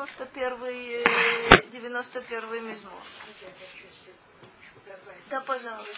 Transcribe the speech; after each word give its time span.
91-й 0.00 1.04
91 1.70 2.68
мизмор. 2.68 3.02
Да, 5.30 5.40
пожалуйста. 5.40 5.92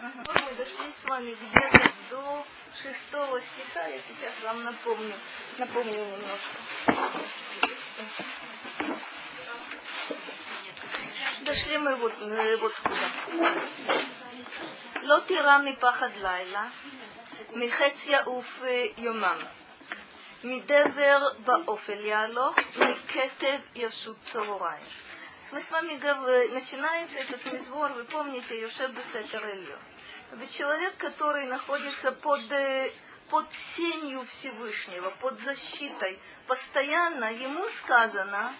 Мы 0.00 0.54
дошли 0.56 0.92
с 1.02 1.04
вами 1.04 1.36
где-то 1.40 1.92
до 2.10 2.46
шестого 2.82 3.40
стиха. 3.40 3.86
Я 3.86 4.00
сейчас 4.02 4.42
вам 4.42 4.64
напомню, 4.64 5.14
напомню 5.58 5.92
немножко. 5.92 6.58
Дошли 11.40 11.78
мы 11.78 11.96
вот, 11.96 12.14
вот 12.60 12.74
куда. 12.80 13.10
לא 15.02 15.18
תירא 15.26 15.58
מפחד 15.58 16.16
לילה, 16.16 16.68
מחץ 17.52 18.06
יעוף 18.06 18.62
יומם. 18.96 19.38
מדבר 20.44 21.28
באופל 21.44 22.00
יהלוך, 22.00 22.58
מכתב 22.76 23.58
ישוט 23.74 24.16
צהריים. 24.22 24.84
Мы 25.50 25.62
с 25.62 25.70
вами 25.70 25.94
начинается 26.52 27.20
этот 27.20 27.42
мизбор, 27.52 27.92
вы 27.92 28.04
помните, 28.04 28.60
Юшеб 28.60 28.90
Бесетер 28.90 29.46
Ильо. 29.48 29.78
Ведь 30.32 30.52
человек, 30.52 30.98
который 30.98 31.46
находится 31.46 32.12
под, 32.12 32.42
под 33.30 33.46
сенью 33.76 34.26
Всевышнего, 34.26 35.10
под 35.20 35.40
защитой, 35.40 36.20
постоянно 36.46 37.32
ему 37.32 37.66
сказано, 37.80 38.52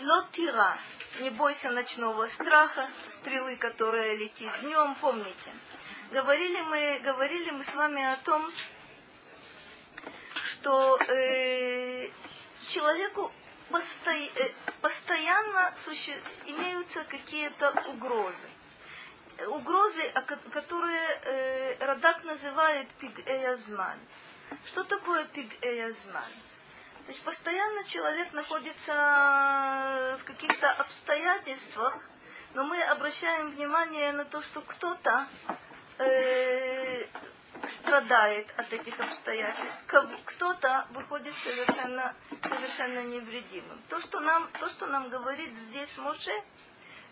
лотира, 0.00 0.78
не 1.20 1.30
бойся 1.30 1.70
ночного 1.70 2.26
страха, 2.28 2.88
стрелы, 3.08 3.56
которая 3.56 4.16
летит 4.16 4.50
днем, 4.62 4.94
помните. 5.00 5.52
Говорили 6.12 6.60
мы, 6.62 7.00
говорили 7.04 7.50
мы 7.50 7.64
с 7.64 7.74
вами 7.74 8.02
о 8.02 8.16
том, 8.24 8.50
что 10.51 10.97
э, 10.97 12.09
человеку 12.69 13.31
посто, 13.69 14.11
э, 14.11 14.53
постоянно 14.81 15.73
суще, 15.83 16.19
имеются 16.45 17.03
какие-то 17.03 17.71
угрозы. 17.87 18.49
Угрозы, 19.47 20.11
которые 20.51 21.19
э, 21.23 21.85
Радак 21.85 22.23
называет 22.23 22.89
пиг-эязман. 22.99 23.99
Что 24.65 24.83
такое 24.83 25.25
пиг-эязман? 25.25 26.31
То 27.05 27.11
есть 27.11 27.23
постоянно 27.23 27.83
человек 27.85 28.33
находится 28.33 30.17
в 30.19 30.23
каких-то 30.25 30.71
обстоятельствах, 30.71 31.97
но 32.53 32.63
мы 32.65 32.81
обращаем 32.83 33.51
внимание 33.51 34.11
на 34.11 34.25
то, 34.25 34.41
что 34.41 34.61
кто-то 34.61 35.27
э, 35.99 37.05
страдает 37.67 38.53
от 38.57 38.71
этих 38.71 38.99
обстоятельств, 38.99 39.85
кто-то 40.25 40.87
выходит 40.91 41.33
совершенно, 41.43 42.15
совершенно 42.43 43.03
невредимым. 43.03 43.81
То 43.89 43.99
что, 44.01 44.19
нам, 44.19 44.49
то, 44.59 44.69
что 44.69 44.87
нам 44.87 45.09
говорит 45.09 45.53
здесь 45.69 45.97
Моше, 45.97 46.43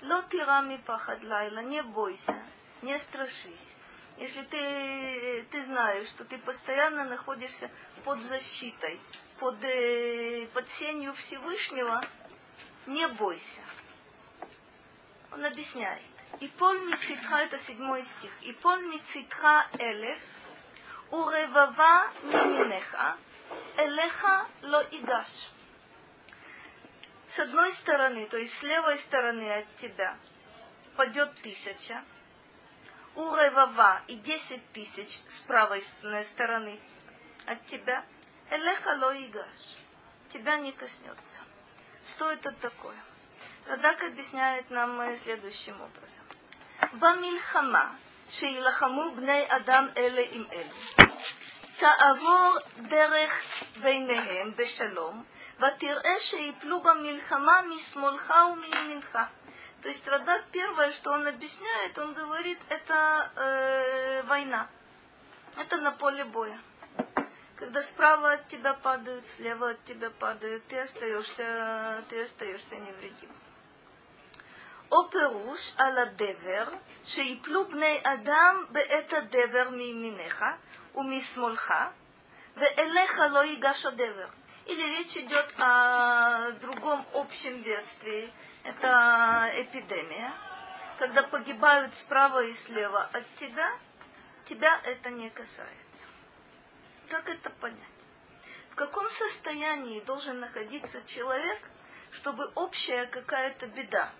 лотирами 0.01 0.77
пахад 0.77 1.23
лайла, 1.23 1.59
не 1.59 1.81
бойся, 1.83 2.35
не 2.81 2.97
страшись. 2.99 3.75
Если 4.17 4.41
ты, 4.43 5.47
ты 5.51 5.63
знаешь, 5.65 6.07
что 6.09 6.25
ты 6.25 6.37
постоянно 6.39 7.05
находишься 7.05 7.69
под 8.03 8.21
защитой, 8.23 8.99
под, 9.39 9.63
э, 9.63 10.47
под 10.53 10.67
сенью 10.69 11.13
Всевышнего, 11.13 12.03
не 12.87 13.07
бойся. 13.09 13.61
Он 15.31 15.45
объясняет. 15.45 16.01
И 16.39 16.47
поль 16.47 16.79
мицитха, 16.85 17.37
это 17.37 17.57
седьмой 17.59 18.03
стих. 18.03 18.31
И 18.41 18.53
поль 18.53 18.85
мицитха 18.87 19.67
элев, 19.77 20.19
Уревава 21.11 22.11
мининеха, 22.23 23.17
элеха 23.77 24.47
ло 24.63 24.83
игаш. 24.91 25.27
С 27.29 27.39
одной 27.39 27.71
стороны, 27.73 28.27
то 28.27 28.37
есть 28.37 28.53
с 28.57 28.63
левой 28.63 28.97
стороны 28.99 29.59
от 29.59 29.75
тебя, 29.77 30.17
падет 30.95 31.33
тысяча, 31.41 32.03
уревава 33.15 34.01
и 34.07 34.15
десять 34.15 34.71
тысяч 34.73 35.21
с 35.29 35.41
правой 35.41 35.83
стороны 36.33 36.79
от 37.45 37.65
тебя, 37.67 38.03
элеха 38.49 38.97
ло 38.97 39.13
игаш. 39.13 39.77
Тебя 40.29 40.57
не 40.57 40.73
коснется. 40.73 41.41
Что 42.09 42.31
это 42.31 42.51
такое? 42.51 42.97
Радак 43.67 44.03
объясняет 44.03 44.69
нам 44.69 44.99
э, 45.01 45.15
следующим 45.17 45.75
образом. 45.81 46.25
Бамильхама 46.93 47.95
שילחמו 48.28 49.10
בני 49.16 49.44
אדם 49.48 49.88
אלה 49.96 50.22
עם 50.30 50.44
אלה. 50.52 51.08
תעבור 51.78 52.58
דרך 52.76 53.44
ביניהם 53.82 54.52
בשלום, 54.56 55.24
ותראה 55.58 56.20
שיפלו 56.20 56.80
במלחמה 56.80 57.60
משמאלך 57.68 58.32
ומימינך. 58.52 59.18
То 59.82 59.88
есть 59.88 60.06
Радак 60.06 60.44
первое, 60.52 60.92
что 60.92 61.10
он 61.10 61.26
объясняет, 61.26 61.98
он 61.98 62.14
говорит, 62.14 62.58
это 62.68 63.30
э, 63.34 64.22
война. 64.28 64.68
Это 65.56 65.76
на 65.78 65.90
поле 65.90 66.22
боя 66.24 66.56
когда 67.62 67.80
справа 67.82 68.32
от 68.32 68.48
тебя 68.48 68.74
падают, 68.74 69.24
слева 69.36 69.70
от 69.70 69.84
тебя 69.84 70.10
падают, 70.10 70.64
ты 70.66 70.80
остаешься, 70.80 72.04
ты 72.08 72.22
остаешься 72.22 72.74
невредим. 72.74 73.30
או 74.92 75.10
פירוש 75.10 75.72
על 75.76 75.98
הדבר, 75.98 76.64
שיפלו 77.04 77.68
בני 77.68 78.00
אדם 78.02 78.64
בעת 78.68 79.12
הדבר 79.12 79.70
מימינך 79.70 80.44
ומשמאלך, 80.94 81.74
ואליך 82.56 83.18
לא 83.30 83.44
ייגש 83.44 83.86
הדבר. 83.86 84.28
Или 84.66 84.82
речь 84.96 85.16
идет 85.16 85.52
о 85.58 86.52
другом 86.60 87.04
общем 87.14 87.62
бедствии. 87.62 88.32
Это 88.62 89.50
эпидемия. 89.54 90.32
Когда 90.98 91.24
погибают 91.24 91.92
справа 91.96 92.44
и 92.44 92.52
слева 92.52 93.10
от 93.12 93.24
тебя, 93.36 93.72
тебя 94.44 94.80
это 94.84 95.10
не 95.10 95.30
касается. 95.30 96.06
Как 97.08 97.28
это 97.28 97.50
понять? 97.50 97.78
В 98.70 98.74
каком 98.76 99.08
состоянии 99.10 100.00
должен 100.02 100.38
находиться 100.38 101.02
человек, 101.06 101.58
чтобы 102.12 102.50
общая 102.54 103.06
какая-то 103.06 103.66
беда, 103.66 104.12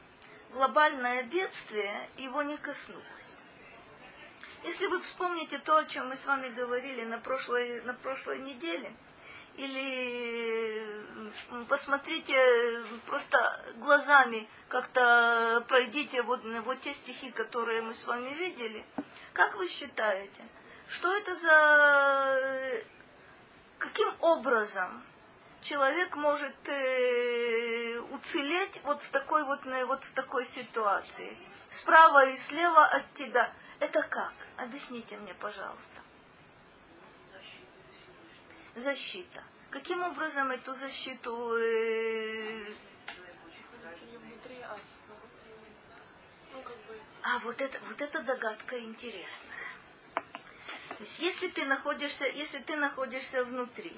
глобальное 0.58 1.24
бедствие 1.24 2.10
его 2.18 2.42
не 2.42 2.58
коснулось? 2.58 3.40
Если 4.64 4.88
вы 4.88 5.00
вспомните 5.02 5.60
то, 5.60 5.78
о 5.78 5.86
чем 5.86 6.10
мы 6.10 6.16
с 6.16 6.26
вами 6.26 6.50
говорили 6.50 7.06
на 7.06 7.20
прошлой, 7.20 7.82
на 7.84 7.94
прошлой 7.94 8.40
неделе, 8.40 8.92
или 9.56 11.06
посмотрите 11.70 12.84
просто 13.06 13.38
глазами, 13.78 14.48
как-то 14.68 15.64
пройдите 15.68 16.22
вот, 16.24 16.42
вот 16.66 16.82
те 16.82 16.94
стихи, 16.94 17.32
которые 17.32 17.82
мы 17.82 17.94
с 17.94 18.06
вами 18.06 18.34
видели, 18.34 18.86
как 19.34 19.56
вы 19.56 19.68
считаете, 19.68 20.42
что 20.90 21.16
это 21.16 21.36
за... 21.36 22.84
Каким 23.78 24.12
образом 24.22 25.04
человек 25.62 26.16
может 26.16 26.56
э, 26.68 28.00
уцелеть 28.12 28.80
вот 28.84 29.02
в 29.02 29.10
такой 29.12 29.44
вот, 29.44 29.66
вот 29.66 30.04
в 30.04 30.14
такой 30.14 30.46
ситуации? 30.46 31.38
Справа 31.70 32.26
и 32.30 32.38
слева 32.38 32.86
от 32.86 33.14
тебя. 33.14 33.52
Это 33.80 34.02
как? 34.04 34.34
Объясните 34.58 35.18
мне, 35.18 35.34
пожалуйста. 35.34 36.02
Защита. 38.76 39.44
Каким 39.70 40.04
образом 40.04 40.52
эту 40.52 40.74
защиту 40.74 41.56
э... 41.58 42.74
А 47.24 47.40
вот 47.40 47.60
это, 47.60 47.80
вот 47.88 48.02
эта 48.02 48.22
догадка 48.22 48.80
интересная. 48.80 49.68
То 50.16 51.04
есть 51.04 51.20
если 51.20 51.50
ты 51.50 51.66
находишься, 51.66 52.26
если 52.26 52.60
ты 52.60 52.76
находишься 52.78 53.44
внутри, 53.44 53.94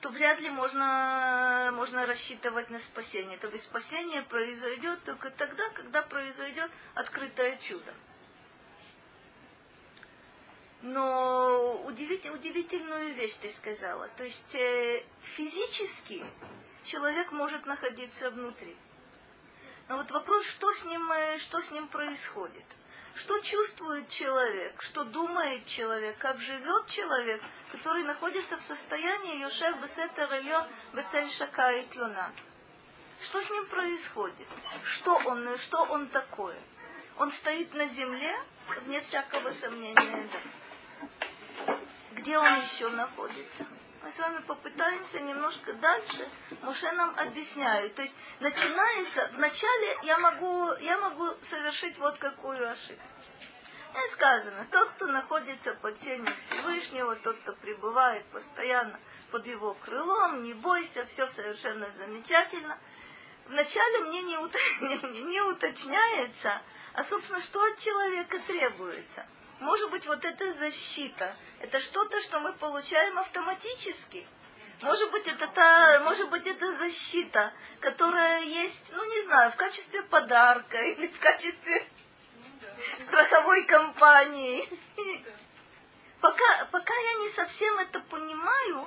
то 0.00 0.08
вряд 0.08 0.40
ли 0.40 0.50
можно, 0.50 1.70
можно 1.74 2.06
рассчитывать 2.06 2.70
на 2.70 2.78
спасение. 2.78 3.36
То 3.38 3.48
есть 3.48 3.64
спасение 3.64 4.22
произойдет 4.22 5.04
только 5.04 5.30
тогда, 5.30 5.68
когда 5.70 6.02
произойдет 6.02 6.70
открытое 6.94 7.58
чудо. 7.58 7.92
Но 10.82 11.82
удивить, 11.84 12.28
удивительную 12.30 13.14
вещь 13.14 13.34
ты 13.42 13.50
сказала. 13.52 14.08
То 14.16 14.24
есть 14.24 14.54
э, 14.54 15.04
физически 15.36 16.24
человек 16.84 17.30
может 17.32 17.66
находиться 17.66 18.30
внутри. 18.30 18.74
Но 19.88 19.98
вот 19.98 20.10
вопрос, 20.10 20.46
что 20.46 20.72
с 20.72 20.84
ним, 20.86 21.12
э, 21.12 21.38
что 21.40 21.60
с 21.60 21.70
ним 21.70 21.88
происходит. 21.88 22.64
Что 23.16 23.38
чувствует 23.40 24.08
человек, 24.08 24.80
что 24.82 25.04
думает 25.04 25.66
человек, 25.66 26.16
как 26.16 26.38
живет 26.40 26.86
человек, 26.86 27.42
который 27.72 28.02
находится 28.02 28.56
в 28.56 28.62
состоянии 28.62 29.40
Йошев 29.40 29.80
Бесетер 29.80 30.32
Ильон 30.34 30.66
Бецель 30.92 31.30
Шака 31.30 31.72
и 31.72 31.86
Тлюна. 31.86 32.32
Что 33.22 33.40
с 33.42 33.50
ним 33.50 33.66
происходит? 33.66 34.48
Что 34.84 35.14
он, 35.26 35.56
что 35.58 35.82
он 35.84 36.08
такое? 36.08 36.58
Он 37.18 37.30
стоит 37.32 37.72
на 37.74 37.86
земле, 37.86 38.34
вне 38.84 39.00
всякого 39.00 39.50
сомнения, 39.50 40.28
да. 41.66 41.76
где 42.12 42.38
он 42.38 42.62
еще 42.62 42.88
находится. 42.88 43.66
Мы 44.02 44.10
с 44.10 44.18
вами 44.18 44.40
попытаемся 44.42 45.20
немножко 45.20 45.74
дальше. 45.74 46.26
Муше 46.62 46.90
нам 46.92 47.14
объясняет. 47.18 47.94
То 47.94 48.02
есть 48.02 48.14
начинается, 48.40 49.30
вначале 49.34 49.98
я 50.04 50.18
могу, 50.18 50.72
я 50.80 50.96
могу 50.96 51.26
совершить 51.50 51.98
вот 51.98 52.16
какую 52.16 52.70
ошибку. 52.70 53.04
И 53.94 54.12
сказано, 54.12 54.66
тот, 54.70 54.90
кто 54.90 55.06
находится 55.06 55.74
под 55.74 55.98
сенью 56.00 56.32
Всевышнего, 56.36 57.16
тот, 57.16 57.38
кто 57.40 57.52
пребывает 57.54 58.24
постоянно 58.26 58.98
под 59.30 59.46
его 59.46 59.74
крылом, 59.74 60.44
не 60.44 60.54
бойся, 60.54 61.04
все 61.06 61.26
совершенно 61.28 61.90
замечательно. 61.90 62.78
Вначале 63.46 64.00
мне 64.04 64.22
не, 64.22 64.36
не, 65.12 65.22
не 65.22 65.40
уточняется, 65.42 66.62
а, 66.94 67.04
собственно, 67.04 67.40
что 67.42 67.62
от 67.62 67.78
человека 67.78 68.38
требуется– 68.46 69.26
может 69.60 69.90
быть, 69.90 70.06
вот 70.06 70.24
эта 70.24 70.52
защита, 70.54 71.36
это 71.60 71.80
что-то, 71.80 72.18
что 72.22 72.40
мы 72.40 72.54
получаем 72.54 73.18
автоматически. 73.18 74.26
Может 74.80 75.10
быть, 75.10 75.26
это 75.26 75.46
та, 75.48 76.00
может 76.00 76.30
быть, 76.30 76.46
это 76.46 76.72
защита, 76.72 77.52
которая 77.80 78.42
есть, 78.42 78.90
ну 78.92 79.04
не 79.04 79.22
знаю, 79.24 79.52
в 79.52 79.56
качестве 79.56 80.02
подарка 80.04 80.78
или 80.80 81.08
в 81.08 81.20
качестве 81.20 81.86
страховой 83.00 83.64
компании. 83.64 84.68
Пока, 86.20 86.66
пока 86.70 86.94
я 86.94 87.14
не 87.20 87.30
совсем 87.30 87.78
это 87.78 88.00
понимаю, 88.00 88.86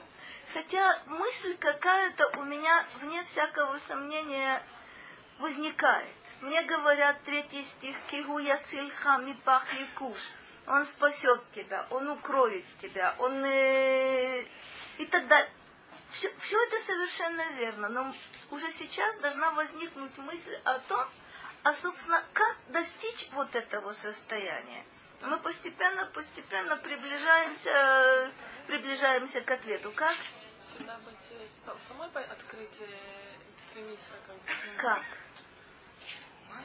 хотя 0.53 1.01
мысль 1.07 1.57
какая-то 1.57 2.27
у 2.37 2.43
меня, 2.43 2.85
вне 3.01 3.23
всякого 3.23 3.77
сомнения, 3.79 4.61
возникает. 5.39 6.13
Мне 6.41 6.61
говорят 6.63 7.23
третий 7.23 7.63
стих, 7.63 7.95
«Кигу 8.07 8.37
яцильха 8.37 9.17
мипах 9.17 9.65
якуш», 9.73 10.19
он 10.67 10.85
спасет 10.85 11.41
тебя, 11.51 11.87
он 11.89 12.09
укроет 12.09 12.65
тебя, 12.81 13.15
он 13.19 13.43
э, 13.43 14.45
и 14.97 15.05
так 15.05 15.27
далее. 15.27 15.51
Все, 16.11 16.31
все 16.39 16.63
это 16.65 16.79
совершенно 16.85 17.51
верно, 17.53 17.89
но 17.89 18.13
уже 18.51 18.71
сейчас 18.73 19.17
должна 19.19 19.51
возникнуть 19.51 20.17
мысль 20.17 20.55
о 20.63 20.79
том, 20.79 21.07
а 21.63 21.73
собственно, 21.75 22.23
как 22.33 22.57
достичь 22.69 23.29
вот 23.31 23.55
этого 23.55 23.93
состояния. 23.93 24.85
Мы 25.21 25.39
постепенно, 25.39 26.05
постепенно 26.07 26.75
приближаемся, 26.77 28.31
приближаемся 28.67 29.41
к 29.41 29.51
ответу. 29.51 29.91
Как? 29.93 30.17
Всегда 30.61 30.97
быть 30.99 31.15
э, 31.31 31.47
самой 31.87 32.09
открыть, 32.25 32.81
э, 32.81 32.87
стремиться 33.57 34.09
как 34.27 34.37
Как? 34.77 35.03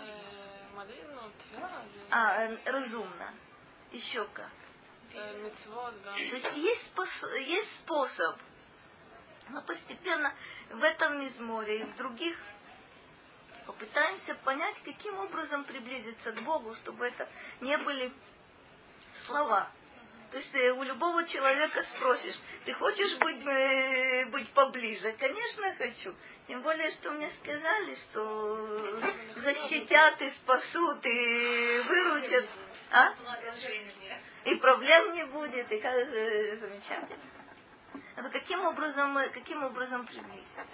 Э, 0.01 0.75
молитву. 0.75 1.09
А, 2.11 2.49
разумно. 2.65 3.35
Еще 3.93 4.25
как. 4.35 4.51
Э, 5.15 5.51
То 6.03 6.19
есть 6.19 6.57
есть, 6.57 6.87
способ, 6.87 7.33
есть 7.35 7.77
способ. 7.77 8.37
Мы 9.49 9.63
постепенно 9.63 10.33
в 10.71 10.83
этом 10.83 11.21
мизморе 11.21 11.81
и 11.81 11.85
в 11.85 11.97
других 11.97 12.37
попытаемся 13.69 14.35
понять, 14.37 14.83
каким 14.83 15.19
образом 15.19 15.63
приблизиться 15.65 16.33
к 16.33 16.41
Богу, 16.41 16.75
чтобы 16.77 17.07
это 17.07 17.29
не 17.61 17.77
были 17.77 18.11
слова. 19.27 19.71
То 20.31 20.39
есть 20.39 20.55
э, 20.55 20.73
у 20.73 20.83
любого 20.83 21.27
человека 21.27 21.83
спросишь, 21.83 22.37
ты 22.65 22.73
хочешь 22.73 23.19
быть, 23.19 23.45
э, 23.47 24.27
быть 24.31 24.51
поближе? 24.53 25.13
Конечно, 25.19 25.75
хочу. 25.77 26.15
Тем 26.47 26.63
более, 26.63 26.91
что 26.93 27.11
мне 27.11 27.31
сказали, 27.31 27.95
что 27.95 29.01
защитят 29.37 30.23
и 30.23 30.31
спасут 30.31 31.05
и 31.05 31.83
выручат. 31.87 32.47
А? 32.91 33.13
И 34.45 34.55
проблем 34.57 35.13
не 35.13 35.27
будет, 35.27 35.71
и 35.71 35.79
как 35.79 35.95
же 35.95 36.57
замечательно. 36.57 37.23
Это 38.17 38.31
каким 38.31 38.65
образом, 38.65 39.19
каким 39.35 39.63
образом 39.63 40.07
приблизиться? 40.07 40.65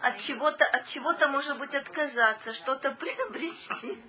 От 0.00 0.20
чего-то, 0.20 0.64
от 0.64 0.86
чего-то, 0.88 1.28
может 1.28 1.58
быть, 1.58 1.74
отказаться, 1.74 2.52
что-то 2.54 2.92
приобрести. 3.00 4.02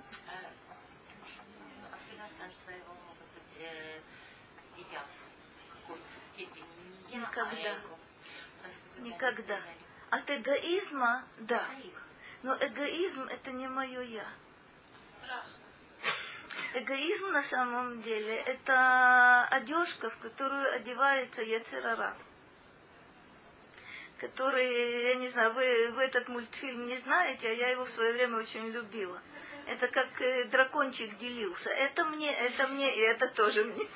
Никогда. 7.12 7.76
Никогда. 9.00 9.60
От 10.12 10.30
эгоизма, 10.30 11.24
да. 11.40 11.66
Но 12.44 12.56
эгоизм 12.56 13.24
это 13.24 13.52
не 13.52 13.68
мое 13.68 14.02
я. 14.02 14.28
Эгоизм 16.74 17.32
на 17.32 17.42
самом 17.44 18.02
деле 18.04 18.36
это 18.36 19.46
одежка, 19.46 20.10
в 20.12 20.18
которую 20.20 20.72
одевается 20.74 21.42
Яцерара. 21.42 22.16
Который, 24.20 25.04
я 25.04 25.16
не 25.16 25.30
знаю, 25.30 25.54
вы, 25.54 25.92
вы 25.94 26.04
этот 26.04 26.28
мультфильм 26.28 26.86
не 26.86 26.98
знаете, 26.98 27.48
а 27.48 27.54
я 27.54 27.70
его 27.70 27.86
в 27.86 27.90
свое 27.90 28.12
время 28.12 28.38
очень 28.38 28.68
любила. 28.70 29.22
Это 29.66 29.88
как 29.88 30.22
э, 30.22 30.46
дракончик 30.46 31.18
делился. 31.18 31.70
Это 31.70 32.04
мне, 32.04 32.30
это 32.30 32.68
мне, 32.68 32.94
и 32.98 33.00
это 33.00 33.30
тоже 33.30 33.64
мне. 33.64 33.88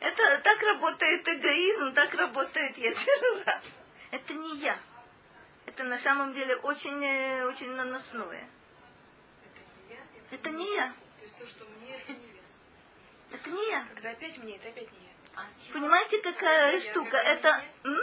Это 0.00 0.38
так 0.38 0.62
работает 0.62 1.28
эгоизм, 1.28 1.92
так 1.92 2.14
работает 2.14 2.78
Яцерара. 2.78 3.60
Это 4.10 4.32
не 4.32 4.56
я. 4.60 4.78
Это 5.66 5.84
на 5.84 5.98
самом 5.98 6.32
деле 6.32 6.56
очень, 6.56 7.04
э, 7.04 7.44
очень 7.44 7.70
наносное. 7.72 8.48
Это 10.30 10.50
не 10.50 10.74
я. 10.76 10.94
То 11.18 11.24
есть 11.24 11.38
то, 11.38 11.46
что 11.46 11.66
мне, 11.66 11.94
это 11.94 12.12
не 12.12 12.26
я. 12.26 13.36
Это 13.36 13.50
не 13.50 13.70
я. 13.70 13.86
Когда 13.94 14.10
опять 14.10 14.38
мне, 14.38 14.56
это 14.56 14.68
опять 14.68 14.90
не 14.92 14.98
я. 14.98 15.10
А 15.36 15.44
Понимаете, 15.74 16.22
какая 16.22 16.76
я, 16.76 16.80
штука? 16.80 17.18
Это... 17.18 17.64
Мне? 17.84 17.98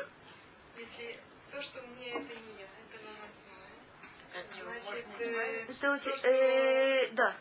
Если 0.78 1.20
то, 1.52 1.62
что 1.64 1.82
мне, 1.82 2.12
это 2.12 2.36
не 2.36 2.60
я, 2.60 2.68
это 2.68 3.04
наносное. 3.04 3.66
Значит, 4.62 5.08
э, 5.20 5.66
это 5.70 5.92
очень... 5.94 6.18
что... 6.18 6.28
Э, 6.28 7.10
да. 7.14 7.36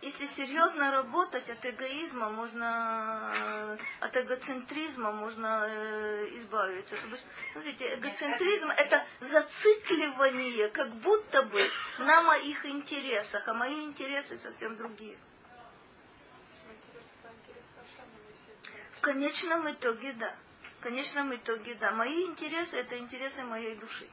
Если 0.00 0.26
серьезно 0.26 0.92
работать 0.92 1.50
от 1.50 1.64
эгоизма, 1.66 2.30
можно 2.30 3.78
от 4.00 4.16
эгоцентризма 4.16 5.10
можно 5.12 5.66
э, 5.68 6.36
избавиться. 6.36 6.96
То 6.96 7.06
есть, 7.08 7.26
смотрите, 7.52 7.94
эгоцентризм 7.94 8.70
это 8.70 9.04
зацикливание, 9.20 10.68
как 10.68 10.94
будто 10.96 11.42
бы 11.42 11.68
на 11.98 12.22
моих 12.22 12.64
интересах, 12.64 13.46
а 13.48 13.54
мои 13.54 13.84
интересы 13.84 14.38
совсем 14.38 14.76
другие. 14.76 15.18
В 18.98 19.00
конечном 19.00 19.68
итоге, 19.72 20.12
да. 20.12 20.32
В 20.82 20.84
конечном 20.84 21.32
итоге, 21.32 21.76
да. 21.76 21.92
Мои 21.92 22.24
интересы 22.24 22.76
это 22.76 22.98
интересы 22.98 23.44
моей 23.44 23.76
души. 23.76 24.08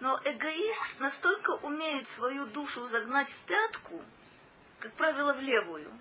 Но 0.00 0.20
эгоист 0.24 0.98
настолько 0.98 1.50
умеет 1.50 2.08
свою 2.08 2.46
душу 2.46 2.84
загнать 2.86 3.30
в 3.30 3.44
пятку, 3.44 4.02
как 4.80 4.92
правило, 4.94 5.32
в 5.34 5.40
левую. 5.40 5.92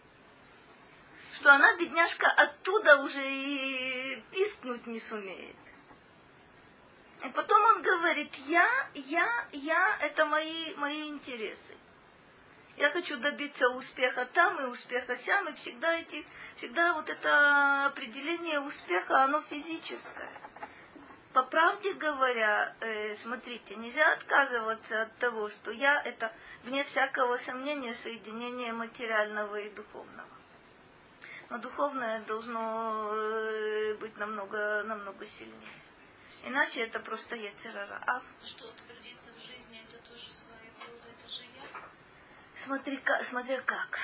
Что 1.36 1.54
она, 1.54 1.78
бедняжка, 1.78 2.32
оттуда 2.32 3.04
уже 3.04 3.24
и 3.24 4.24
пискнуть 4.32 4.88
не 4.88 5.00
сумеет. 5.02 5.56
И 7.24 7.30
потом 7.30 7.62
он 7.62 7.84
говорит, 7.84 8.34
я, 8.48 8.90
я, 8.96 9.48
я, 9.52 9.98
это 10.02 10.26
мои, 10.26 10.74
мои 10.78 11.10
интересы. 11.10 11.76
Я 12.78 12.92
хочу 12.92 13.18
добиться 13.18 13.70
успеха 13.70 14.26
там 14.34 14.60
и 14.62 14.66
успеха 14.66 15.18
сям, 15.18 15.50
и 15.50 15.54
всегда 15.56 15.96
эти, 15.96 16.26
всегда 16.56 16.94
вот 16.94 17.10
это 17.10 17.88
определение 17.88 18.60
успеха, 18.60 19.24
оно 19.24 19.42
физическое 19.42 20.48
по 21.38 21.44
правде 21.44 21.94
говоря, 21.94 22.76
э, 22.80 23.16
смотрите, 23.18 23.76
нельзя 23.76 24.14
отказываться 24.14 25.04
от 25.04 25.18
того, 25.20 25.50
что 25.50 25.70
я 25.70 26.02
это, 26.02 26.34
вне 26.64 26.84
всякого 26.84 27.38
сомнения, 27.38 27.94
соединение 27.94 28.74
материального 28.74 29.58
и 29.58 29.70
духовного. 29.70 30.28
Но 31.52 31.60
духовное 31.60 32.22
должно 32.22 33.12
э, 33.14 33.94
быть 34.00 34.18
намного, 34.18 34.82
намного 34.88 35.28
сильнее. 35.28 35.78
Иначе 36.44 36.82
это 36.82 37.00
просто 37.02 37.36
яцерара. 37.36 38.02
А 38.08 38.20
что 38.44 38.70
утвердиться 38.70 39.27
Смотри, 42.68 42.98
как, 42.98 43.24
смотря 43.24 43.62
как. 43.62 43.98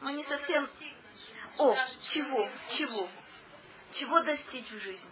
Мы 0.00 0.12
не 0.12 0.24
совсем... 0.24 0.68
О, 1.58 1.76
чего, 2.08 2.50
чего? 2.70 3.08
Чего 3.92 4.20
достичь 4.22 4.68
в 4.68 4.80
жизни? 4.80 5.10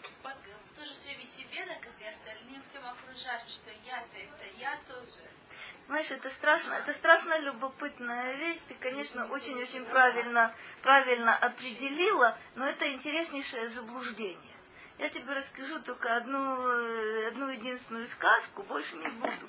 Знаешь, 5.87 6.11
это 6.11 6.29
страшно, 6.31 6.75
это 6.75 6.93
страшно 6.95 7.39
любопытная 7.39 8.35
вещь. 8.35 8.59
Ты, 8.67 8.75
конечно, 8.75 9.29
очень-очень 9.29 9.87
правильно, 9.87 10.53
правильно 10.83 11.37
определила, 11.37 12.37
но 12.57 12.67
это 12.67 12.93
интереснейшее 12.93 13.69
заблуждение. 13.69 14.57
Я 14.99 15.09
тебе 15.11 15.35
расскажу 15.35 15.79
только 15.83 16.17
одну, 16.17 16.69
э, 16.69 17.29
одну 17.29 17.49
единственную 17.49 18.09
сказку, 18.09 18.65
больше 18.65 18.97
не 18.97 19.09
буду. 19.09 19.49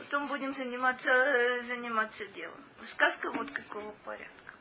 Потом 0.00 0.28
будем 0.28 0.54
заниматься, 0.54 1.10
э, 1.10 1.62
заниматься 1.64 2.26
делом. 2.28 2.64
Сказка 2.92 3.30
вот 3.32 3.50
какого 3.50 3.92
порядка. 4.04 4.54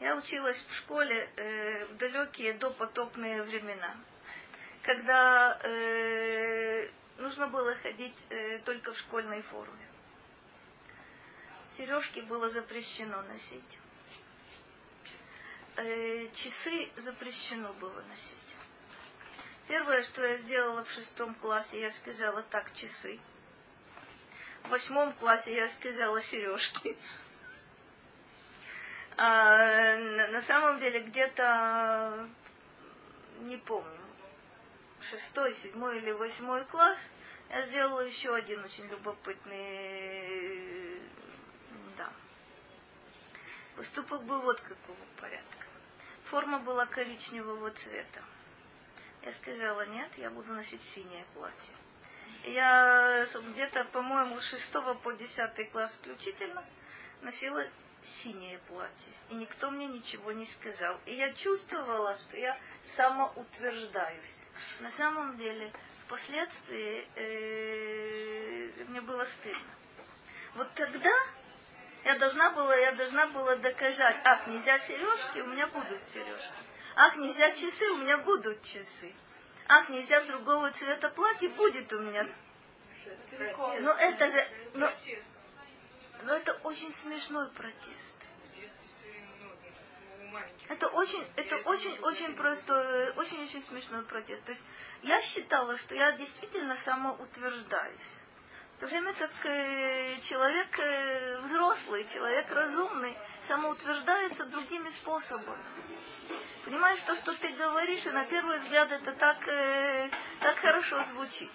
Я 0.00 0.16
училась 0.16 0.60
в 0.68 0.74
школе 0.74 1.30
э, 1.36 1.84
в 1.86 1.96
далекие 1.96 2.54
допотопные 2.54 3.44
времена, 3.44 3.94
когда 4.82 5.60
э, 5.62 6.88
нужно 7.18 7.46
было 7.46 7.76
ходить 7.76 8.16
э, 8.30 8.58
только 8.64 8.92
в 8.92 8.98
школьной 8.98 9.42
форме. 9.42 9.86
Сережки 11.76 12.20
было 12.20 12.48
запрещено 12.48 13.22
носить. 13.22 13.78
Э, 15.76 16.26
часы 16.34 16.90
запрещено 16.96 17.72
было 17.74 18.02
носить. 18.08 18.56
Первое, 19.68 20.02
что 20.02 20.26
я 20.26 20.36
сделала 20.38 20.84
в 20.84 20.90
шестом 20.90 21.36
классе, 21.36 21.80
я 21.80 21.92
сказала 21.92 22.42
так, 22.42 22.74
часы. 22.74 23.20
В 24.64 24.70
восьмом 24.70 25.12
классе 25.14 25.54
я 25.54 25.68
сказала 25.68 26.20
сережки. 26.20 26.96
А, 29.16 29.96
на 30.30 30.42
самом 30.42 30.78
деле 30.78 31.00
где-то, 31.00 32.28
не 33.40 33.56
помню, 33.56 33.98
шестой, 35.10 35.54
седьмой 35.54 35.98
или 35.98 36.12
восьмой 36.12 36.64
класс, 36.66 36.98
я 37.50 37.62
сделала 37.62 38.00
еще 38.00 38.34
один 38.34 38.62
очень 38.62 38.86
любопытный, 38.86 41.00
да. 41.96 42.12
Поступок 43.74 44.22
был 44.24 44.42
вот 44.42 44.60
какого 44.60 44.98
порядка. 45.20 45.66
Форма 46.30 46.60
была 46.60 46.86
коричневого 46.86 47.70
цвета. 47.70 48.22
Я 49.22 49.32
сказала, 49.32 49.86
нет, 49.86 50.16
я 50.18 50.30
буду 50.30 50.52
носить 50.52 50.82
синее 50.82 51.24
платье. 51.34 51.74
Я 52.44 53.26
где-то, 53.52 53.84
по-моему, 53.86 54.40
с 54.40 54.44
шестого 54.44 54.94
по 54.94 55.12
десятый 55.12 55.66
класс 55.66 55.92
включительно 56.00 56.64
носила 57.22 57.66
синее 58.22 58.58
платье. 58.68 59.12
И 59.30 59.34
никто 59.34 59.70
мне 59.70 59.86
ничего 59.86 60.32
не 60.32 60.46
сказал. 60.46 60.98
И 61.04 61.14
я 61.14 61.32
чувствовала, 61.34 62.16
что 62.18 62.36
я 62.36 62.56
самоутверждаюсь. 62.96 64.36
На 64.80 64.90
самом 64.92 65.36
деле, 65.36 65.72
впоследствии 66.06 67.06
э, 67.16 68.84
мне 68.88 69.00
было 69.00 69.24
стыдно. 69.24 69.74
Вот 70.54 70.72
тогда 70.74 71.12
я 72.04 72.18
должна 72.18 72.50
была, 72.50 72.74
я 72.76 72.92
должна 72.92 73.26
была 73.28 73.56
доказать, 73.56 74.16
ах, 74.24 74.46
нельзя 74.46 74.78
сережки, 74.78 75.40
у 75.40 75.46
меня 75.46 75.66
будут 75.66 76.02
сережки. 76.04 76.52
Ах, 76.96 77.16
нельзя 77.16 77.50
часы, 77.52 77.90
у 77.90 77.98
меня 77.98 78.18
будут 78.18 78.62
часы. 78.62 79.12
Ах, 79.68 79.88
нельзя 79.90 80.24
другого 80.24 80.70
цвета 80.72 81.10
платье, 81.10 81.50
будет 81.50 81.92
у 81.92 81.98
меня. 82.00 82.26
Но 83.80 83.92
это 83.92 84.30
же, 84.30 84.48
но, 84.74 84.90
но 86.22 86.34
это 86.34 86.54
очень 86.64 86.92
смешной 86.94 87.50
протест. 87.50 88.16
Это 90.68 90.88
очень, 90.88 91.26
это 91.36 91.56
очень, 91.56 91.98
очень 92.00 92.34
простой, 92.34 93.10
очень, 93.12 93.42
очень 93.42 93.62
смешной 93.62 94.02
протест. 94.04 94.44
То 94.44 94.52
есть 94.52 94.62
я 95.02 95.20
считала, 95.20 95.76
что 95.76 95.94
я 95.94 96.12
действительно 96.12 96.76
самоутверждаюсь. 96.76 98.20
В 98.76 98.80
то 98.80 98.86
время 98.86 99.12
как 99.14 99.30
э, 99.44 100.20
человек 100.20 100.78
э, 100.78 101.38
взрослый, 101.40 102.06
человек 102.08 102.50
разумный, 102.50 103.16
самоутверждается 103.46 104.46
другими 104.46 104.88
способами. 104.90 105.58
Понимаешь, 106.68 107.00
то, 107.06 107.16
что 107.16 107.32
ты 107.32 107.48
говоришь, 107.54 108.04
и 108.04 108.10
на 108.10 108.26
первый 108.26 108.58
взгляд 108.58 108.92
это 108.92 109.12
так, 109.12 109.38
э, 109.48 110.10
так 110.40 110.58
хорошо 110.58 111.02
звучит. 111.04 111.50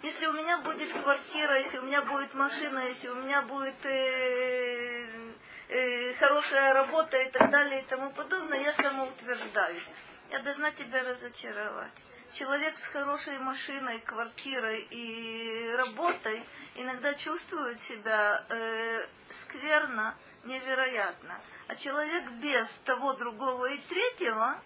Если 0.00 0.26
у 0.26 0.32
меня 0.32 0.58
будет 0.58 0.92
квартира, 0.92 1.58
если 1.58 1.78
у 1.78 1.82
меня 1.82 2.02
будет 2.02 2.32
машина, 2.34 2.78
если 2.86 3.08
у 3.08 3.16
меня 3.16 3.42
будет 3.42 3.84
э, 3.84 5.32
э, 5.70 6.14
хорошая 6.20 6.72
работа 6.72 7.16
и 7.16 7.30
так 7.30 7.50
далее 7.50 7.80
и 7.80 7.84
тому 7.86 8.12
подобное, 8.12 8.60
я 8.60 8.72
самоутверждаюсь. 8.74 9.90
Я 10.30 10.38
должна 10.38 10.70
тебя 10.70 11.02
разочаровать. 11.02 12.00
Человек 12.34 12.78
с 12.78 12.86
хорошей 12.92 13.40
машиной, 13.40 13.98
квартирой 14.02 14.86
и 14.88 15.74
работой 15.76 16.44
иногда 16.76 17.12
чувствует 17.14 17.80
себя 17.80 18.44
э, 18.50 19.06
скверно, 19.30 20.14
невероятно. 20.44 21.40
А 21.66 21.76
человек 21.76 22.30
без 22.32 22.68
того, 22.84 23.14
другого 23.14 23.66
и 23.66 23.78
третьего 23.78 24.60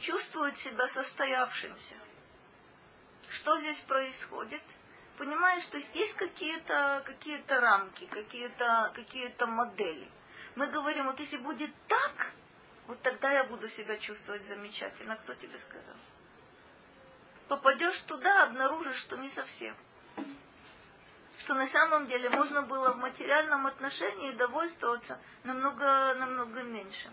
чувствует 0.00 0.56
себя 0.58 0.86
состоявшимся. 0.88 1.96
Что 3.30 3.58
здесь 3.58 3.80
происходит? 3.80 4.62
Понимаешь, 5.16 5.64
то 5.66 5.78
есть 5.78 5.94
есть 5.94 6.14
какие-то 6.14 7.02
какие 7.06 7.42
рамки, 7.48 8.04
какие-то 8.06 8.92
какие 8.94 9.32
модели. 9.46 10.10
Мы 10.56 10.66
говорим, 10.66 11.06
вот 11.06 11.18
если 11.18 11.38
будет 11.38 11.70
так, 11.88 12.32
вот 12.88 13.00
тогда 13.00 13.32
я 13.32 13.44
буду 13.44 13.68
себя 13.68 13.96
чувствовать 13.96 14.44
замечательно. 14.44 15.16
Кто 15.16 15.34
тебе 15.34 15.56
сказал? 15.58 15.96
Попадешь 17.48 17.98
туда, 18.00 18.44
обнаружишь, 18.44 18.98
что 18.98 19.16
не 19.16 19.30
совсем 19.30 19.74
что 21.44 21.54
на 21.54 21.66
самом 21.66 22.06
деле 22.06 22.30
можно 22.30 22.62
было 22.62 22.92
в 22.92 22.96
материальном 22.96 23.66
отношении 23.66 24.32
довольствоваться 24.32 25.20
намного, 25.44 26.14
намного 26.14 26.62
меньше. 26.62 27.12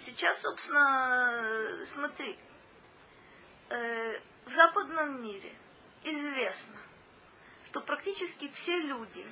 Сейчас, 0.00 0.40
собственно, 0.42 1.86
смотри, 1.94 2.38
э, 3.70 4.20
в 4.46 4.52
западном 4.52 5.22
мире 5.22 5.54
известно, 6.02 6.76
что 7.66 7.80
практически 7.80 8.48
все 8.48 8.76
люди 8.78 9.26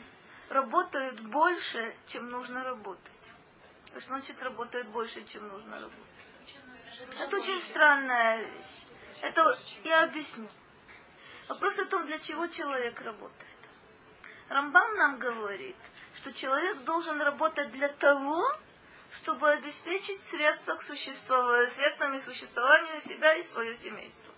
работают 0.49 1.21
больше, 1.23 1.95
чем 2.07 2.31
нужно 2.31 2.63
работать. 2.65 3.13
Что 3.91 4.01
значит 4.01 4.41
работают 4.43 4.89
больше, 4.89 5.25
чем 5.27 5.49
нужно 5.49 5.81
работать? 5.81 5.99
Это 7.19 7.37
очень 7.37 7.61
странная 7.63 8.43
вещь. 8.43 8.87
Это 9.23 9.59
я 9.85 10.05
объясню. 10.05 10.49
Вопрос 11.49 11.79
о 11.79 11.87
том, 11.87 12.07
для 12.07 12.19
чего 12.19 12.49
человек 12.49 13.01
работает. 13.01 13.57
Рамбам 14.49 14.97
нам 14.97 15.19
говорит, 15.19 15.77
что 16.17 16.33
человек 16.33 16.79
должен 16.79 17.21
работать 17.21 17.71
для 17.73 17.89
того, 17.89 18.45
чтобы 19.13 19.51
обеспечить 19.51 20.21
средства 20.25 20.75
к 20.75 20.83
существованию, 20.83 21.71
средствами 21.71 22.19
существования 22.19 23.01
себя 23.01 23.35
и 23.35 23.45
свое 23.45 23.77
семейство. 23.77 24.33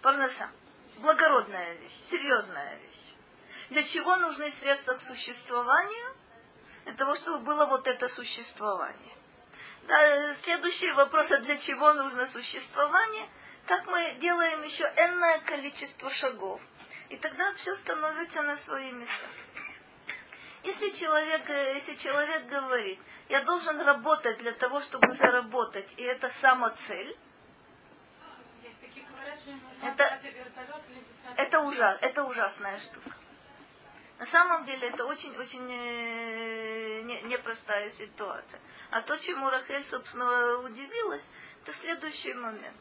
Парноса. 0.00 0.50
Благородная 0.98 1.74
вещь, 1.74 1.96
серьезная 2.10 2.76
вещь. 2.78 3.14
Для 3.70 3.84
чего 3.84 4.16
нужны 4.16 4.50
средства 4.52 4.94
к 4.94 5.00
существованию? 5.00 6.16
Для 6.84 6.94
того, 6.94 7.14
чтобы 7.14 7.44
было 7.44 7.66
вот 7.66 7.86
это 7.86 8.08
существование. 8.08 9.16
Да, 9.86 10.34
следующий 10.42 10.90
вопрос, 10.92 11.30
а 11.30 11.38
для 11.38 11.56
чего 11.58 11.92
нужно 11.94 12.26
существование– 12.26 13.28
так 13.66 13.86
мы 13.86 14.16
делаем 14.18 14.62
еще 14.62 14.84
энное 14.96 15.40
количество 15.40 16.10
шагов. 16.10 16.60
И 17.10 17.16
тогда 17.16 17.52
все 17.54 17.76
становится 17.76 18.42
на 18.42 18.56
свои 18.56 18.90
места. 18.92 19.26
Если 20.64 20.90
человек, 20.90 21.48
э, 21.48 21.74
если 21.74 21.96
человек 21.96 22.46
говорит, 22.46 22.98
я 23.28 23.42
должен 23.44 23.80
работать 23.80 24.38
для 24.38 24.52
того, 24.52 24.80
чтобы 24.80 25.12
заработать, 25.12 25.92
и 25.96 26.02
это 26.02 26.28
самоцель, 26.40 27.16
это, 29.82 30.20
это, 31.36 31.60
ужас, 31.60 31.98
это 32.00 32.24
ужасная 32.24 32.78
штука. 32.78 33.10
На 34.18 34.26
самом 34.26 34.64
деле 34.64 34.88
это 34.88 35.04
очень-очень 35.04 35.68
э, 35.68 37.02
непростая 37.24 37.90
ситуация. 37.90 38.60
А 38.90 39.02
то, 39.02 39.16
чему 39.18 39.50
Рахель, 39.50 39.84
собственно, 39.84 40.58
удивилась, 40.58 41.28
это 41.62 41.72
следующий 41.72 42.34
момент 42.34 42.78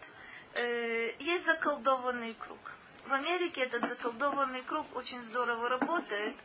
э, 0.56 1.14
есть 1.20 1.46
заколдованный 1.46 2.34
круг. 2.36 2.60
В 3.08 3.14
Америке 3.14 3.62
этот 3.62 3.88
заколдованный 3.88 4.62
круг 4.64 4.86
очень 4.96 5.24
здорово 5.24 5.70
работает. 5.70 6.36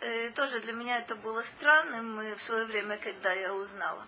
Э, 0.00 0.30
тоже 0.30 0.60
для 0.60 0.72
меня 0.72 0.98
это 0.98 1.16
было 1.16 1.42
странным 1.42 2.18
в 2.36 2.42
свое 2.42 2.64
время, 2.66 2.98
когда 2.98 3.32
я 3.32 3.54
узнала. 3.54 4.06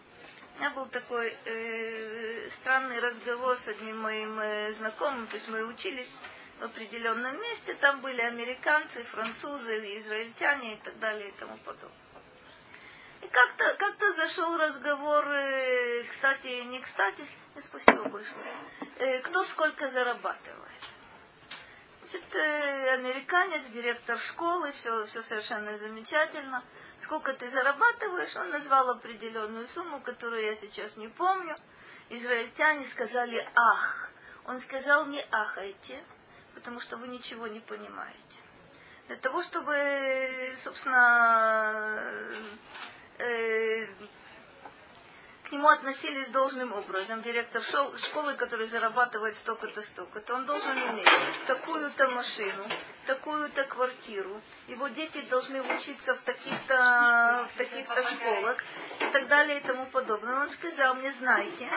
У 0.57 0.61
меня 0.61 0.71
был 0.71 0.87
такой 0.87 1.37
э, 1.45 2.49
странный 2.61 2.99
разговор 2.99 3.57
с 3.59 3.69
одним 3.69 4.01
моим 4.01 4.39
э, 4.41 4.73
знакомым, 4.75 5.29
то 5.29 5.37
есть 5.37 5.49
мы 5.49 5.65
учились 5.65 6.13
в 6.59 6.65
определенном 6.65 7.41
месте, 7.41 7.75
там 7.75 8.01
были 8.01 8.21
американцы, 8.21 9.05
французы, 9.05 9.99
израильтяне 9.99 10.75
и 10.75 10.77
так 10.79 10.99
далее 10.99 11.29
и 11.29 11.33
тому 11.39 11.57
подобное. 11.59 12.08
Как-то 13.33 13.75
как 13.75 13.99
зашел 14.19 14.57
разговор, 14.57 15.25
э, 15.29 16.05
кстати, 16.11 16.63
не 16.65 16.81
кстати, 16.81 17.25
спасибо 17.61 18.09
большое, 18.09 18.55
э, 18.97 19.21
кто 19.21 19.45
сколько 19.45 19.89
зарабатывает. 19.89 20.83
Значит, 22.01 22.35
э, 22.35 22.95
американец, 22.95 23.67
директор 23.69 24.19
школы, 24.19 24.73
все, 24.73 25.05
все 25.07 25.23
совершенно 25.23 25.79
замечательно. 25.79 26.65
Сколько 26.99 27.35
ты 27.35 27.49
зарабатываешь? 27.51 28.35
Он 28.37 28.51
назвал 28.51 28.91
определенную 28.91 29.69
сумму, 29.69 30.01
которую 30.01 30.45
я 30.45 30.57
сейчас 30.57 30.97
не 30.97 31.09
помню. 31.09 31.55
Израильтяне 32.09 32.87
сказали 32.87 33.47
«ах». 33.55 34.11
Он 34.47 34.59
сказал 34.61 35.07
«не 35.07 35.25
ахайте», 35.31 36.03
потому 36.55 36.81
что 36.81 36.97
вы 36.97 37.09
ничего 37.09 37.47
не 37.47 37.61
понимаете. 37.61 38.41
Для 39.07 39.17
того, 39.17 39.43
чтобы, 39.43 40.57
собственно, 40.63 42.35
э, 43.19 43.87
к 45.45 45.53
нему 45.53 45.69
относились 45.69 46.29
должным 46.29 46.73
образом. 46.73 47.23
Директор 47.23 47.63
школы, 47.63 48.35
который 48.35 48.67
зарабатывает 48.67 49.37
столько-то, 49.37 49.81
столько-то, 49.83 50.35
он 50.35 50.47
должен 50.47 50.79
иметь 50.91 51.09
такую-то 51.47 52.11
машину, 52.11 52.65
такую-то 53.09 53.65
квартиру. 53.65 54.41
Его 54.67 54.89
дети 54.89 55.23
должны 55.31 55.63
учиться 55.63 56.15
в 56.15 56.21
таких-то 56.21 57.49
в 57.55 57.57
таких-то 57.57 58.03
школах 58.03 58.63
и 59.01 59.07
так 59.07 59.29
далее 59.29 59.59
и 59.59 59.63
тому 59.63 59.87
подобное. 59.87 60.43
Он 60.43 60.51
сказал 60.51 60.95
мне, 60.95 61.11
знаете, 61.13 61.71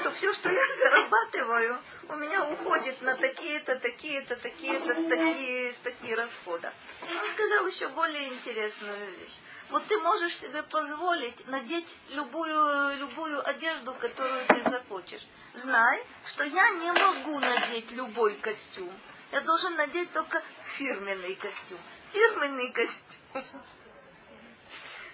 что 0.00 0.12
все, 0.12 0.32
что 0.32 0.48
я 0.48 0.62
зарабатываю, 0.78 1.76
у 2.08 2.14
меня 2.14 2.44
уходит 2.44 3.02
на 3.02 3.16
такие-то, 3.16 3.76
такие-то, 3.80 4.36
такие-то 4.36 4.94
статьи, 4.94 5.72
статьи 5.72 6.14
расхода. 6.14 6.72
Он 7.02 7.30
сказал 7.32 7.66
еще 7.66 7.88
более 7.88 8.28
интересную 8.28 9.10
вещь. 9.18 9.38
Вот 9.70 9.84
ты 9.86 9.98
можешь 9.98 10.36
себе 10.36 10.62
позволить 10.62 11.48
надеть 11.48 11.96
любую, 12.10 12.96
любую 12.98 13.48
одежду, 13.48 13.92
которую 13.94 14.46
ты 14.46 14.62
захочешь. 14.70 15.26
Знай, 15.54 16.04
что 16.28 16.44
я 16.44 16.70
не 16.70 16.92
могу 16.92 17.40
надеть 17.40 17.90
любой 17.90 18.36
костюм. 18.36 18.92
Я 19.32 19.40
должен 19.42 19.76
надеть 19.76 20.12
только 20.12 20.42
фирменный 20.76 21.34
костюм. 21.36 21.78
Фирменный 22.12 22.70
костюм. 22.72 23.44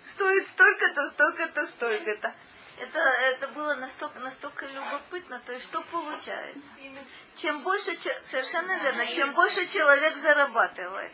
Стоит 0.07 0.49
столько-то, 0.49 1.11
столько-то, 1.11 1.67
столько-то. 1.67 2.35
Это, 2.79 2.99
это 2.99 3.49
было 3.49 3.75
настолько, 3.75 4.19
настолько 4.21 4.67
любопытно. 4.67 5.41
То 5.45 5.53
есть 5.53 5.65
что 5.67 5.83
получается? 5.83 6.69
Чем 7.37 7.63
больше, 7.63 7.97
совершенно 8.31 8.79
верно, 8.83 9.07
чем 9.07 9.33
больше 9.33 9.67
человек 9.69 10.17
зарабатывает, 10.17 11.13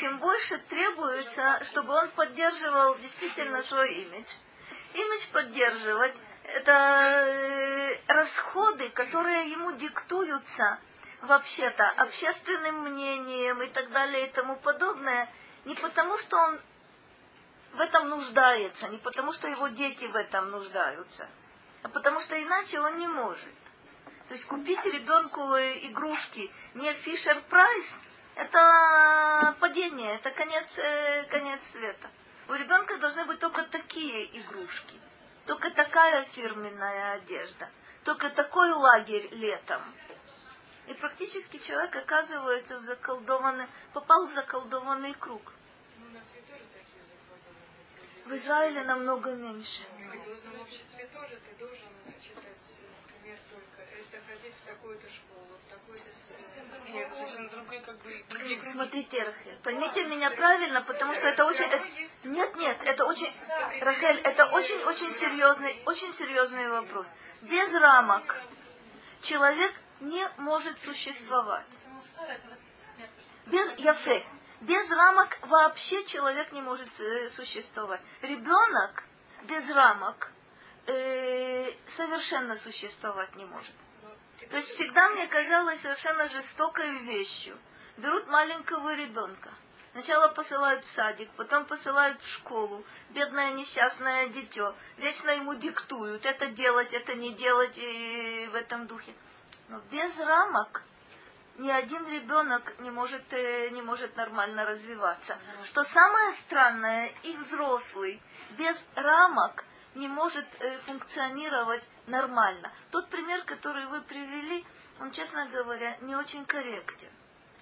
тем 0.00 0.18
больше 0.18 0.58
требуется, 0.68 1.62
чтобы 1.66 1.94
он 1.94 2.08
поддерживал 2.10 2.96
действительно 2.98 3.62
свой 3.62 3.92
имидж. 3.94 4.30
Имидж 4.94 5.28
поддерживать– 5.32 6.16
это 6.44 6.72
э, 6.72 7.98
расходы, 8.08 8.90
которые 8.90 9.50
ему 9.50 9.72
диктуются 9.72 10.78
вообще-то 11.24 11.88
общественным 11.90 12.82
мнением 12.82 13.62
и 13.62 13.68
так 13.68 13.90
далее 13.90 14.26
и 14.28 14.32
тому 14.32 14.56
подобное, 14.56 15.28
не 15.64 15.74
потому 15.74 16.16
что 16.18 16.36
он 16.36 16.60
в 17.74 17.80
этом 17.80 18.08
нуждается, 18.08 18.88
не 18.88 18.98
потому 18.98 19.32
что 19.32 19.48
его 19.48 19.68
дети 19.68 20.04
в 20.04 20.16
этом 20.16 20.50
нуждаются, 20.50 21.28
а 21.82 21.88
потому 21.88 22.20
что 22.20 22.40
иначе 22.40 22.80
он 22.80 22.98
не 22.98 23.08
может. 23.08 23.54
То 24.28 24.34
есть 24.34 24.46
купить 24.46 24.84
ребенку 24.86 25.40
игрушки 25.88 26.50
не 26.74 26.92
Фишер 26.94 27.42
Прайс– 27.42 27.84
это 28.36 29.56
падение, 29.60 30.16
это 30.16 30.30
конец, 30.30 30.78
э, 30.78 31.24
конец 31.24 31.60
света. 31.72 32.08
У 32.48 32.54
ребенка 32.54 32.98
должны 32.98 33.24
быть 33.26 33.38
только 33.38 33.62
такие 33.64 34.40
игрушки, 34.40 35.00
только 35.46 35.70
такая 35.70 36.24
фирменная 36.24 37.12
одежда, 37.14 37.70
только 38.04 38.30
такой 38.30 38.72
лагерь 38.72 39.28
летом. 39.32 39.82
И 40.86 40.94
практически 40.94 41.58
человек 41.58 41.96
оказывается 41.96 42.78
в 42.78 42.82
заколдованный, 42.82 43.66
попал 43.92 44.26
в 44.26 44.32
заколдованный 44.32 45.14
круг. 45.14 45.52
В 48.26 48.32
Израиле 48.32 48.84
намного 48.84 49.32
меньше. 49.32 49.82
В 49.96 50.00
религиозном 50.00 50.60
обществе 50.60 51.06
тоже 51.12 51.40
ты 51.44 51.54
должен 51.58 51.88
читать, 52.22 52.56
например, 53.06 53.38
только 53.50 53.82
это 53.82 54.26
ходить 54.26 54.54
в 54.54 54.66
такую-то 54.66 55.10
школу, 55.10 55.58
в 55.60 55.70
такую-то 55.70 56.10
нет, 56.88 57.10
совсем 57.12 57.48
другой, 57.48 57.80
как 57.80 57.98
бы, 57.98 58.70
Смотрите, 58.72 59.22
Рахель, 59.22 59.58
поймите 59.62 60.04
меня 60.04 60.30
правильно, 60.30 60.82
потому 60.82 61.14
что 61.14 61.26
это 61.26 61.44
очень... 61.44 61.64
Это, 61.64 61.82
нет, 62.24 62.54
нет, 62.56 62.78
это 62.84 63.04
очень... 63.04 63.32
Рахель, 63.80 64.20
это 64.20 64.46
очень-очень 64.46 65.12
серьезный, 65.12 65.82
очень 65.86 66.12
серьезный 66.12 66.68
вопрос. 66.68 67.06
Без 67.42 67.72
рамок 67.72 68.36
человек 69.22 69.72
не 70.00 70.28
может 70.38 70.78
существовать. 70.80 71.66
Без 73.46 73.78
яфе. 73.78 74.24
Без 74.60 74.88
рамок 74.90 75.38
вообще 75.42 76.04
человек 76.06 76.52
не 76.52 76.62
может 76.62 76.88
э, 77.00 77.28
существовать. 77.30 78.00
Ребенок 78.22 79.04
без 79.42 79.68
рамок 79.70 80.32
э, 80.86 81.70
совершенно 81.88 82.56
существовать 82.56 83.34
не 83.36 83.44
может. 83.44 83.74
То 84.50 84.56
есть 84.56 84.68
всегда 84.70 85.10
мне 85.10 85.26
казалось 85.26 85.80
совершенно 85.80 86.28
жестокой 86.28 86.98
вещью. 87.00 87.58
Берут 87.96 88.26
маленького 88.26 88.94
ребенка, 88.94 89.52
Сначала 89.94 90.26
посылают 90.26 90.84
в 90.84 90.90
садик, 90.90 91.30
потом 91.36 91.66
посылают 91.66 92.20
в 92.20 92.28
школу. 92.28 92.84
Бедное 93.10 93.52
несчастное 93.52 94.26
дитё. 94.28 94.74
Вечно 94.96 95.30
ему 95.30 95.54
диктуют, 95.54 96.26
это 96.26 96.48
делать, 96.48 96.92
это 96.92 97.14
не 97.14 97.32
делать 97.32 97.78
и 97.78 98.48
в 98.50 98.56
этом 98.56 98.88
духе. 98.88 99.14
Но 99.68 99.80
без 99.90 100.18
рамок 100.18 100.82
ни 101.56 101.70
один 101.70 102.06
ребенок 102.08 102.78
не 102.80 102.90
может, 102.90 103.22
э, 103.32 103.70
не 103.70 103.82
может 103.82 104.16
нормально 104.16 104.64
развиваться. 104.64 105.38
Что 105.64 105.84
самое 105.84 106.32
странное, 106.32 107.12
и 107.22 107.36
взрослый 107.36 108.20
без 108.58 108.76
рамок 108.96 109.64
не 109.94 110.08
может 110.08 110.46
э, 110.60 110.78
функционировать 110.80 111.82
нормально. 112.06 112.72
Тот 112.90 113.08
пример, 113.08 113.44
который 113.44 113.86
вы 113.86 114.00
привели, 114.02 114.64
он, 115.00 115.12
честно 115.12 115.46
говоря, 115.46 115.96
не 116.00 116.16
очень 116.16 116.44
корректен. 116.44 117.10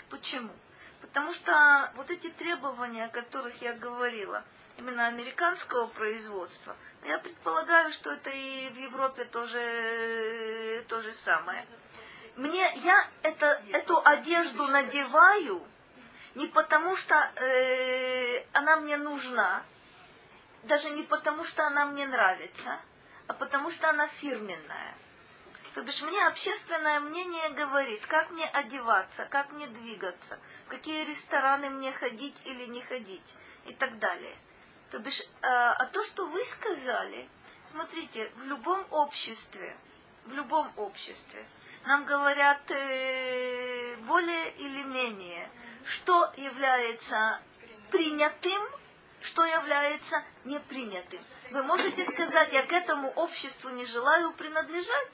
Почему? 0.08 0.52
Потому 1.00 1.32
что 1.32 1.92
вот 1.96 2.10
эти 2.10 2.30
требования, 2.30 3.04
о 3.04 3.08
которых 3.08 3.60
я 3.60 3.74
говорила, 3.74 4.44
именно 4.78 5.06
американского 5.08 5.88
производства, 5.88 6.76
я 7.04 7.18
предполагаю, 7.18 7.92
что 7.92 8.12
это 8.12 8.30
и 8.30 8.70
в 8.70 8.76
Европе 8.76 9.24
тоже 9.26 9.58
э, 9.58 10.82
то 10.88 11.02
же 11.02 11.12
самое. 11.12 11.66
Мне 12.36 12.72
я 12.76 13.08
это, 13.22 13.62
эту 13.72 14.00
одежду 14.04 14.66
надеваю 14.66 15.66
не 16.34 16.46
потому, 16.46 16.96
что 16.96 17.14
э, 17.14 18.44
она 18.52 18.76
мне 18.76 18.96
нужна, 18.96 19.62
даже 20.62 20.90
не 20.90 21.02
потому, 21.02 21.44
что 21.44 21.66
она 21.66 21.86
мне 21.86 22.06
нравится, 22.06 22.80
а 23.26 23.34
потому 23.34 23.70
что 23.70 23.90
она 23.90 24.08
фирменная. 24.08 24.94
То 25.74 25.82
бишь 25.82 26.00
мне 26.02 26.26
общественное 26.26 27.00
мнение 27.00 27.50
говорит, 27.50 28.04
как 28.06 28.30
мне 28.30 28.46
одеваться, 28.46 29.26
как 29.26 29.52
мне 29.52 29.66
двигаться, 29.68 30.38
в 30.66 30.68
какие 30.68 31.04
рестораны 31.04 31.70
мне 31.70 31.92
ходить 31.92 32.40
или 32.44 32.66
не 32.66 32.82
ходить 32.82 33.34
и 33.66 33.74
так 33.74 33.98
далее. 33.98 34.36
То 34.90 34.98
бишь, 34.98 35.20
э, 35.20 35.24
а 35.42 35.84
то, 35.86 36.02
что 36.04 36.26
вы 36.26 36.42
сказали, 36.44 37.28
смотрите, 37.70 38.30
в 38.36 38.44
любом 38.44 38.86
обществе, 38.90 39.76
в 40.24 40.32
любом 40.32 40.70
обществе, 40.76 41.46
нам 41.84 42.04
говорят 42.04 42.70
э, 42.70 43.96
более 44.06 44.52
или 44.52 44.82
менее, 44.84 45.50
что 45.84 46.32
является 46.36 47.40
принятым 47.90 48.62
что 49.22 49.44
является 49.44 50.22
непринятым. 50.44 51.20
Вы 51.50 51.62
можете 51.62 52.04
сказать, 52.04 52.52
я 52.52 52.66
к 52.66 52.72
этому 52.72 53.10
обществу 53.10 53.70
не 53.70 53.86
желаю 53.86 54.32
принадлежать? 54.32 55.10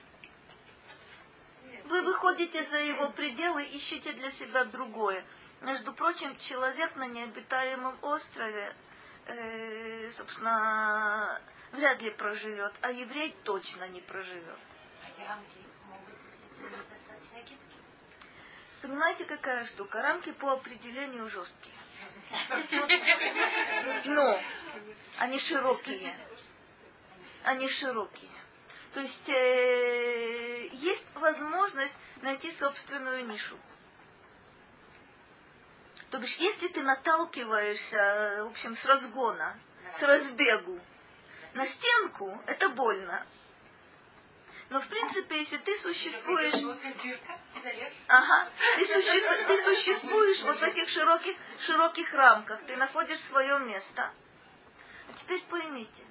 Вы 1.85 2.03
выходите 2.03 2.65
за 2.65 2.79
его 2.79 3.11
пределы, 3.11 3.65
ищете 3.65 4.13
для 4.13 4.31
себя 4.31 4.65
другое. 4.65 5.25
Между 5.63 5.93
прочим, 5.93 6.37
человек 6.39 6.95
на 6.97 7.07
необитаемом 7.07 7.99
острове, 8.03 8.75
э, 9.27 10.11
собственно, 10.11 11.41
вряд 11.73 12.01
ли 12.03 12.11
проживет, 12.11 12.73
а 12.83 12.91
еврей 12.91 13.35
точно 13.45 13.89
не 13.89 14.01
проживет. 14.01 14.59
Понимаете, 18.83 19.25
какая 19.25 19.65
штука? 19.67 20.01
Рамки 20.03 20.33
по 20.33 20.53
определению 20.53 21.29
жесткие. 21.29 21.75
Но 24.05 24.41
они 25.19 25.39
широкие. 25.39 26.17
Они 27.45 27.69
широкие. 27.69 28.31
То 28.95 29.01
есть 29.01 29.29
э, 29.29 30.69
есть 30.73 31.15
возможность 31.15 31.97
найти 32.23 32.51
собственную 32.53 33.27
нишу. 33.27 33.59
То 36.11 36.19
бишь, 36.19 36.37
если 36.37 36.69
ты 36.69 36.83
наталкиваешься, 36.83 38.45
в 38.45 38.51
общем, 38.51 38.75
с 38.75 38.85
разгона, 38.87 39.59
с 39.95 40.03
разбегу 40.03 40.81
на 41.55 41.67
стенку, 41.67 42.43
это 42.47 42.71
больно. 42.71 43.27
Но 44.71 44.81
в 44.81 44.89
принципе, 44.89 45.39
если 45.39 45.57
ты 45.59 45.77
существуешь... 45.79 46.55
Ага, 48.09 48.51
ты, 48.77 48.87
суще... 48.87 49.45
ты 49.47 49.63
существуешь 49.63 50.43
вот 50.43 50.59
в 50.59 50.63
этих 50.63 50.89
широких, 50.91 51.37
широких 51.61 52.13
рамках, 52.15 52.63
ты 52.65 52.77
находишь 52.77 53.21
свое 53.21 53.59
место. 53.61 54.13
А 55.09 55.13
теперь 55.17 55.43
поймите, 55.45 56.05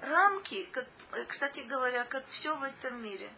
рамки, 0.00 0.64
как, 0.66 0.86
кстати 1.26 1.60
говоря, 1.60 2.04
как 2.04 2.24
все 2.28 2.54
в 2.54 2.62
этом 2.62 3.02
мире, 3.02 3.30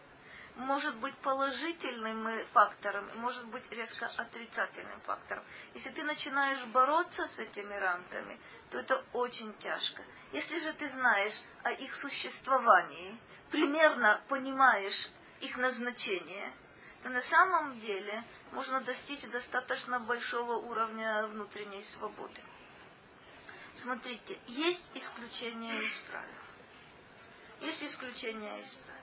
может 0.57 0.95
быть 0.97 1.15
положительным 1.17 2.27
фактором 2.53 3.09
и 3.09 3.17
может 3.17 3.45
быть 3.47 3.63
резко 3.71 4.07
отрицательным 4.17 4.99
фактором. 5.01 5.43
Если 5.73 5.89
ты 5.89 6.03
начинаешь 6.03 6.63
бороться 6.65 7.27
с 7.27 7.39
этими 7.39 7.73
рамками, 7.75 8.39
то 8.71 8.79
это 8.79 9.03
очень 9.13 9.53
тяжко. 9.59 10.03
Если 10.31 10.59
же 10.59 10.73
ты 10.73 10.89
знаешь 10.89 11.39
о 11.63 11.71
их 11.71 11.93
существовании, 11.95 13.19
примерно 13.51 14.21
понимаешь 14.27 15.09
их 15.39 15.57
назначение, 15.57 16.51
то 17.03 17.09
на 17.09 17.21
самом 17.21 17.79
деле 17.79 18.23
можно 18.51 18.81
достичь 18.81 19.25
достаточно 19.29 19.99
большого 19.99 20.55
уровня 20.55 21.27
внутренней 21.27 21.83
свободы. 21.83 22.41
Смотрите, 23.75 24.39
есть 24.47 24.89
исключения 24.95 25.79
из 25.79 25.97
правил. 26.09 26.27
Есть 27.61 27.83
исключения 27.83 28.59
из 28.59 28.73
правил. 28.73 28.97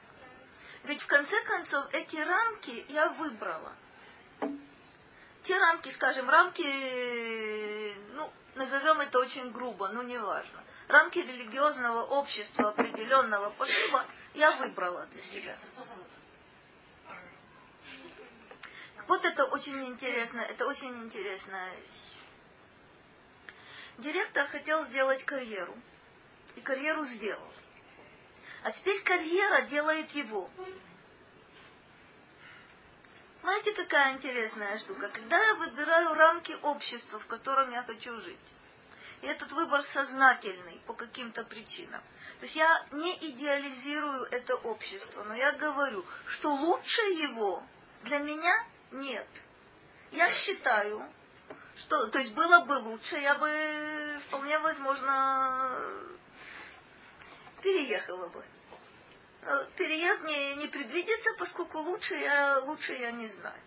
Ведь 0.85 1.00
в 1.00 1.07
конце 1.07 1.40
концов 1.44 1.87
эти 1.92 2.16
рамки 2.16 2.85
я 2.88 3.09
выбрала. 3.11 3.72
Те 5.42 5.59
рамки, 5.59 5.90
скажем, 5.90 6.28
рамки, 6.28 6.62
ну, 8.14 8.30
назовем 8.54 9.00
это 9.00 9.18
очень 9.18 9.52
грубо, 9.52 9.88
но 9.88 10.02
не 10.02 10.18
важно. 10.18 10.64
Рамки 10.88 11.18
религиозного 11.18 12.02
общества 12.02 12.70
определенного 12.70 13.50
пошива 13.50 14.07
я 14.35 14.51
выбрала 14.53 15.07
для 15.07 15.23
себя. 15.23 15.59
Вот 19.07 19.25
это 19.25 19.44
очень 19.47 19.85
интересно, 19.87 20.40
это 20.40 20.66
очень 20.66 20.94
интересная 21.03 21.75
вещь. 21.77 22.18
Директор 23.99 24.47
хотел 24.49 24.85
сделать 24.87 25.25
карьеру. 25.25 25.77
И 26.57 26.61
карьеру 26.61 27.05
сделал. 27.05 27.53
А 28.62 28.73
теперь 28.73 29.03
карьера 29.03 29.62
делает 29.62 30.11
его. 30.11 30.51
Знаете, 33.42 33.73
какая 33.73 34.14
интересная 34.14 34.79
штука? 34.79 35.09
Когда 35.11 35.38
я 35.38 35.55
выбираю 35.55 36.14
рамки 36.14 36.57
общества, 36.62 37.20
в 37.20 37.27
котором 37.27 37.70
я 37.70 37.83
хочу 37.83 38.18
жить, 38.20 38.38
и 39.24 39.26
этот 39.26 39.50
выбор 39.52 39.82
сознательный 39.82 40.80
по 40.87 40.92
каким-то 40.92 41.44
причинам. 41.44 42.02
То 42.38 42.44
есть 42.44 42.56
я 42.56 42.87
не 42.92 43.16
идеализирую 43.30 44.24
это 44.24 44.54
общество, 44.56 45.24
но 45.24 45.34
я 45.34 45.52
говорю, 45.52 46.04
что 46.26 46.52
лучше 46.52 47.00
его 47.00 47.62
для 48.02 48.18
меня 48.18 48.66
нет. 48.92 49.26
Я 50.12 50.30
считаю, 50.30 51.10
что, 51.76 52.08
то 52.08 52.18
есть 52.18 52.34
было 52.34 52.66
бы 52.66 52.74
лучше, 52.74 53.16
я 53.16 53.34
бы 53.37 54.20
вполне 54.26 54.58
возможно 54.58 55.74
переехала 57.62 58.28
бы. 58.28 58.44
Э, 59.42 59.66
переезд 59.76 60.22
не, 60.24 60.56
не 60.56 60.66
предвидится, 60.66 61.30
поскольку 61.38 61.78
лучше 61.78 62.14
я, 62.14 62.58
лучше 62.60 62.92
я 62.92 63.10
не 63.10 63.28
знаю. 63.28 63.60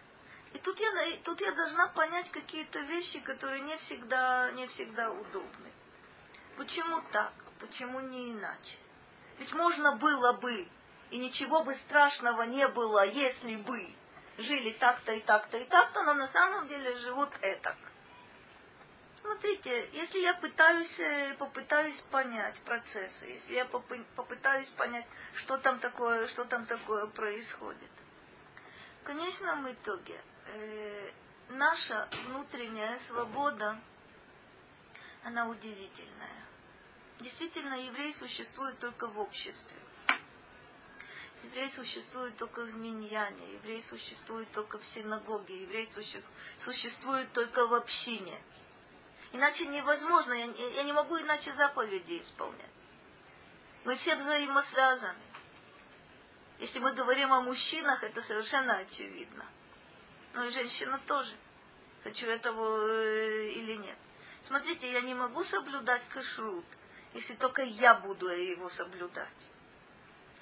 И 0.53 0.59
тут 0.59 0.79
я, 0.79 1.17
тут 1.23 1.41
я 1.41 1.51
должна 1.51 1.87
понять 1.87 2.31
какие-то 2.31 2.79
вещи, 2.79 3.19
которые 3.19 3.61
не 3.61 3.77
всегда, 3.77 4.51
не 4.51 4.67
всегда 4.67 5.11
удобны. 5.11 5.71
Почему 6.55 7.01
так? 7.11 7.33
Почему 7.59 7.99
не 7.99 8.31
иначе? 8.31 8.77
Ведь 9.39 9.53
можно 9.53 9.95
было 9.97 10.33
бы, 10.33 10.67
и 11.11 11.17
ничего 11.17 11.63
бы 11.63 11.73
страшного 11.75 12.43
не 12.43 12.67
было, 12.67 13.05
если 13.05 13.57
бы 13.57 13.93
жили 14.37 14.71
так-то 14.73 15.13
и 15.13 15.21
так-то 15.21 15.57
и 15.57 15.65
так-то, 15.65 16.03
но 16.03 16.13
на 16.13 16.27
самом 16.27 16.67
деле 16.67 16.95
живут 16.97 17.29
этак. 17.41 17.75
Смотрите, 19.21 19.89
если 19.91 20.19
я 20.19 20.35
пытаюсь, 20.35 20.99
э, 20.99 21.35
попытаюсь 21.37 21.99
понять 22.11 22.59
процессы, 22.61 23.25
если 23.25 23.55
я 23.55 23.65
попытаюсь 23.65 24.69
понять, 24.71 25.05
что 25.33 25.57
там 25.57 25.79
такое, 25.79 26.27
что 26.27 26.45
там 26.45 26.65
такое 26.65 27.07
происходит, 27.07 27.91
в 29.01 29.05
конечном 29.05 29.69
итоге 29.71 30.21
э, 30.53 31.11
наша 31.49 32.07
внутренняя 32.25 32.97
свобода, 32.99 33.79
она 35.23 35.47
удивительная. 35.47 36.45
Действительно, 37.19 37.73
еврей 37.73 38.13
существует 38.13 38.79
только 38.79 39.07
в 39.07 39.19
обществе. 39.19 39.77
Еврей 41.43 41.69
существует 41.71 42.35
только 42.37 42.63
в 42.63 42.75
миньяне, 42.75 43.53
еврей 43.53 43.83
существует 43.83 44.51
только 44.51 44.79
в 44.79 44.85
синагоге, 44.85 45.61
еврей 45.61 45.89
существует 46.57 47.31
только 47.33 47.67
в 47.67 47.73
общине– 47.73 48.39
Иначе 49.33 49.67
невозможно, 49.67 50.33
я, 50.33 50.45
я 50.45 50.83
не 50.83 50.93
могу 50.93 51.19
иначе 51.19 51.53
заповеди 51.53 52.19
исполнять. 52.19 52.65
Мы 53.83 53.95
все 53.97 54.15
взаимосвязаны. 54.15 55.19
Если 56.59 56.79
мы 56.79 56.93
говорим 56.93 57.31
о 57.33 57.41
мужчинах, 57.41 58.03
это 58.03 58.21
совершенно 58.21 58.77
очевидно. 58.77 59.45
Но 60.37 60.45
и 60.45 60.51
женщина 60.51 61.01
тоже. 61.07 61.31
Хочу 62.03 62.27
этого 62.27 62.87
э, 62.87 63.49
или 63.53 63.73
нет. 63.73 63.97
Смотрите, 64.41 64.91
я 64.91 65.01
не 65.01 65.15
могу 65.15 65.43
соблюдать 65.43 66.07
кашрут, 66.09 66.63
если 67.15 67.33
только 67.33 67.63
я 67.63 67.95
буду 67.95 68.27
его 68.27 68.69
соблюдать. 68.69 69.49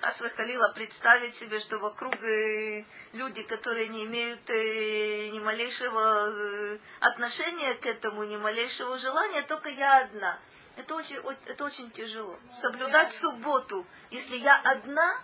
Асва 0.01 0.29
Халила 0.31 0.73
представить 0.73 1.35
себе, 1.37 1.61
что 1.61 1.79
вокруг 1.79 2.13
э, 2.21 2.83
люди, 3.13 3.43
которые 3.43 3.87
не 3.87 4.03
имеют 4.03 4.41
э, 4.49 5.29
ни 5.29 5.39
малейшего 5.39 6.77
отношения 6.99 7.75
к 7.75 7.85
этому, 7.85 8.25
ни 8.25 8.35
малейшего 8.35 8.97
желания, 8.97 9.43
только 9.43 9.69
я 9.69 10.01
одна. 10.01 10.39
Это 10.75 10.93
очень, 10.93 11.21
это 11.45 11.63
очень 11.63 11.89
тяжело. 11.91 12.37
Соблюдать 12.61 13.13
субботу, 13.13 13.87
если 14.11 14.35
я 14.35 14.59
одна, 14.59 15.21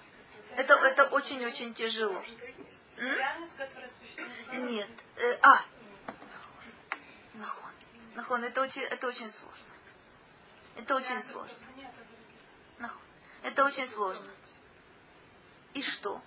это, 0.55 0.75
это 0.75 1.07
очень-очень 1.07 1.73
тяжело. 1.73 2.23
Нет. 4.51 4.89
Э, 5.15 5.39
а. 5.41 5.65
Нахон. 7.33 7.71
Нахон, 8.15 8.43
это 8.43 8.61
очень, 8.61 8.83
это 8.83 9.07
очень 9.07 9.31
сложно. 9.31 9.65
Это 10.75 10.95
очень 10.95 11.23
сложно. 11.23 11.57
Нахон. 12.77 13.01
Это 13.41 13.65
очень 13.65 13.87
сложно. 13.87 14.31
И 15.73 15.81
что? 15.81 16.21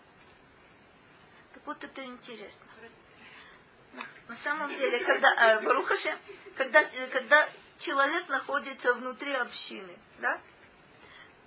Так 1.52 1.66
вот 1.66 1.84
это 1.84 2.04
интересно. 2.04 2.66
На 4.26 4.36
самом 4.36 4.70
деле, 4.70 5.04
когда, 5.04 5.32
э, 5.32 5.62
Барухаше, 5.62 6.18
когда, 6.56 6.84
когда 7.12 7.48
человек 7.78 8.28
находится 8.28 8.94
внутри 8.94 9.32
общины, 9.34 9.96
да, 10.18 10.40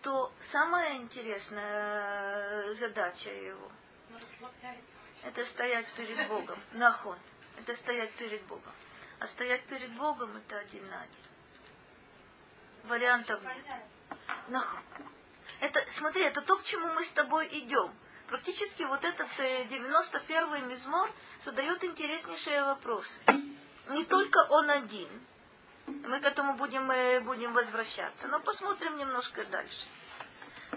то 0.01 0.31
самая 0.39 0.95
интересная 0.95 2.73
задача 2.75 3.31
его 3.31 3.69
это 5.27 5.45
стоять 5.45 5.91
перед 5.93 6.27
Богом. 6.27 6.57
Нахон. 6.73 7.17
Это 7.57 7.75
стоять 7.75 8.13
перед 8.13 8.41
Богом. 8.43 8.73
А 9.19 9.27
стоять 9.27 9.65
перед 9.65 9.91
Богом 9.93 10.35
это 10.37 10.57
один 10.57 10.87
на 10.89 11.01
один. 11.01 11.25
Вариантов 12.85 13.43
нет. 13.43 13.83
Нахон. 14.47 14.79
Это, 15.59 15.83
смотри, 15.97 16.23
это 16.23 16.41
то, 16.41 16.55
к 16.57 16.63
чему 16.63 16.93
мы 16.93 17.03
с 17.03 17.11
тобой 17.11 17.49
идем. 17.51 17.93
Практически 18.27 18.83
вот 18.83 19.03
этот 19.03 19.27
91-й 19.37 20.59
э, 20.59 20.65
мизмор 20.65 21.11
задает 21.41 21.83
интереснейшие 21.83 22.63
вопросы. 22.63 23.19
Не 23.89 24.05
только 24.05 24.37
он 24.49 24.69
один. 24.69 25.09
Мы 25.87 26.19
к 26.19 26.25
этому 26.25 26.55
будем, 26.55 26.89
э, 26.91 27.21
будем 27.21 27.53
возвращаться. 27.53 28.27
Но 28.27 28.39
посмотрим 28.39 28.97
немножко 28.97 29.43
дальше. 29.45 29.87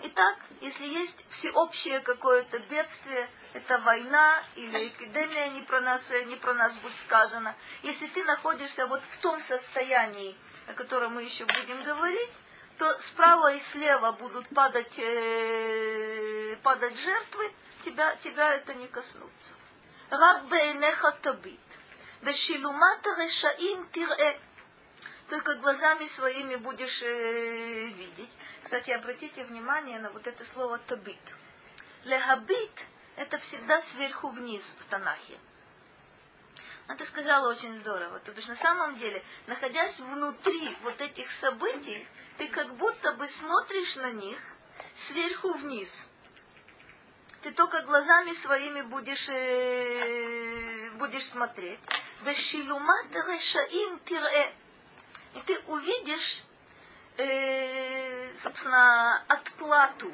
Итак, 0.03 0.39
если 0.63 0.85
есть 0.87 1.25
всеобщее 1.29 2.01
какое-то 2.01 2.59
бедствие, 2.61 3.29
это 3.53 3.79
война 3.79 4.43
или 4.57 4.89
эпидемия, 4.89 5.49
не 5.51 5.61
про 5.63 5.81
нас, 5.83 6.11
э, 6.11 6.25
не 6.25 6.37
про 6.37 6.55
нас 6.55 6.75
будет 6.79 6.97
сказано. 7.05 7.55
Если 7.83 8.07
ты 8.07 8.25
находишься 8.25 8.87
вот 8.87 9.03
в 9.03 9.19
том 9.19 9.39
состоянии, 9.41 10.35
о 10.69 10.73
котором 10.73 11.15
мы 11.15 11.25
еще 11.25 11.45
будем 11.45 11.83
говорить, 11.83 12.31
то 12.79 12.99
справа 13.01 13.53
и 13.53 13.61
слева 13.61 14.13
будут 14.13 14.49
падать, 14.55 14.99
э, 14.99 16.57
падать 16.63 16.97
жертвы, 16.97 17.53
тебя, 17.85 18.17
тебя 18.17 18.55
это 18.55 18.73
не 18.73 18.87
коснутся. 18.89 19.53
Раб 20.09 20.45
бейнеха 20.45 21.13
табит. 21.21 21.61
Вешилумат 22.23 23.07
решаим 23.19 23.87
тире. 23.91 24.41
Только 25.31 25.55
глазами 25.59 26.07
своими 26.07 26.57
будешь 26.57 27.03
э, 27.03 27.87
видеть. 27.87 28.37
Кстати, 28.65 28.91
обратите 28.91 29.45
внимание 29.45 30.01
на 30.01 30.11
вот 30.11 30.27
это 30.27 30.45
слово 30.45 30.79
табит. 30.79 31.21
Лехабит– 32.03 32.73
это 33.17 33.39
всегда 33.39 33.81
сверху 33.93 34.31
вниз 34.31 34.63
в 34.81 34.85
Танахе. 34.87 35.39
Она 36.89 37.05
сказала 37.07 37.49
очень 37.49 37.77
здорово. 37.77 38.19
То 38.19 38.33
бишь, 38.33 38.49
на 38.49 38.57
самом 38.57 38.99
деле, 38.99 39.23
находясь 39.47 40.01
внутри 40.01 40.77
вот 40.83 41.01
этих 41.01 41.31
событий, 41.35 42.09
ты 42.37 42.49
как 42.49 42.75
будто 42.75 43.13
бы 43.13 43.29
смотришь 43.29 43.95
на 43.97 44.11
них 44.11 44.39
сверху 45.07 45.53
вниз. 45.53 46.09
Ты 47.43 47.53
только 47.53 47.83
глазами 47.83 48.33
своими 48.33 48.83
будешь, 48.83 49.29
э, 49.29 50.91
будешь 50.99 51.27
смотреть. 51.27 51.79
Вешилумат 52.25 53.15
решаим 53.15 54.01
тире. 54.01 54.57
И 55.35 55.41
ты 55.43 55.59
увидишь, 55.67 56.45
э, 57.17 58.35
собственно, 58.43 59.23
отплату 59.29 60.13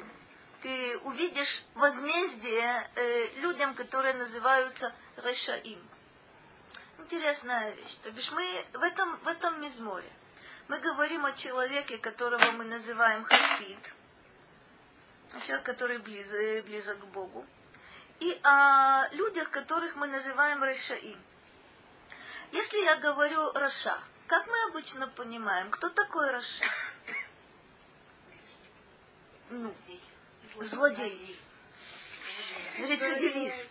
ты 0.61 0.97
увидишь 0.99 1.63
возмездие 1.75 2.89
э, 2.95 3.39
людям, 3.41 3.75
которые 3.75 4.13
называются 4.15 4.93
Решаим. 5.17 5.87
Интересная 6.99 7.71
вещь. 7.71 7.95
То 8.03 8.11
бишь 8.11 8.31
мы 8.31 8.65
в 8.73 8.81
этом, 8.81 9.17
в 9.17 9.27
этом 9.27 9.61
мизморе 9.61 10.11
мы 10.67 10.79
говорим 10.79 11.25
о 11.25 11.31
человеке, 11.33 11.97
которого 11.99 12.51
мы 12.51 12.65
называем 12.65 13.23
хасид, 13.23 13.79
человек, 15.45 15.65
который 15.65 15.99
близок, 15.99 16.65
близок 16.65 16.99
к 16.99 17.05
Богу, 17.05 17.45
и 18.19 18.37
о 18.43 19.07
людях, 19.11 19.49
которых 19.51 19.95
мы 19.95 20.07
называем 20.07 20.63
Решаим. 20.63 21.21
Если 22.51 22.77
я 22.79 22.97
говорю 22.97 23.51
Раша, 23.53 23.99
как 24.27 24.45
мы 24.47 24.63
обычно 24.69 25.07
понимаем, 25.07 25.71
кто 25.71 25.89
такой 25.89 26.29
Раша? 26.29 26.65
Ну, 29.49 29.73
злодей. 30.59 31.39
Рецидивист. 32.77 33.69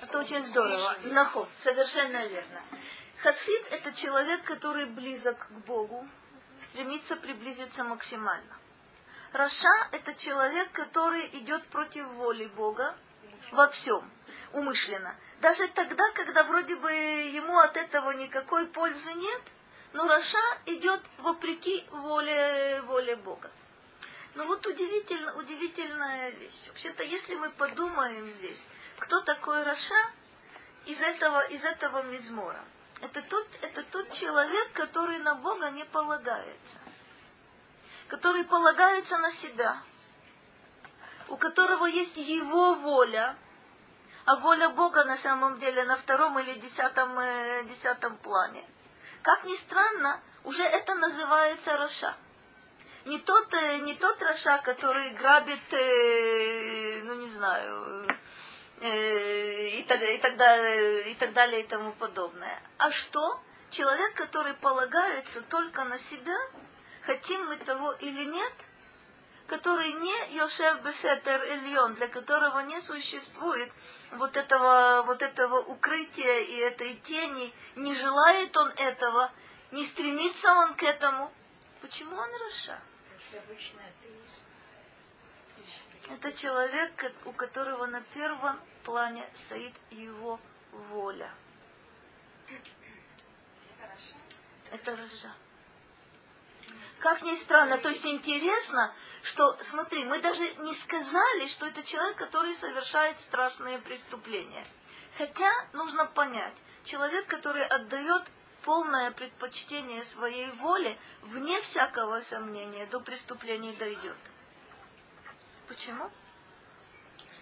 Это 0.00 0.18
очень 0.18 0.42
здорово. 0.44 0.96
Нахон, 1.04 1.48
совершенно 1.58 2.26
верно. 2.26 2.62
Хасид– 3.22 3.66
это 3.70 3.92
человек, 3.94 4.44
который 4.44 4.86
близок 4.86 5.48
к 5.48 5.52
Богу, 5.66 6.06
стремится 6.60 7.16
приблизиться 7.16 7.82
максимально. 7.82 8.57
Раша– 9.32 9.88
это 9.92 10.14
человек, 10.14 10.72
который 10.72 11.28
идет 11.40 11.66
против 11.66 12.06
воли 12.06 12.46
Бога 12.46 12.96
во 13.52 13.68
всем, 13.68 14.10
умышленно. 14.52 15.14
Даже 15.40 15.68
тогда, 15.68 16.10
когда 16.12 16.44
вроде 16.44 16.76
бы 16.76 16.90
ему 16.90 17.58
от 17.58 17.76
этого 17.76 18.12
никакой 18.12 18.66
пользы 18.66 19.12
нет, 19.12 19.42
но 19.92 20.06
Раша 20.06 20.58
идет 20.66 21.00
вопреки 21.18 21.86
воле, 21.90 22.82
воле 22.82 23.16
Бога. 23.16 23.50
Но 24.34 24.46
вот 24.46 24.66
удивительно, 24.66 25.36
удивительная 25.36 26.30
вещь. 26.30 26.68
Вообще-то, 26.68 27.02
если 27.02 27.34
мы 27.34 27.50
подумаем 27.50 28.30
здесь, 28.30 28.62
кто 28.98 29.20
такой 29.20 29.62
Раша 29.62 30.10
из 30.86 31.00
этого, 31.00 31.46
из 31.48 31.64
этого 31.64 32.02
мизмора, 32.04 32.64
это 33.02 33.20
тот, 33.22 33.46
это 33.60 33.82
тот 33.84 34.10
человек, 34.12 34.72
который 34.72 35.18
на 35.18 35.34
Бога 35.34 35.70
не 35.70 35.84
полагается 35.84 36.80
который 38.08 38.44
полагается 38.44 39.18
на 39.18 39.30
себя, 39.32 39.82
у 41.28 41.36
которого 41.36 41.86
есть 41.86 42.16
его 42.16 42.74
воля, 42.74 43.36
а 44.24 44.36
воля 44.36 44.70
Бога 44.70 45.04
на 45.04 45.16
самом 45.16 45.58
деле 45.58 45.84
на 45.84 45.96
втором 45.96 46.38
или 46.38 46.54
десятом, 46.58 47.18
э, 47.18 47.64
десятом 47.64 48.16
плане. 48.18 48.64
Как 49.22 49.44
ни 49.44 49.54
странно, 49.56 50.20
уже 50.44 50.62
это 50.62 50.94
называется 50.94 51.76
Раша. 51.76 52.16
Не 53.04 53.18
тот, 53.20 53.52
э, 53.54 53.78
не 53.78 53.94
тот 53.94 54.20
Раша, 54.22 54.58
который 54.58 55.10
грабит, 55.10 55.72
э, 55.72 57.02
ну 57.04 57.14
не 57.14 57.28
знаю, 57.28 58.06
и, 58.80 59.84
так, 59.88 60.00
и, 60.00 60.18
так 60.18 60.36
далее, 60.36 61.10
и 61.10 61.14
так 61.16 61.32
далее 61.32 61.62
и 61.62 61.66
тому 61.66 61.92
подобное. 61.92 62.62
А 62.78 62.92
что? 62.92 63.40
Человек, 63.70 64.14
который 64.14 64.54
полагается 64.54 65.42
только 65.42 65.84
на 65.84 65.98
себя 65.98 66.38
хотим 67.08 67.46
мы 67.46 67.56
того 67.56 67.92
или 67.92 68.24
нет, 68.26 68.52
который 69.46 69.92
не 69.94 70.36
Йошев 70.36 70.82
Бесетер 70.82 71.40
Эльон, 71.40 71.94
для 71.94 72.08
которого 72.08 72.58
не 72.60 72.78
существует 72.82 73.72
вот 74.12 74.36
этого, 74.36 75.04
вот 75.06 75.22
этого 75.22 75.60
укрытия 75.60 76.40
и 76.40 76.56
этой 76.56 76.96
тени, 76.96 77.54
не 77.76 77.94
желает 77.94 78.54
он 78.58 78.68
этого, 78.76 79.32
не 79.70 79.86
стремится 79.86 80.52
он 80.52 80.74
к 80.74 80.82
этому. 80.82 81.32
Почему 81.80 82.14
он 82.14 82.30
Раша? 82.42 82.78
Это 86.10 86.32
человек, 86.34 87.12
у 87.24 87.32
которого 87.32 87.86
на 87.86 88.02
первом 88.02 88.60
плане 88.84 89.26
стоит 89.34 89.72
его 89.90 90.38
воля. 90.72 91.32
Это 94.70 94.94
Раша. 94.94 95.47
Как 97.00 97.22
ни 97.22 97.34
странно, 97.36 97.78
то 97.78 97.88
есть 97.90 98.04
интересно, 98.04 98.92
что, 99.22 99.56
смотри, 99.62 100.04
мы 100.04 100.20
даже 100.20 100.42
не 100.56 100.74
сказали, 100.74 101.46
что 101.48 101.66
это 101.66 101.84
человек, 101.84 102.16
который 102.16 102.54
совершает 102.54 103.18
страшные 103.20 103.78
преступления. 103.78 104.66
Хотя 105.16 105.50
нужно 105.74 106.06
понять, 106.06 106.54
человек, 106.84 107.26
который 107.28 107.64
отдает 107.64 108.24
полное 108.62 109.12
предпочтение 109.12 110.04
своей 110.06 110.50
воле, 110.52 110.98
вне 111.22 111.60
всякого 111.62 112.20
сомнения, 112.22 112.86
до 112.86 113.00
преступлений 113.00 113.76
дойдет. 113.76 114.16
Почему? 115.68 116.10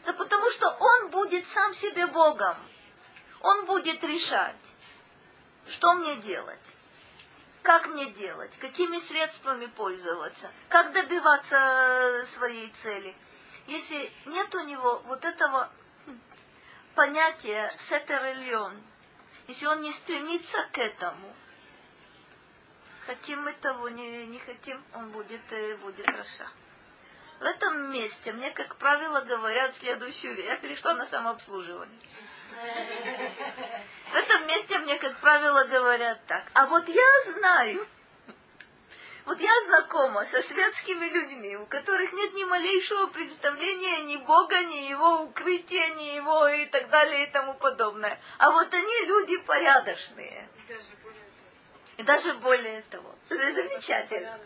Да 0.04 0.12
потому 0.12 0.50
что 0.50 0.68
он 0.68 1.10
будет 1.10 1.46
сам 1.48 1.72
себе 1.74 2.06
Богом. 2.06 2.58
Он 3.40 3.64
будет 3.64 4.04
решать, 4.04 4.74
что 5.68 5.94
мне 5.94 6.16
делать 6.16 6.74
как 7.66 7.88
мне 7.88 8.10
делать, 8.10 8.56
какими 8.60 9.00
средствами 9.08 9.66
пользоваться, 9.66 10.52
как 10.68 10.92
добиваться 10.92 11.56
э, 11.56 12.26
своей 12.26 12.72
цели. 12.80 13.16
Если 13.66 14.12
нет 14.26 14.54
у 14.54 14.60
него 14.60 15.02
вот 15.06 15.24
этого 15.24 15.72
понятия 16.94 17.72
сетерельон, 17.88 18.80
если 19.48 19.66
он 19.66 19.80
не 19.80 19.92
стремится 19.94 20.58
к 20.72 20.78
этому, 20.78 21.34
хотим 23.04 23.42
мы 23.42 23.52
того, 23.54 23.88
не, 23.88 24.26
не 24.26 24.38
хотим, 24.38 24.80
он 24.94 25.10
будет, 25.10 25.42
э, 25.50 25.76
будет 25.78 26.06
Раша. 26.06 26.48
В 27.40 27.42
этом 27.42 27.90
месте 27.90 28.32
мне, 28.32 28.52
как 28.52 28.76
правило, 28.76 29.22
говорят 29.22 29.74
следующую 29.74 30.36
вещь. 30.36 30.46
Я 30.46 30.56
перешла 30.58 30.94
на 30.94 31.04
самообслуживание. 31.06 31.98
В 34.12 34.14
этом 34.14 34.46
месте 34.46 34.78
мне, 34.78 34.98
как 34.98 35.18
правило, 35.18 35.64
говорят 35.64 36.24
так. 36.26 36.44
А 36.54 36.66
вот 36.66 36.88
я 36.88 37.32
знаю, 37.32 37.86
вот 39.26 39.40
я 39.40 39.50
знакома 39.66 40.24
со 40.26 40.40
светскими 40.42 41.06
людьми, 41.06 41.56
у 41.56 41.66
которых 41.66 42.12
нет 42.12 42.32
ни 42.34 42.44
малейшего 42.44 43.08
представления 43.08 44.02
ни 44.02 44.16
Бога, 44.18 44.60
ни 44.60 44.88
его 44.88 45.22
укрытия, 45.22 45.94
ни 45.96 46.14
его 46.14 46.46
и 46.46 46.66
так 46.66 46.88
далее 46.90 47.26
и 47.26 47.30
тому 47.32 47.54
подобное. 47.54 48.20
А 48.38 48.52
вот 48.52 48.72
они 48.72 49.06
люди 49.06 49.38
порядочные. 49.38 50.48
И 51.96 52.02
даже 52.04 52.34
более 52.34 52.82
того. 52.82 53.14
Замечательно. 53.28 54.38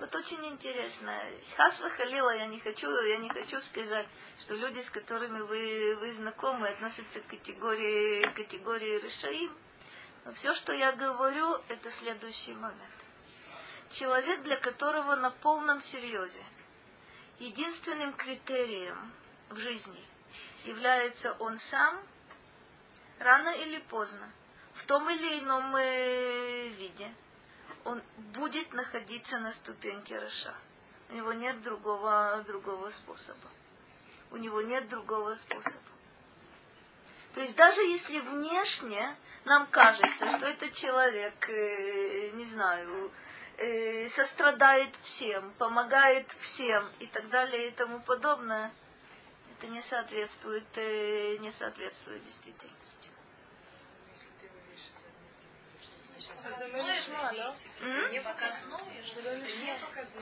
Вот 0.00 0.14
очень 0.14 0.42
интересно. 0.46 1.14
Хасва 1.58 1.90
Халила, 1.90 2.34
я 2.34 2.46
не 2.46 2.58
хочу, 2.58 2.88
я 2.88 3.18
не 3.18 3.28
хочу 3.28 3.60
сказать, 3.60 4.08
что 4.40 4.54
люди, 4.54 4.80
с 4.80 4.88
которыми 4.88 5.40
вы, 5.40 5.94
вы 5.96 6.12
знакомы, 6.14 6.68
относятся 6.68 7.20
к 7.20 7.26
категории, 7.26 8.24
категории 8.34 8.98
решаим. 8.98 9.54
Но 10.24 10.32
все, 10.32 10.54
что 10.54 10.72
я 10.72 10.92
говорю, 10.92 11.52
это 11.68 11.90
следующий 11.90 12.54
момент. 12.54 12.94
Человек, 13.90 14.42
для 14.42 14.56
которого 14.56 15.16
на 15.16 15.32
полном 15.32 15.82
серьезе 15.82 16.44
единственным 17.38 18.14
критерием 18.14 19.12
в 19.50 19.58
жизни 19.58 20.02
является 20.64 21.34
он 21.34 21.58
сам, 21.58 22.00
рано 23.18 23.50
или 23.50 23.80
поздно, 23.80 24.32
в 24.76 24.86
том 24.86 25.10
или 25.10 25.40
ином 25.40 25.76
э, 25.76 26.68
виде– 26.68 27.12
он 27.84 28.02
будет 28.34 28.72
находиться 28.72 29.38
на 29.38 29.52
ступеньке 29.52 30.18
Раша. 30.18 30.54
У 31.10 31.14
него 31.14 31.32
нет 31.32 31.62
другого, 31.62 32.44
другого 32.46 32.90
способа. 32.90 33.48
У 34.30 34.36
него 34.36 34.62
нет 34.62 34.88
другого 34.88 35.34
способа. 35.34 35.90
То 37.34 37.40
есть 37.40 37.56
даже 37.56 37.80
если 37.82 38.20
внешне 38.20 39.16
нам 39.44 39.66
кажется, 39.68 40.36
что 40.36 40.46
этот 40.46 40.74
человек, 40.74 41.48
э, 41.48 42.30
не 42.34 42.44
знаю, 42.46 43.10
э, 43.56 44.08
сострадает 44.10 44.94
всем, 45.02 45.52
помогает 45.58 46.30
всем 46.40 46.90
и 46.98 47.06
так 47.06 47.28
далее 47.28 47.68
и 47.68 47.70
тому 47.72 48.00
подобное, 48.00 48.72
это 49.56 49.66
не 49.68 49.82
соответствует, 49.82 50.66
э, 50.76 51.36
не 51.38 51.52
соответствует 51.52 52.24
действительности. 52.24 53.09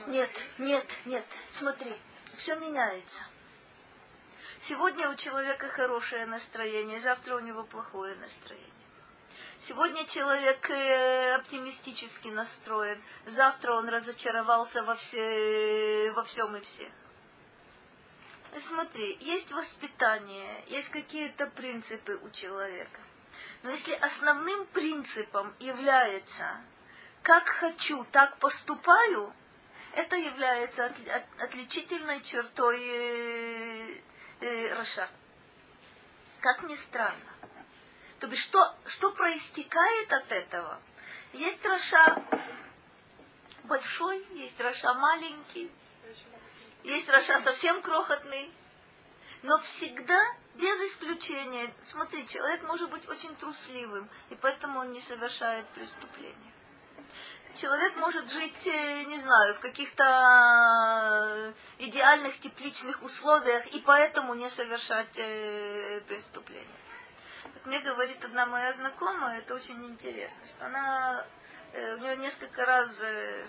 Нет, 0.07 0.29
нет, 0.57 0.85
нет, 1.05 1.25
смотри, 1.47 1.95
все 2.37 2.55
меняется. 2.55 3.23
Сегодня 4.59 5.09
у 5.09 5.15
человека 5.15 5.69
хорошее 5.69 6.25
настроение, 6.25 6.99
завтра 6.99 7.35
у 7.35 7.39
него 7.39 7.63
плохое 7.63 8.15
настроение. 8.15 8.69
Сегодня 9.61 10.05
человек 10.05 10.69
э, 10.69 11.35
оптимистически 11.35 12.29
настроен, 12.29 13.01
завтра 13.25 13.73
он 13.73 13.89
разочаровался 13.89 14.83
во, 14.83 14.95
все, 14.95 16.11
во 16.13 16.23
всем 16.23 16.55
и 16.55 16.61
всех. 16.61 16.89
Смотри, 18.67 19.17
есть 19.21 19.51
воспитание, 19.51 20.63
есть 20.67 20.89
какие-то 20.89 21.47
принципы 21.47 22.19
у 22.21 22.29
человека. 22.29 22.99
Но 23.63 23.71
если 23.71 23.93
основным 23.93 24.65
принципом 24.67 25.53
является 25.59 26.61
как 27.21 27.45
хочу, 27.47 28.05
так 28.11 28.37
поступаю, 28.37 29.33
это 29.93 30.15
является 30.15 30.85
от, 30.85 30.93
от, 31.09 31.41
отличительной 31.41 32.21
чертой 32.21 32.79
э, 32.81 34.01
э, 34.39 34.73
Раша. 34.73 35.09
Как 36.39 36.63
ни 36.63 36.75
странно. 36.75 37.33
То 38.19 38.27
есть 38.27 38.43
что, 38.43 38.75
что 38.85 39.11
проистекает 39.11 40.13
от 40.13 40.31
этого? 40.31 40.81
Есть 41.33 41.65
Раша 41.65 42.23
большой, 43.63 44.25
есть 44.35 44.59
Раша 44.59 44.93
маленький, 44.93 45.71
есть 46.83 47.09
Раша 47.09 47.41
совсем 47.41 47.81
крохотный. 47.81 48.51
Но 49.43 49.59
всегда, 49.61 50.19
без 50.55 50.91
исключения, 50.91 51.73
смотри, 51.85 52.27
человек 52.27 52.63
может 52.63 52.89
быть 52.89 53.07
очень 53.07 53.35
трусливым, 53.35 54.09
и 54.29 54.35
поэтому 54.35 54.79
он 54.79 54.91
не 54.91 55.01
совершает 55.01 55.65
преступления 55.69 56.51
человек 57.55 57.95
может 57.97 58.29
жить, 58.29 58.67
э, 58.67 59.03
не 59.05 59.19
знаю, 59.19 59.55
в 59.55 59.59
каких-то 59.59 60.03
э, 60.03 61.53
идеальных 61.79 62.39
тепличных 62.39 63.01
условиях 63.01 63.67
и 63.67 63.79
поэтому 63.81 64.33
не 64.33 64.49
совершать 64.49 65.17
э, 65.17 66.01
преступления. 66.07 66.67
Мне 67.65 67.79
говорит 67.79 68.23
одна 68.23 68.45
моя 68.45 68.73
знакомая, 68.73 69.39
это 69.39 69.55
очень 69.55 69.83
интересно, 69.85 70.47
что 70.47 70.65
она 70.65 71.25
у 71.73 71.97
нее 72.01 72.17
несколько 72.17 72.65
раз, 72.65 72.89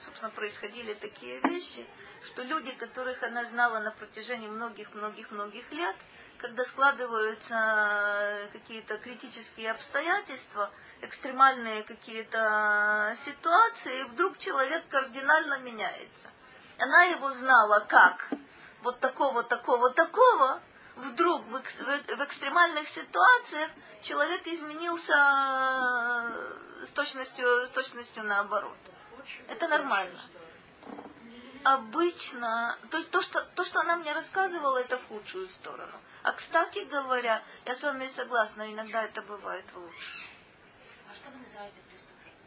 собственно, 0.05 0.31
происходили 0.31 0.95
такие 0.95 1.41
вещи, 1.41 1.87
что 2.27 2.43
люди, 2.43 2.73
которых 2.73 3.23
она 3.23 3.45
знала 3.45 3.79
на 3.81 3.93
протяжении 3.93 4.49
многих-многих-многих 4.49 5.73
лет, 5.73 5.97
когда 6.39 6.65
складываются 6.65 8.49
какие-то 8.53 8.99
критические 8.99 9.71
обстоятельства, 9.71 10.71
экстремальные 11.03 11.83
какие-то 11.85 13.17
ситуации, 13.25 14.01
и 14.01 14.05
вдруг 14.05 14.39
человек 14.39 14.87
кардинально 14.89 15.59
меняется. 15.59 16.31
Она 16.79 17.05
его 17.05 17.31
знала 17.33 17.81
как 17.89 18.31
вот 18.83 19.01
такого, 19.01 19.43
такого, 19.43 19.91
такого, 19.91 20.63
вдруг 21.01 21.43
в, 21.47 21.51
в 21.51 22.25
экстремальных 22.25 22.89
ситуациях 22.89 23.71
человек 24.03 24.47
изменился 24.47 25.15
с 26.87 26.93
точностью, 26.95 27.67
с 27.67 27.71
точностью 27.71 28.25
наоборот. 28.25 28.77
Это 29.49 29.69
нормально 29.69 30.21
обычно, 31.65 32.79
то 32.91 32.99
есть 32.99 33.11
то 33.11 33.21
что, 33.21 33.43
то, 33.55 33.65
что 33.65 33.81
она 33.81 33.97
мне 33.97 34.13
рассказывала, 34.13 34.79
это 34.79 34.99
в 34.99 35.07
худшую 35.09 35.49
сторону. 35.49 35.93
А 36.23 36.33
кстати 36.33 36.85
говоря, 36.85 37.43
я 37.65 37.75
с 37.75 37.83
вами 37.83 38.07
согласна, 38.09 38.73
иногда 38.73 39.05
это 39.05 39.23
бывает 39.23 39.65
лучше. 39.75 40.19
А 41.11 41.15
что 41.15 41.31
вы 41.31 41.39
называете 41.39 41.79
преступлением? 41.89 42.39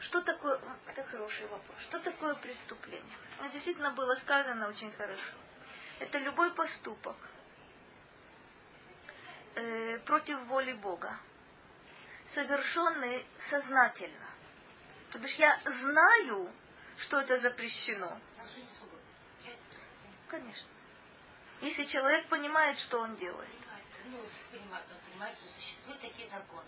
Что 0.00 0.20
такое, 0.20 0.60
это 0.86 1.04
хороший 1.04 1.46
вопрос, 1.48 1.78
что 1.80 1.98
такое 1.98 2.34
преступление? 2.36 3.18
Это 3.40 3.48
действительно 3.50 3.90
было 3.90 4.14
сказано 4.14 4.68
очень 4.68 4.92
хорошо. 4.92 5.34
Это 6.00 6.18
любой 6.18 6.52
поступок 6.52 7.16
э, 9.54 9.98
против 10.00 10.38
воли 10.44 10.72
Бога, 10.74 11.18
совершенный 12.26 13.26
сознательно. 13.38 14.28
То 15.10 15.18
бишь 15.18 15.36
я 15.36 15.58
знаю, 15.64 16.52
что 16.98 17.20
это 17.20 17.38
запрещено? 17.38 18.20
Конечно. 20.28 20.68
Если 21.60 21.84
человек 21.86 22.28
понимает, 22.28 22.78
что 22.78 23.00
он 23.00 23.16
делает. 23.16 23.48
Ну, 24.04 24.18
понимает, 24.52 24.84
он 24.90 25.10
понимает, 25.10 25.34
что 25.34 25.48
существуют 25.48 26.00
такие 26.00 26.28
законы. 26.28 26.64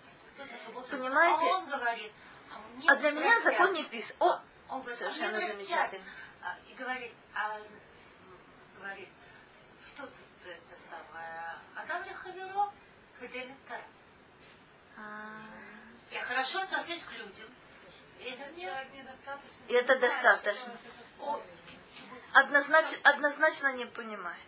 Понимаете? 0.90 1.46
А 1.46 1.58
он 1.58 1.68
говорит, 1.68 2.12
а, 2.50 2.92
а 2.92 2.96
для 2.96 3.10
меня 3.12 3.40
закон 3.42 3.72
не 3.74 3.84
писан. 3.84 4.16
О, 4.18 4.40
он 4.68 4.80
говорит, 4.80 4.98
совершенно 4.98 5.40
замечательно. 5.40 6.04
И 6.68 6.74
говорит, 6.74 7.12
а, 7.34 7.60
говорит, 8.78 9.08
что 9.86 10.06
тут 10.06 10.46
это 10.46 10.80
самое, 10.88 11.58
Адам 11.76 12.04
ли 12.04 12.12
хаверо, 12.14 12.72
Я 16.10 16.22
хорошо 16.24 16.60
отношусь 16.60 17.02
к 17.04 17.12
людям. 17.12 17.48
И 19.68 19.72
это 19.72 19.98
достаточно. 19.98 20.72
Однозначно, 22.32 22.98
однозначно 23.04 23.72
не 23.72 23.86
понимает. 23.86 24.46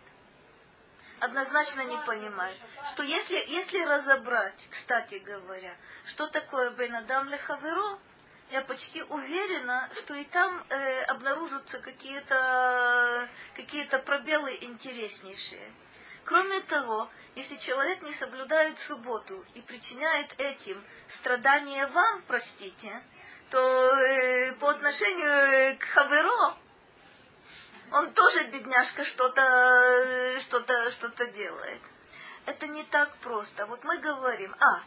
Однозначно 1.19 1.81
не 1.85 1.97
понимает, 2.05 2.57
что 2.91 3.03
если, 3.03 3.35
если 3.35 3.81
разобрать, 3.83 4.67
кстати 4.69 5.15
говоря, 5.15 5.73
что 6.07 6.27
такое 6.27 6.71
Бенадам 6.71 7.29
Лехаверо, 7.29 7.97
я 8.53 8.61
почти 8.61 9.01
уверена, 9.01 9.89
что 9.95 10.13
и 10.13 10.23
там 10.25 10.63
э, 10.69 11.01
обнаружатся 11.05 11.79
какие-то 11.79 13.27
какие 13.55 13.85
пробелы 13.85 14.55
интереснейшие. 14.61 15.73
Кроме 16.23 16.59
того, 16.61 17.09
если 17.35 17.55
человек 17.57 18.03
не 18.03 18.13
соблюдает 18.13 18.77
субботу 18.77 19.43
и 19.55 19.61
причиняет 19.61 20.35
этим 20.37 20.85
страдания 21.17 21.87
вам, 21.87 22.21
простите, 22.27 23.03
то 23.49 23.57
э, 23.59 24.53
по 24.59 24.69
отношению 24.69 25.31
э, 25.31 25.75
к 25.77 25.83
Хаверо, 25.85 26.55
он 27.91 28.13
тоже, 28.13 28.43
бедняжка, 28.51 29.03
что-то 29.03 29.41
э, 29.41 30.41
что-то 30.41 30.91
что-то 30.91 31.25
делает. 31.25 31.81
Это 32.45 32.67
не 32.67 32.83
так 32.83 33.15
просто. 33.17 33.65
Вот 33.65 33.83
мы 33.83 33.97
говорим, 33.97 34.55
а, 34.59 34.83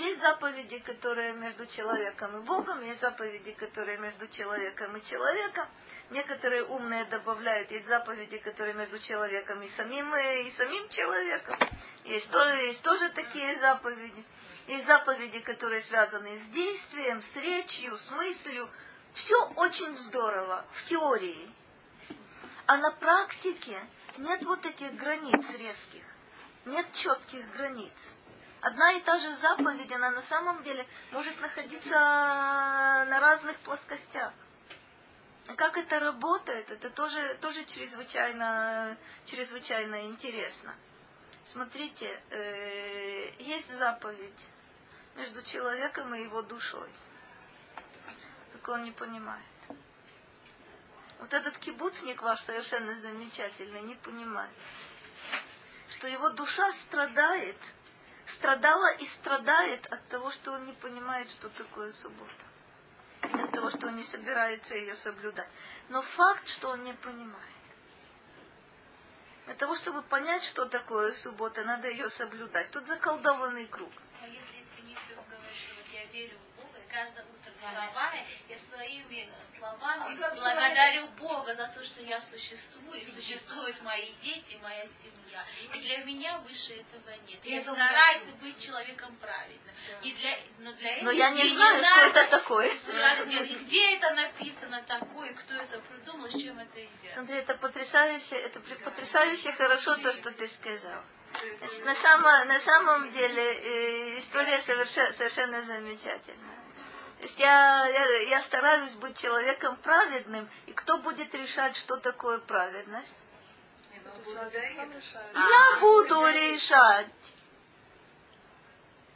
есть 0.00 0.20
заповеди, 0.20 0.78
которые 0.78 1.34
между 1.34 1.66
человеком 1.66 2.36
и 2.38 2.40
Богом, 2.44 2.82
есть 2.82 3.00
заповеди, 3.00 3.52
которые 3.52 3.98
между 3.98 4.26
человеком 4.28 4.96
и 4.96 5.04
человеком. 5.04 5.68
Некоторые 6.10 6.64
умные 6.64 7.04
добавляют, 7.04 7.70
есть 7.70 7.86
заповеди, 7.86 8.38
которые 8.38 8.74
между 8.74 8.98
человеком 8.98 9.62
и 9.62 9.68
самим, 9.70 10.14
и 10.14 10.50
самим 10.52 10.88
человеком. 10.88 11.58
Есть, 12.04 12.30
тоже, 12.30 12.56
есть 12.66 12.82
тоже 12.82 13.10
такие 13.10 13.58
заповеди. 13.58 14.24
Есть 14.66 14.86
заповеди, 14.86 15.40
которые 15.40 15.82
связаны 15.82 16.38
с 16.38 16.44
действием, 16.46 17.20
с 17.20 17.36
речью, 17.36 17.96
с 17.96 18.10
мыслью. 18.10 18.68
Все 19.14 19.36
очень 19.56 19.94
здорово 19.94 20.64
в 20.72 20.84
теории. 20.86 21.50
А 22.66 22.76
на 22.76 22.92
практике 22.92 23.80
нет 24.18 24.42
вот 24.44 24.64
этих 24.64 24.94
границ 24.94 25.44
резких. 25.58 26.04
Нет 26.64 26.86
четких 26.94 27.50
границ. 27.52 27.92
Одна 28.60 28.92
и 28.92 29.00
та 29.00 29.18
же 29.18 29.34
заповедь, 29.36 29.90
она 29.90 30.10
на 30.10 30.22
самом 30.22 30.62
деле 30.62 30.86
может 31.12 31.40
находиться 31.40 31.90
на 31.94 33.18
разных 33.18 33.56
плоскостях. 33.60 34.32
Как 35.56 35.78
это 35.78 35.98
работает, 35.98 36.70
это 36.70 36.90
тоже, 36.90 37.38
тоже 37.40 37.64
чрезвычайно, 37.64 38.96
чрезвычайно 39.24 40.06
интересно. 40.06 40.74
Смотрите, 41.46 42.22
э, 42.30 43.32
есть 43.38 43.72
заповедь 43.78 44.48
между 45.16 45.42
человеком 45.42 46.14
и 46.14 46.22
его 46.22 46.42
душой. 46.42 46.90
Только 48.52 48.70
он 48.70 48.84
не 48.84 48.92
понимает. 48.92 49.44
Вот 51.18 51.32
этот 51.32 51.56
кибуцник 51.58 52.20
ваш 52.22 52.40
совершенно 52.42 52.94
замечательный, 53.00 53.82
не 53.82 53.94
понимает, 53.94 54.54
что 55.96 56.06
его 56.06 56.30
душа 56.30 56.70
страдает, 56.72 57.56
страдала 58.36 58.92
и 58.94 59.06
страдает 59.06 59.86
от 59.86 60.06
того, 60.08 60.30
что 60.30 60.52
он 60.52 60.66
не 60.66 60.72
понимает, 60.72 61.30
что 61.30 61.48
такое 61.50 61.92
суббота. 61.92 62.44
От 63.22 63.52
того, 63.52 63.70
что 63.70 63.88
он 63.88 63.96
не 63.96 64.04
собирается 64.04 64.74
ее 64.74 64.96
соблюдать. 64.96 65.48
Но 65.88 66.02
факт, 66.02 66.46
что 66.48 66.70
он 66.70 66.84
не 66.84 66.94
понимает. 66.94 67.60
Для 69.46 69.54
того, 69.54 69.74
чтобы 69.74 70.02
понять, 70.02 70.44
что 70.44 70.66
такое 70.66 71.12
суббота, 71.12 71.64
надо 71.64 71.88
ее 71.88 72.08
соблюдать. 72.10 72.70
Тут 72.70 72.86
заколдованный 72.86 73.66
круг. 73.66 73.90
А 74.22 74.26
если, 74.26 74.62
извините, 74.62 75.00
вы 75.16 75.22
говорите, 75.28 75.58
что 75.58 75.74
вот 75.74 75.86
я 75.92 76.04
верю 76.06 76.38
в 76.38 76.56
Бога, 76.56 76.78
и 76.78 76.88
каждое 76.88 77.24
утро 77.24 77.39
словами, 77.60 78.26
я 78.48 78.58
своими 78.58 79.28
словами 79.56 80.16
благодарю 80.16 81.06
Бога 81.18 81.54
за 81.54 81.68
то, 81.68 81.84
что 81.84 82.00
я 82.02 82.20
существую, 82.20 83.00
и 83.00 83.04
существуют 83.04 83.80
мои 83.82 84.12
дети, 84.22 84.58
моя 84.62 84.86
семья. 85.02 85.44
И 85.74 85.80
для 85.80 85.98
меня 86.04 86.38
выше 86.38 86.74
этого 86.74 87.14
нет. 87.26 87.44
Я 87.44 87.62
стараюсь 87.62 88.26
быть 88.40 88.58
человеком 88.58 89.14
правильным. 89.16 89.74
И 90.02 90.12
для, 90.12 90.38
но 90.58 90.72
для 90.72 90.96
этого 90.96 91.04
но 91.04 91.10
я 91.12 91.30
не 91.30 91.48
знаю, 91.48 91.84
что 91.84 92.00
это 92.00 92.38
такое. 92.38 92.72
Где 93.26 93.96
это 93.96 94.10
написано 94.14 94.82
такое, 94.86 95.32
кто 95.34 95.54
это 95.54 95.78
придумал, 95.80 96.28
с 96.28 96.40
чем 96.40 96.58
это 96.58 96.84
идет. 96.84 97.14
Смотри, 97.14 97.36
это 97.36 97.54
потрясающе, 97.54 98.36
это 98.36 98.60
потрясающе 98.60 99.52
хорошо 99.52 99.96
то, 99.96 100.12
что 100.14 100.30
ты 100.32 100.48
сказал. 100.48 101.02
Значит, 101.58 101.84
на, 101.84 101.94
само, 101.94 102.44
на 102.44 102.60
самом 102.60 103.12
деле 103.12 103.42
э, 103.42 104.18
история 104.18 104.60
совершенно, 104.62 105.12
совершенно 105.12 105.62
замечательная. 105.62 106.59
Я, 107.36 107.86
я, 107.86 108.20
я 108.28 108.42
стараюсь 108.42 108.92
быть 108.94 109.18
человеком 109.18 109.76
праведным, 109.76 110.48
и 110.66 110.72
кто 110.72 110.98
будет 110.98 111.34
решать, 111.34 111.76
что 111.76 111.96
такое 111.98 112.38
праведность? 112.38 113.12
Я 115.34 115.80
буду 115.80 116.26
решать. 116.28 117.06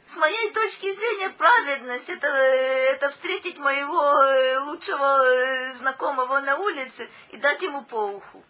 С 0.07 0.15
моей 0.17 0.51
точки 0.51 0.93
зрения, 0.93 1.29
праведность 1.31 2.07
это, 2.09 2.27
это 2.27 3.09
встретить 3.09 3.57
моего 3.57 4.23
э, 4.23 4.59
лучшего 4.59 5.25
э, 5.25 5.73
знакомого 5.73 6.39
на 6.41 6.57
улице 6.57 7.09
и 7.29 7.37
дать 7.37 7.61
ему 7.63 7.83
по 7.85 8.11
уху. 8.11 8.43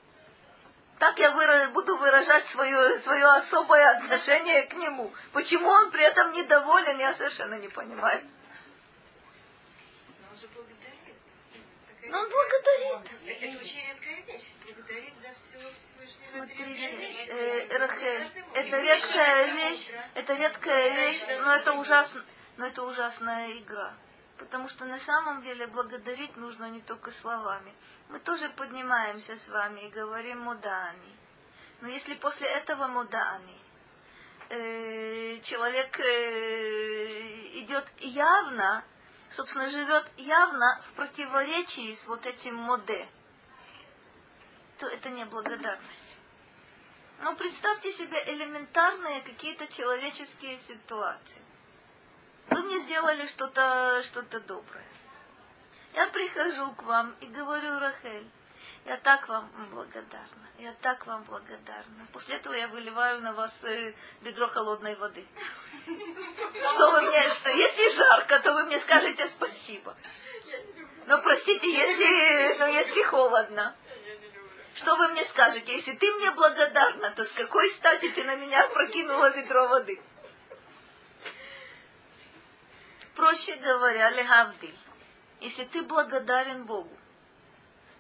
Так 1.00 1.18
я 1.20 1.32
выра- 1.32 1.70
буду 1.70 1.96
выражать 1.98 2.46
свое, 2.48 3.00
свое 3.00 3.26
особое 3.26 3.98
отношение 3.98 4.64
к 4.64 4.74
нему. 4.74 5.14
Почему 5.34 5.68
он 5.70 5.92
при 5.92 6.04
этом 6.04 6.34
недоволен, 6.34 7.00
я 7.00 7.14
совершенно 7.16 7.56
не 7.56 7.70
понимаю. 7.70 8.22
Но 10.22 10.28
он 10.32 10.38
же 10.38 10.48
благодарит. 10.50 11.16
Такая 11.88 12.05
Но 12.16 12.22
он 12.22 12.30
благодарит. 12.30 13.12
Это 13.26 13.60
очень 13.60 13.88
редкая 13.90 14.22
вещь. 14.22 14.52
Благодарить 14.64 15.16
за 15.20 15.34
все 15.34 15.60
Всевышнего 16.06 16.46
э, 16.46 17.78
Рахель, 17.78 18.44
это 18.54 18.82
редкая 18.82 19.54
вещь, 19.54 19.92
это 20.14 20.34
редкая 20.36 20.96
вещь, 20.96 21.26
но 21.28 21.56
это 21.56 21.74
ужасно, 21.74 22.24
но 22.56 22.68
это 22.68 22.84
ужасная 22.84 23.58
игра. 23.58 23.94
Потому 24.38 24.70
что 24.70 24.86
на 24.86 24.98
самом 25.00 25.44
деле 25.44 25.68
благодарить 25.68 26.38
нужно 26.38 26.70
не 26.70 26.80
только 26.82 27.12
словами. 27.12 27.74
Мы 28.08 28.20
тоже 28.20 28.50
поднимаемся 28.56 29.36
с 29.36 29.50
вами 29.50 29.82
и 29.82 29.90
говорим 29.90 30.40
мудани. 30.40 31.18
Но 31.82 31.90
если 31.90 32.16
после 32.16 32.48
этого 32.48 32.88
мудани 32.88 33.60
э, 34.50 35.42
человек 35.42 36.00
э, 36.00 37.60
идет 37.60 37.86
явно, 38.00 38.86
собственно, 39.36 39.70
живет 39.70 40.06
явно 40.18 40.82
в 40.88 40.96
противоречии 40.96 41.96
с 41.96 42.08
вот 42.08 42.26
этим 42.26 42.56
моде, 42.56 43.08
то 44.80 44.88
это 44.88 45.10
не 45.10 45.26
благодарность. 45.26 46.18
Но 47.22 47.36
представьте 47.36 47.92
себе 47.94 48.24
элементарные 48.34 49.22
какие-то 49.22 49.68
человеческие 49.68 50.58
ситуации. 50.60 51.42
Вы 52.50 52.62
мне 52.64 52.80
сделали 52.80 53.26
что-то 53.28 54.04
что 54.04 54.22
доброе. 54.42 54.86
Я 55.94 56.08
прихожу 56.08 56.74
к 56.74 56.84
вам 56.84 57.16
и 57.22 57.28
говорю, 57.28 57.80
Рахель, 57.80 58.30
я 58.86 58.98
так 58.98 59.28
вам 59.28 59.50
благодарна, 59.72 60.48
я 60.60 60.74
так 60.82 61.06
вам 61.08 61.24
благодарна. 61.24 62.08
После 62.14 62.36
этого 62.36 62.54
я 62.54 62.68
выливаю 62.68 63.20
на 63.22 63.34
вас 63.34 63.64
э, 63.64 63.94
ведро 64.22 64.48
холодной 64.48 64.96
воды. 64.96 65.26
Что 65.84 66.92
вы 66.92 67.02
мне, 67.02 67.28
что 67.30 67.50
если 67.50 67.90
жарко, 67.96 68.40
то 68.42 68.54
вы 68.54 68.66
мне 68.66 68.80
скажете 68.80 69.28
спасибо. 69.30 69.96
Но 71.08 71.20
простите, 71.22 71.72
если, 71.72 72.58
но 72.60 72.68
если 72.68 73.04
холодно. 73.04 73.76
Что 74.76 74.96
вы 74.98 75.08
мне 75.10 75.26
скажете? 75.26 75.74
Если 75.74 75.94
ты 75.94 76.12
мне 76.14 76.32
благодарна, 76.32 77.12
то 77.12 77.24
с 77.24 77.32
какой 77.32 77.70
стати 77.72 78.12
ты 78.12 78.24
на 78.24 78.36
меня 78.36 78.68
прокинула 78.68 79.32
ведро 79.32 79.68
воды? 79.68 80.00
Проще 83.16 83.56
говоря, 83.56 84.12
легавдиль, 84.12 84.78
если 85.40 85.64
ты 85.64 85.82
благодарен 85.84 86.66
Богу, 86.66 86.96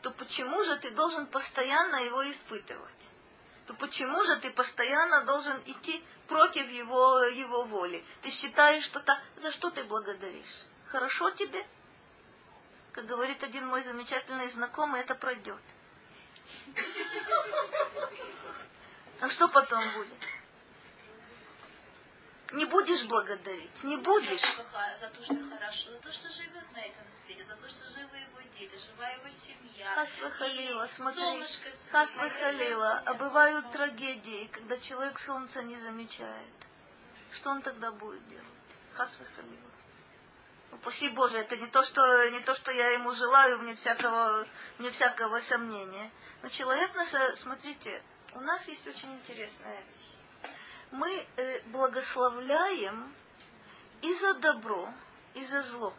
то 0.06 0.12
почему 0.12 0.64
же 0.66 0.78
ты 0.78 0.92
должен 0.92 1.26
постоянно 1.26 1.96
его 1.96 2.30
испытывать? 2.30 3.02
То 3.66 3.74
почему 3.74 4.24
же 4.26 4.36
ты 4.36 4.52
постоянно 4.52 5.24
должен 5.24 5.60
идти 5.66 6.06
против 6.28 6.70
его, 6.70 7.24
его 7.24 7.66
воли? 7.66 8.06
Ты 8.22 8.30
считаешь, 8.30 8.84
что 8.84 9.00
то 9.00 9.20
за 9.38 9.52
что 9.52 9.72
ты 9.72 9.84
благодаришь? 9.84 10.62
Хорошо 10.90 11.32
тебе? 11.32 11.66
Как 12.92 13.08
говорит 13.08 13.42
один 13.42 13.66
мой 13.66 13.82
замечательный 13.82 14.48
знакомый, 14.50 15.02
это 15.02 15.16
пройдет. 15.16 15.62
А 19.22 19.30
что 19.32 19.48
потом 19.48 19.92
будет? 19.94 20.20
Не 22.52 22.66
будешь 22.66 23.04
благодарить, 23.08 23.84
не 23.84 23.98
будешь. 23.98 24.42
За 25.00 25.10
то, 25.10 25.24
что 25.24 25.36
хорошо, 25.50 25.92
за 25.92 26.00
то, 26.00 26.12
что 26.12 26.30
живет 26.30 26.72
на 26.74 26.80
этом 26.80 27.06
свете, 27.24 27.44
за 27.44 27.56
то, 27.56 27.68
что 27.68 27.86
живы 27.90 28.18
его 28.18 28.40
дети, 28.58 28.76
жива 28.78 29.10
его 29.10 29.30
семья. 29.30 29.94
Хас 29.96 30.10
выхалила, 30.22 30.88
смотри, 30.88 31.46
хас 31.92 32.16
выхалила, 32.16 33.04
а 33.06 33.14
бывают 33.16 33.72
трагедии, 33.72 34.48
когда 34.52 34.78
человек 34.80 35.18
солнца 35.20 35.64
не 35.64 35.78
замечает. 35.78 36.54
Что 37.34 37.50
он 37.50 37.62
тогда 37.62 37.92
будет 37.92 38.28
делать? 38.30 38.46
Хас 38.94 39.18
выхалила. 39.18 39.72
Упаси 40.72 41.10
Боже, 41.10 41.38
это 41.38 41.58
не 41.58 41.68
то, 41.68 41.84
что, 41.84 42.30
не 42.30 42.42
то, 42.42 42.54
что 42.54 42.72
я 42.72 42.92
ему 42.92 43.14
желаю, 43.14 43.60
мне 43.60 43.76
всякого, 43.76 44.46
мне 44.78 44.92
всякого 44.92 45.40
сомнения. 45.42 46.12
Но 46.44 46.50
человек, 46.50 46.92
смотрите, 47.38 48.04
у 48.34 48.42
нас 48.42 48.68
есть 48.68 48.86
очень 48.86 49.14
интересная 49.16 49.82
вещь. 49.82 50.18
Мы 50.92 51.28
э, 51.38 51.62
благословляем 51.68 53.14
и 54.02 54.14
за 54.14 54.36
добро, 54.36 54.90
и 55.34 55.44
за 55.46 55.62
зло. 55.64 55.94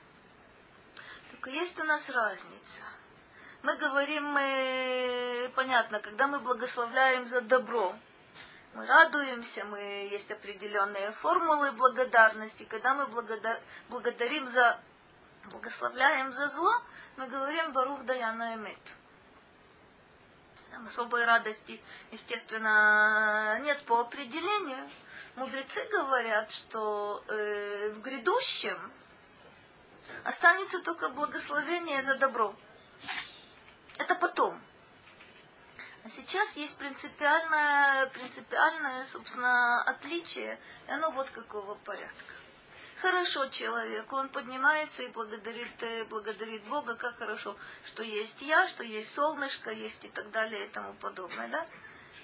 Только 1.31 1.51
есть 1.51 1.79
у 1.81 1.85
нас 1.85 2.09
разница. 2.09 2.83
Мы 3.63 3.77
говорим, 3.79 4.25
мы, 4.25 5.53
понятно, 5.55 6.01
когда 6.01 6.29
мы 6.29 6.39
благословляем 6.39 7.27
за 7.27 7.41
добро, 7.41 7.97
мы 8.75 8.87
радуемся, 8.87 9.65
мы 9.65 9.79
есть 10.11 10.31
определенные 10.31 11.13
формулы 11.13 11.73
благодарности. 11.73 12.65
Когда 12.65 12.95
мы 12.95 13.07
благодар, 13.07 13.61
благодарим 13.89 14.47
за, 14.47 14.79
благословляем 15.51 16.33
за 16.33 16.49
зло, 16.49 16.73
мы 17.17 17.27
говорим 17.27 17.73
Барух 17.73 18.05
Даяна 18.05 18.55
Эмет. 18.55 18.79
Там 20.77 20.89
особой 20.89 21.25
радости, 21.25 21.83
естественно, 22.11 23.59
нет 23.63 23.83
по 23.87 24.01
определению. 24.01 24.91
Мудрецы 25.37 25.83
говорят, 25.91 26.51
что 26.51 27.25
э, 27.27 27.93
в 27.93 28.03
грядущем 28.03 28.93
останется 30.25 30.83
только 30.83 31.09
благословение 31.09 32.03
за 32.03 32.17
добро. 32.17 32.55
Это 33.97 34.17
потом. 34.17 34.61
А 36.05 36.11
сейчас 36.11 36.55
есть 36.57 36.77
принципиальное, 36.77 38.09
принципиальное, 38.09 39.07
собственно, 39.07 39.83
отличие, 39.85 40.61
и 40.89 40.91
оно 40.91 41.11
вот 41.13 41.31
какого 41.31 41.77
порядка. 41.77 42.35
Хорошо 43.01 43.47
человек, 43.49 44.11
он 44.11 44.31
поднимается 44.31 45.03
и 45.03 45.09
благодарит, 45.09 45.83
э, 45.83 46.05
благодарит 46.05 46.65
Бога, 46.65 46.97
как 46.97 47.19
хорошо, 47.19 47.55
что 47.87 48.03
есть 48.03 48.41
я, 48.41 48.67
что 48.69 48.85
есть 48.85 49.13
солнышко, 49.13 49.71
есть 49.71 50.03
и 50.05 50.09
так 50.09 50.31
далее 50.31 50.67
и 50.67 50.69
тому 50.71 50.95
подобное, 50.95 51.49
да? 51.49 51.67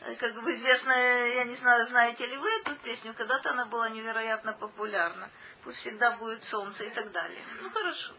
Э, 0.04 0.16
Как 0.16 0.34
бы 0.42 0.54
известно, 0.54 0.92
я 0.92 1.44
не 1.44 1.56
знаю, 1.56 1.86
знаете 1.88 2.26
ли 2.26 2.38
вы 2.38 2.48
эту 2.60 2.74
песню, 2.76 3.12
когда-то 3.12 3.50
она 3.50 3.66
была 3.66 3.90
невероятно 3.90 4.54
популярна. 4.54 5.28
Пусть 5.62 5.78
всегда 5.78 6.12
будет 6.12 6.42
солнце 6.44 6.84
и 6.84 6.90
так 6.90 7.12
далее. 7.12 7.44
Ну 7.60 7.70
хорошо. 7.70 8.14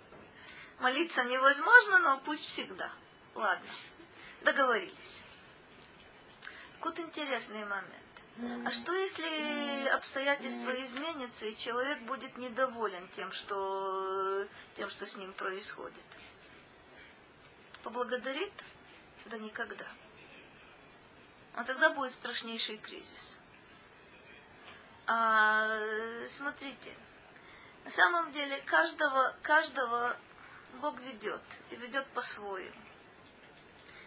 Молиться 0.80 1.24
невозможно, 1.24 2.00
но 2.00 2.18
пусть 2.20 2.46
всегда. 2.50 2.92
Ладно. 3.34 3.70
Договорились. 4.42 5.22
Вот 6.82 7.00
интересный 7.00 7.66
момент. 7.66 8.03
А 8.36 8.72
что 8.72 8.94
если 8.94 9.88
обстоятельства 9.90 10.72
изменятся, 10.86 11.46
и 11.46 11.58
человек 11.58 12.00
будет 12.02 12.36
недоволен 12.38 13.08
тем, 13.10 13.32
что, 13.32 14.48
тем, 14.76 14.90
что 14.90 15.06
с 15.06 15.16
ним 15.18 15.34
происходит? 15.34 16.06
Поблагодарит? 17.84 18.54
Да 19.26 19.38
никогда. 19.38 19.86
А 21.54 21.64
тогда 21.64 21.92
будет 21.92 22.14
страшнейший 22.14 22.78
кризис. 22.78 23.40
А, 25.06 25.78
смотрите, 26.38 26.96
на 27.86 27.92
самом 27.92 28.32
деле 28.32 28.62
каждого, 28.62 29.36
каждого 29.44 30.18
Бог 30.82 31.00
ведет, 31.02 31.44
и 31.70 31.76
ведет 31.76 32.08
по-своему. 32.08 32.82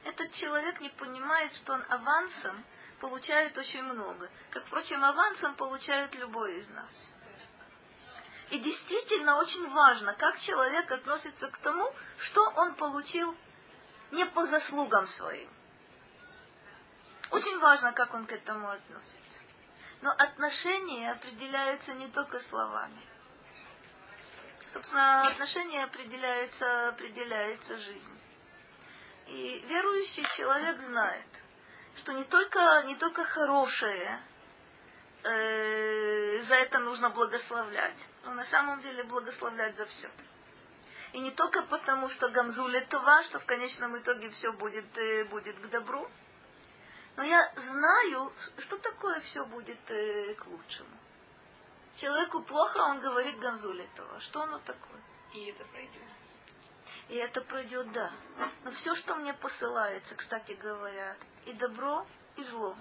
Этот 0.04 0.32
человек 0.32 0.80
не 0.80 0.88
понимает, 0.90 1.54
что 1.54 1.74
он 1.74 1.84
авансом 1.88 2.64
получает 3.00 3.56
очень 3.58 3.82
много. 3.82 4.28
Как, 4.50 4.66
впрочем, 4.66 5.04
авансом 5.04 5.54
получает 5.54 6.14
любой 6.14 6.58
из 6.58 6.68
нас. 6.70 7.12
И 8.50 8.58
действительно 8.60 9.38
очень 9.38 9.68
важно, 9.70 10.14
как 10.14 10.38
человек 10.40 10.90
относится 10.90 11.48
к 11.48 11.58
тому, 11.58 11.92
что 12.18 12.48
он 12.50 12.74
получил 12.74 13.36
не 14.12 14.24
по 14.26 14.46
заслугам 14.46 15.06
своим. 15.08 15.50
Очень 17.30 17.58
важно, 17.58 17.92
как 17.92 18.14
он 18.14 18.24
к 18.26 18.32
этому 18.32 18.68
относится. 18.70 19.40
Но 20.00 20.12
отношения 20.12 21.10
определяются 21.10 21.94
не 21.94 22.08
только 22.08 22.38
словами. 22.38 23.00
Собственно, 24.68 25.26
отношения 25.26 25.84
определяется, 25.84 26.88
определяется 26.88 27.78
жизнь. 27.78 28.20
И 29.26 29.64
верующий 29.66 30.24
человек 30.36 30.80
знает, 30.82 31.26
что 31.96 32.12
не 32.12 32.24
только, 32.24 32.82
не 32.84 32.96
только 32.96 33.24
хорошее, 33.24 34.20
э, 35.22 36.42
за 36.42 36.54
это 36.56 36.78
нужно 36.78 37.10
благословлять, 37.10 37.98
но 38.24 38.34
на 38.34 38.44
самом 38.44 38.80
деле 38.82 39.04
благословлять 39.04 39.76
за 39.76 39.86
все. 39.86 40.10
И 41.12 41.20
не 41.20 41.30
только 41.30 41.62
потому, 41.62 42.08
что 42.10 42.28
Гамзуля 42.28 42.84
Това, 42.86 43.22
что 43.22 43.38
в 43.38 43.46
конечном 43.46 43.96
итоге 43.98 44.30
все 44.30 44.52
будет, 44.52 44.96
э, 44.98 45.24
будет 45.24 45.58
к 45.58 45.66
добру, 45.68 46.08
но 47.16 47.22
я 47.22 47.50
знаю, 47.56 48.32
что 48.58 48.76
такое 48.78 49.20
все 49.20 49.44
будет 49.46 49.78
э, 49.90 50.34
к 50.34 50.46
лучшему. 50.46 50.90
Человеку 51.96 52.42
плохо, 52.42 52.78
он 52.78 53.00
говорит 53.00 53.38
Гонзулетова. 53.38 54.20
Что 54.20 54.42
оно 54.42 54.58
такое? 54.58 55.00
И 55.32 55.46
это 55.46 55.64
пройдет. 55.64 56.02
И 57.08 57.14
это 57.14 57.40
пройдет, 57.40 57.90
да. 57.92 58.10
Но 58.64 58.70
все, 58.72 58.94
что 58.94 59.14
мне 59.14 59.32
посылается, 59.32 60.14
кстати 60.14 60.52
говоря, 60.52 61.16
и 61.46 61.52
добро, 61.54 62.06
и 62.36 62.42
зло. 62.42 62.76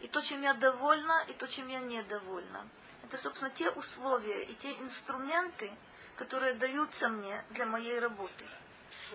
И 0.00 0.08
то, 0.08 0.22
чем 0.22 0.42
я 0.42 0.54
довольна, 0.54 1.24
и 1.28 1.32
то, 1.34 1.46
чем 1.48 1.68
я 1.68 1.80
недовольна. 1.80 2.66
Это, 3.04 3.18
собственно, 3.18 3.50
те 3.50 3.68
условия 3.70 4.44
и 4.44 4.54
те 4.54 4.72
инструменты, 4.72 5.72
которые 6.16 6.54
даются 6.54 7.08
мне 7.08 7.44
для 7.50 7.66
моей 7.66 7.98
работы. 7.98 8.44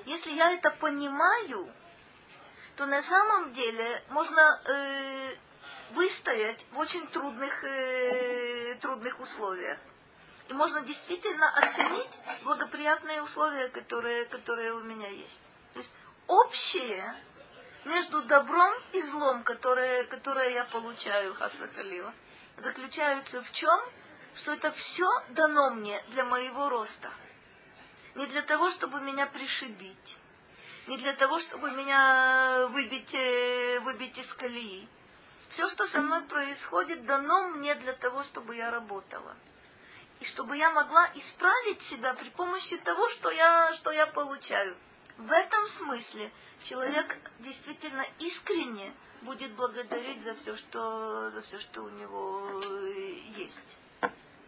Если 0.05 0.31
я 0.31 0.51
это 0.51 0.71
понимаю, 0.71 1.71
то 2.75 2.85
на 2.85 3.01
самом 3.03 3.53
деле 3.53 4.03
можно 4.09 4.61
э, 4.65 5.35
выстоять 5.91 6.65
в 6.71 6.79
очень 6.79 7.07
трудных, 7.07 7.63
э, 7.63 8.75
трудных 8.81 9.19
условиях. 9.19 9.77
И 10.49 10.53
можно 10.53 10.81
действительно 10.81 11.49
оценить 11.55 12.19
благоприятные 12.43 13.21
условия, 13.21 13.69
которые, 13.69 14.25
которые 14.25 14.73
у 14.73 14.83
меня 14.83 15.07
есть. 15.07 15.41
То 15.73 15.79
есть 15.79 15.91
общее 16.27 17.15
между 17.85 18.23
добром 18.23 18.73
и 18.93 19.01
злом, 19.01 19.43
которое, 19.43 20.05
которое 20.05 20.49
я 20.49 20.65
получаю, 20.65 21.35
Хаса 21.35 21.67
Халила, 21.69 22.13
заключается 22.57 23.43
в 23.43 23.51
чем? 23.51 23.79
Что 24.35 24.53
это 24.53 24.71
все 24.71 25.07
дано 25.29 25.71
мне 25.71 26.01
для 26.09 26.23
моего 26.25 26.69
роста. 26.69 27.11
Не 28.15 28.25
для 28.27 28.41
того, 28.41 28.71
чтобы 28.71 29.01
меня 29.01 29.27
пришибить. 29.27 30.17
Не 30.87 30.97
для 30.97 31.13
того, 31.13 31.39
чтобы 31.39 31.71
меня 31.71 32.67
выбить, 32.69 33.13
э, 33.13 33.79
выбить 33.81 34.17
из 34.17 34.33
колеи. 34.33 34.87
Все, 35.49 35.69
что 35.69 35.85
со 35.87 36.01
мной 36.01 36.23
происходит, 36.23 37.05
дано 37.05 37.49
мне 37.49 37.75
для 37.75 37.93
того, 37.93 38.23
чтобы 38.23 38.55
я 38.55 38.71
работала. 38.71 39.35
И 40.19 40.25
чтобы 40.25 40.57
я 40.57 40.71
могла 40.71 41.11
исправить 41.13 41.81
себя 41.83 42.13
при 42.15 42.29
помощи 42.29 42.77
того, 42.77 43.07
что 43.09 43.29
я, 43.29 43.71
что 43.73 43.91
я 43.91 44.07
получаю. 44.07 44.75
В 45.17 45.31
этом 45.31 45.67
смысле 45.67 46.31
человек 46.63 47.15
действительно 47.39 48.05
искренне 48.19 48.93
будет 49.21 49.53
благодарить 49.53 50.21
за 50.23 50.35
все, 50.35 50.55
что, 50.57 51.29
за 51.31 51.41
все, 51.43 51.59
что 51.59 51.83
у 51.83 51.89
него 51.89 52.61
э, 52.63 53.19
есть. 53.37 53.77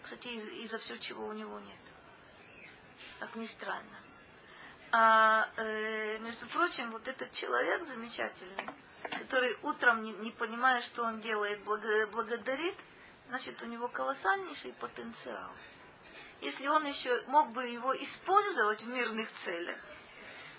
Кстати, 0.01 0.27
и, 0.27 0.63
и 0.63 0.67
за 0.67 0.79
все, 0.79 0.97
чего 0.97 1.27
у 1.27 1.33
него 1.33 1.59
нет. 1.59 1.79
Как 3.19 3.35
ни 3.35 3.45
странно. 3.45 3.97
А, 4.91 5.49
э, 5.57 6.17
между 6.19 6.47
прочим, 6.47 6.91
вот 6.91 7.07
этот 7.07 7.31
человек 7.33 7.85
замечательный, 7.85 8.69
который 9.01 9.57
утром, 9.61 10.03
не, 10.03 10.13
не 10.13 10.31
понимая, 10.31 10.81
что 10.81 11.03
он 11.03 11.21
делает, 11.21 11.63
благодарит, 11.63 12.75
значит, 13.29 13.61
у 13.61 13.65
него 13.65 13.87
колоссальнейший 13.87 14.73
потенциал. 14.73 15.51
Если 16.41 16.67
он 16.67 16.85
еще 16.85 17.23
мог 17.27 17.51
бы 17.51 17.65
его 17.65 17.95
использовать 17.95 18.81
в 18.81 18.87
мирных 18.87 19.31
целях, 19.43 19.77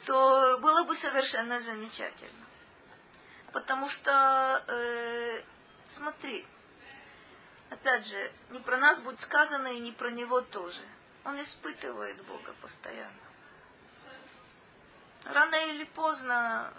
то 0.07 0.59
было 0.61 0.85
бы 0.85 0.95
совершенно 0.97 1.59
замечательно. 1.61 2.47
Потому 3.53 3.89
что, 3.89 4.65
э, 4.69 5.43
смотри, 5.89 6.47
опять 7.71 8.07
же, 8.07 8.33
не 8.51 8.61
про 8.61 8.79
нас 8.79 9.01
будет 9.01 9.21
сказано 9.21 9.67
и 9.67 9.81
не 9.81 9.91
про 9.91 10.11
него 10.13 10.41
тоже. 10.43 10.83
Он 11.25 11.41
испытывает 11.43 12.25
Бога 12.25 12.55
постоянно. 12.61 13.27
Рано 15.25 15.57
или 15.57 15.85
поздно 15.85 16.73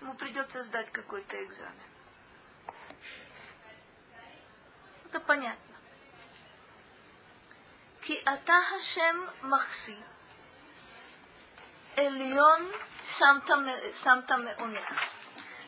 ему 0.00 0.14
придется 0.14 0.64
сдать 0.64 0.90
какой-то 0.90 1.44
экзамен. 1.44 1.90
Это 5.04 5.20
понятно. 5.20 5.76
Ки 8.02 8.20
ата 8.24 8.62
Хашем 8.62 9.30
махси. 9.42 9.96
Эльон 11.96 12.72
самта 13.18 14.36
меунех. 14.36 14.84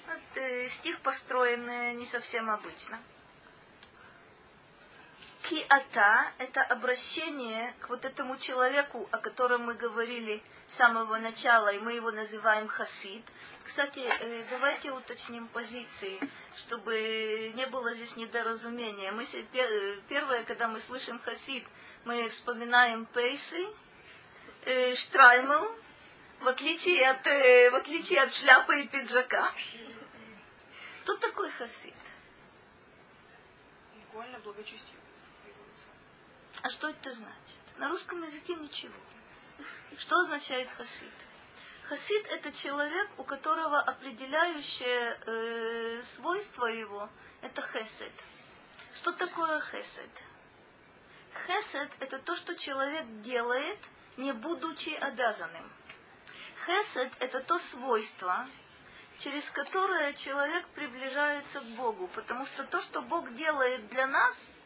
Вот, 0.06 0.70
стих 0.72 1.00
построен 1.00 1.96
не 1.96 2.04
совсем 2.04 2.50
обычно. 2.50 2.98
Киата– 5.42 6.32
это 6.38 6.62
обращение 6.64 7.74
к 7.80 7.88
вот 7.88 8.04
этому 8.04 8.36
человеку, 8.36 9.08
о 9.10 9.16
котором 9.16 9.62
мы 9.62 9.74
говорили 9.76 10.42
с 10.66 10.74
самого 10.76 11.16
начала, 11.16 11.72
и 11.72 11.78
мы 11.78 11.94
его 11.94 12.10
называем 12.10 12.68
хасид. 12.68 13.24
Кстати, 13.64 14.00
э, 14.00 14.44
давайте 14.50 14.90
уточним 14.90 15.48
позиции, 15.48 16.20
чтобы 16.58 17.52
не 17.54 17.66
было 17.68 17.94
здесь 17.94 18.14
недоразумения. 18.16 19.10
Мы, 19.12 19.26
первое, 20.08 20.44
когда 20.44 20.68
мы 20.68 20.80
слышим 20.80 21.18
хасид, 21.20 21.64
мы 22.04 22.28
вспоминаем 22.28 23.06
пейсы, 23.06 23.66
э, 24.66 24.94
штраймел, 24.96 25.74
в 26.40 26.48
отличие 26.48 27.08
от, 27.08 27.26
э, 27.26 27.70
в 27.70 27.74
отличие 27.74 28.20
от 28.22 28.32
шляпы 28.32 28.80
и 28.80 28.88
пиджака. 28.88 29.52
Кто 31.02 31.16
такой 31.16 31.50
хасид? 31.50 31.94
Буквально 34.06 34.38
благочестивый. 34.40 35.02
А 36.62 36.70
что 36.70 36.88
это 36.88 37.12
значит? 37.12 37.58
На 37.76 37.88
русском 37.88 38.22
языке 38.22 38.54
ничего. 38.54 38.94
Что 39.96 40.16
означает 40.20 40.68
хасид? 40.70 41.12
Хасид 41.84 42.26
это 42.26 42.52
человек, 42.52 43.08
у 43.16 43.24
которого 43.24 43.80
определяющее 43.80 45.18
э, 45.24 46.02
свойство 46.16 46.66
его 46.66 47.08
это 47.40 47.62
хесед. 47.62 48.12
Что 48.96 49.12
такое 49.12 49.60
хесед? 49.60 50.10
Хесед 51.46 51.90
это 52.00 52.18
то, 52.18 52.36
что 52.36 52.56
человек 52.56 53.06
делает, 53.22 53.78
не 54.16 54.32
будучи 54.32 54.90
обязанным. 54.90 55.72
Хесед 56.68 57.12
это 57.18 57.40
то 57.40 57.58
свойство, 57.58 58.46
через 59.20 59.48
которое 59.50 60.12
человек 60.12 60.66
приближается 60.68 61.60
к 61.60 61.64
Богу, 61.76 62.08
потому 62.14 62.44
что 62.46 62.64
то, 62.64 62.82
что 62.82 63.00
Бог 63.02 63.32
делает 63.34 63.88
для 63.88 64.06
нас– 64.06 64.36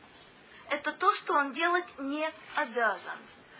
это 0.72 0.92
то, 0.92 1.12
что 1.14 1.34
он 1.34 1.52
делать 1.52 1.86
не 1.98 2.32
обязан. 2.56 3.18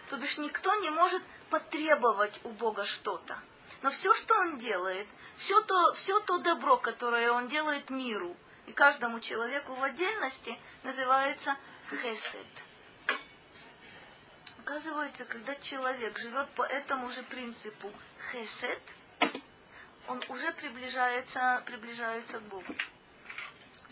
То 0.09 0.17
бишь 0.17 0.39
никто 0.39 0.75
не 0.77 0.91
может 0.91 1.23
потребовать 1.51 2.41
у 2.45 2.49
Бога 2.51 2.85
что-то. 2.85 3.39
Но 3.83 3.91
все, 3.91 4.13
что 4.15 4.35
он 4.35 4.59
делает, 4.59 5.07
все 5.37 5.61
то, 5.63 5.95
все 5.95 6.19
то 6.21 6.39
добро, 6.39 6.79
которое 6.79 7.31
он 7.31 7.49
делает 7.49 7.91
миру 7.91 8.37
и 8.67 8.73
каждому 8.73 9.21
человеку 9.21 9.75
в 9.75 9.83
отдельности, 9.83 10.59
называется 10.83 11.57
хесед. 11.91 12.47
Оказывается, 14.65 15.25
когда 15.25 15.57
человек 15.57 16.17
живет 16.19 16.49
по 16.51 16.63
этому 16.63 17.11
же 17.11 17.25
принципу 17.25 17.91
хесед, 18.31 18.81
он 20.07 20.23
уже 20.29 20.53
приближается, 20.53 21.65
приближается 21.67 22.39
к 22.39 22.43
Богу. 22.43 22.73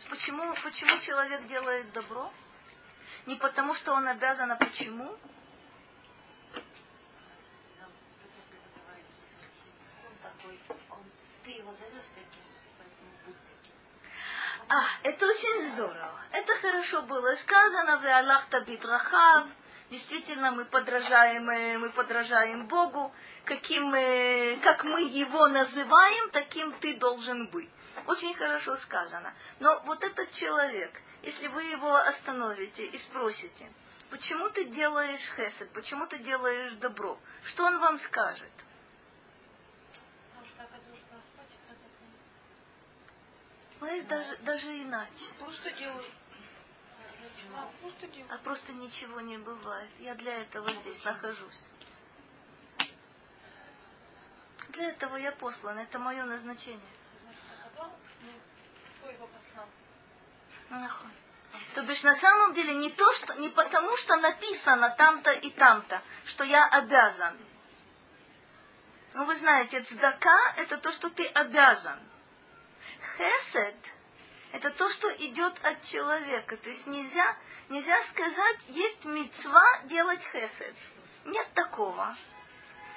Почему, 0.08 0.54
почему 0.62 1.00
человек 1.00 1.44
делает 1.48 1.92
добро? 1.92 2.32
Не 3.26 3.34
потому, 3.34 3.74
что 3.74 3.94
он 3.94 4.06
обязан, 4.06 4.52
а 4.52 4.56
почему? 4.56 5.18
А, 14.68 14.84
это 15.02 15.26
очень 15.26 15.72
здорово. 15.72 16.20
Это 16.30 16.54
хорошо 16.54 17.02
было 17.02 17.34
сказано. 17.34 17.98
В 17.98 18.06
Аллах 18.06 18.48
Табит 18.50 18.84
Рахав. 18.84 19.48
Действительно, 19.90 20.52
мы 20.52 20.66
подражаем, 20.66 21.44
мы 21.44 21.90
подражаем 21.90 22.68
Богу. 22.68 23.12
Каким 23.44 23.86
мы, 23.86 24.60
как 24.62 24.84
мы 24.84 25.02
его 25.02 25.48
называем, 25.48 26.30
таким 26.30 26.72
ты 26.78 26.94
должен 26.94 27.48
быть. 27.48 27.68
Очень 28.06 28.34
хорошо 28.34 28.76
сказано. 28.76 29.34
Но 29.58 29.82
вот 29.86 30.02
этот 30.04 30.30
человек, 30.30 30.92
если 31.22 31.48
вы 31.48 31.64
его 31.64 31.92
остановите 31.96 32.86
и 32.86 32.98
спросите, 32.98 33.66
почему 34.10 34.48
ты 34.50 34.66
делаешь 34.66 35.32
хесед, 35.36 35.72
почему 35.72 36.06
ты 36.06 36.18
делаешь 36.18 36.74
добро, 36.74 37.18
что 37.44 37.64
он 37.64 37.80
вам 37.80 37.98
скажет? 37.98 38.52
Знаешь, 43.80 44.04
даже, 44.04 44.36
даже 44.38 44.82
иначе. 44.82 45.24
Просто 45.38 45.70
делаю. 45.72 46.04
А 47.56 47.68
просто, 47.80 48.06
а 48.30 48.38
просто 48.38 48.72
ничего 48.72 49.20
не 49.20 49.38
бывает. 49.38 49.90
Я 49.98 50.14
для 50.14 50.42
этого 50.42 50.70
здесь 50.72 51.04
нахожусь. 51.04 51.68
Для 54.70 54.90
этого 54.90 55.16
я 55.16 55.32
послан. 55.32 55.78
Это 55.78 55.98
мое 55.98 56.24
назначение. 56.24 56.92
То 61.74 61.82
бишь 61.82 62.02
на 62.02 62.14
самом 62.14 62.54
деле 62.54 62.74
не 62.74 62.90
то, 62.90 63.12
что 63.14 63.34
не 63.34 63.48
потому, 63.48 63.96
что 63.96 64.16
написано 64.16 64.94
там-то 64.96 65.32
и 65.32 65.50
там-то, 65.50 66.00
что 66.26 66.44
я 66.44 66.66
обязан. 66.66 67.36
Ну, 69.14 69.24
вы 69.24 69.36
знаете, 69.36 69.82
цдака– 69.82 70.54
это 70.56 70.78
то, 70.78 70.92
что 70.92 71.10
ты 71.10 71.26
обязан. 71.26 71.98
Хесед 73.16 73.76
Это 74.52 74.70
то, 74.70 74.90
что 74.90 75.08
идет 75.16 75.54
от 75.64 75.82
человека. 75.84 76.56
То 76.56 76.68
есть 76.68 76.86
нельзя, 76.86 77.36
нельзя 77.68 78.02
сказать, 78.10 78.58
есть 78.68 79.04
мецва 79.04 79.82
делать 79.84 80.22
хесед. 80.32 80.74
Нет 81.24 81.46
такого. 81.54 82.16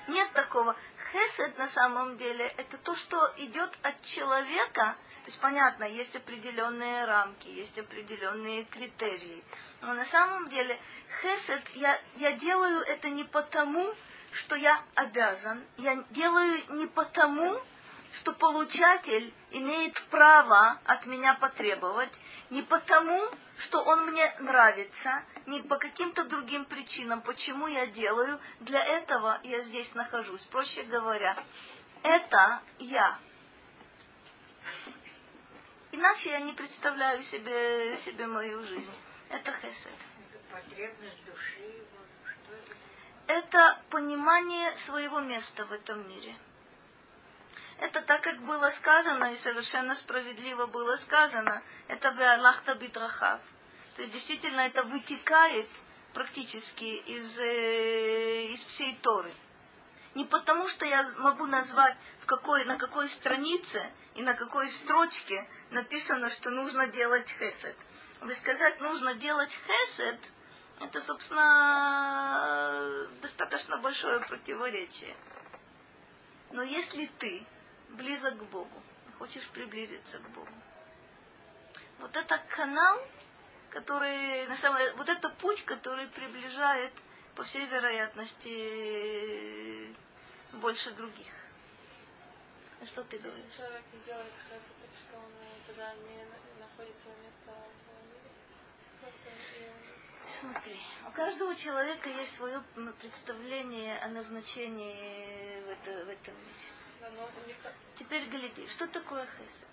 Нет 0.08 0.32
такого. 0.34 0.76
Хесед 1.12 1.58
на 1.58 1.68
самом 1.68 2.18
деле 2.18 2.48
это 2.58 2.78
то, 2.78 2.96
что 2.96 3.34
идет 3.38 3.72
от 3.84 4.02
человека. 4.04 4.96
То 5.24 5.28
есть 5.28 5.40
понятно, 5.40 5.84
есть 5.86 6.16
определенные 6.16 7.06
рамки, 7.06 7.48
есть 7.48 7.78
определенные 7.78 8.66
критерии. 8.66 9.44
Но 9.82 9.94
на 9.94 10.06
самом 10.06 10.50
деле 10.50 10.78
хесед, 11.22 11.64
я, 11.76 12.02
я 12.16 12.34
делаю 12.34 12.82
это 12.82 13.10
не 13.10 13.24
потому, 13.24 13.94
что 14.32 14.56
я 14.56 14.82
обязан. 14.96 15.64
Я 15.78 16.04
делаю 16.10 16.60
не 16.70 16.88
потому, 16.88 17.62
что 18.14 18.34
получатель 18.34 19.34
имеет 19.52 20.00
право 20.10 20.80
от 20.86 21.06
меня 21.06 21.34
потребовать, 21.36 22.20
не 22.52 22.62
потому, 22.62 23.30
что 23.58 23.82
он 23.84 24.08
мне 24.08 24.36
нравится, 24.40 25.24
не 25.48 25.62
по 25.62 25.78
каким-то 25.78 26.26
другим 26.26 26.66
причинам, 26.66 27.22
почему 27.22 27.68
я 27.68 27.88
делаю, 27.88 28.40
для 28.60 28.84
этого 28.84 29.40
я 29.44 29.62
здесь 29.62 29.94
нахожусь. 29.96 30.44
Проще 30.44 30.84
говоря, 30.84 31.36
это 32.04 32.62
я. 32.80 33.18
Иначе 35.92 36.32
я 36.32 36.40
не 36.42 36.54
представляю 36.54 37.24
себе, 37.24 37.98
себе 37.98 38.28
мою 38.28 38.64
жизнь. 38.66 38.94
Это 39.30 39.52
хесед. 39.54 39.92
Это 40.32 40.40
потребность 40.52 41.26
души. 41.26 41.84
Это 43.26 43.82
понимание 43.90 44.76
своего 44.78 45.20
места 45.20 45.66
в 45.66 45.72
этом 45.72 46.08
мире 46.08 46.36
это 47.84 48.02
так, 48.02 48.22
как 48.22 48.40
было 48.40 48.70
сказано, 48.70 49.34
и 49.34 49.38
совершенно 49.38 49.96
справедливо 49.96 50.68
было 50.68 50.96
сказано, 50.98 51.62
это 51.88 52.12
в 52.12 52.22
Аллахта 52.22 52.76
Битрахав. 52.76 53.42
То 53.96 54.02
есть 54.02 54.14
действительно 54.14 54.62
это 54.62 54.84
вытекает 54.84 55.68
практически 56.14 56.84
из, 56.84 57.40
э, 57.40 58.46
из 58.54 58.64
всей 58.66 58.96
Торы. 59.02 59.34
Не 60.16 60.26
потому, 60.26 60.68
что 60.68 60.86
я 60.86 61.04
могу 61.18 61.46
назвать, 61.46 61.98
в 62.22 62.26
какой, 62.26 62.66
на 62.66 62.78
какой 62.78 63.10
странице 63.10 63.92
и 64.16 64.22
на 64.22 64.34
какой 64.34 64.70
строчке 64.70 65.48
написано, 65.72 66.30
что 66.30 66.52
нужно 66.52 66.88
делать 66.88 67.28
хесед. 67.28 67.76
Вы 68.22 68.34
сказать, 68.36 68.80
нужно 68.80 69.16
делать 69.16 69.52
хесед, 69.52 70.20
это, 70.80 71.02
собственно, 71.02 73.08
достаточно 73.22 73.78
большое 73.78 74.20
противоречие. 74.22 75.16
Но 76.52 76.62
если 76.62 77.08
ты 77.20 77.46
близок 77.94 78.38
к 78.38 78.44
Богу, 78.44 78.84
хочешь 79.18 79.48
приблизиться 79.50 80.20
к 80.20 80.30
Богу. 80.30 80.54
Вот 82.00 82.16
это 82.16 82.38
канал, 82.50 83.02
который, 83.70 84.48
на 84.48 84.56
самом 84.58 84.78
деле, 84.80 84.94
вот 84.94 85.10
это 85.10 85.30
путь, 85.30 85.64
который 85.66 86.08
приближает, 86.08 86.94
по 87.36 87.44
всей 87.44 87.66
вероятности, 87.66 89.94
больше 90.54 90.92
других. 90.92 91.34
А 92.82 92.86
что 92.86 93.04
ты 93.06 93.18
говоришь? 93.18 93.46
Если 93.46 93.58
человек 93.58 93.84
не 93.94 94.00
делает 94.02 94.34
хесед, 94.44 94.62
так 94.82 94.92
что 95.00 95.18
он 95.18 95.32
тогда 95.66 95.96
не 95.96 96.26
находит 96.60 96.96
свое 97.00 97.18
место 97.18 97.52
в 97.52 97.84
Смотри, 100.40 100.80
у 101.08 101.12
каждого 101.12 101.56
человека 101.56 102.10
есть 102.10 102.36
свое 102.36 102.62
представление 103.00 103.98
о 104.00 104.10
назначении 104.10 105.62
в, 105.62 105.70
это, 105.70 106.06
в 106.06 106.10
этом 106.10 106.36
мире. 106.36 106.68
Теперь 107.96 108.28
гляди, 108.30 108.68
что 108.70 108.88
такое 108.88 109.26
хесед? 109.26 109.68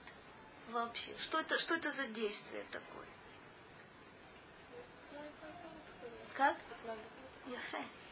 Вообще, 0.69 1.17
что 1.19 1.41
это, 1.41 1.59
что 1.59 1.75
это 1.75 1.91
за 1.93 2.07
действие 2.09 2.65
такое? 2.71 3.07
Как? 6.35 6.57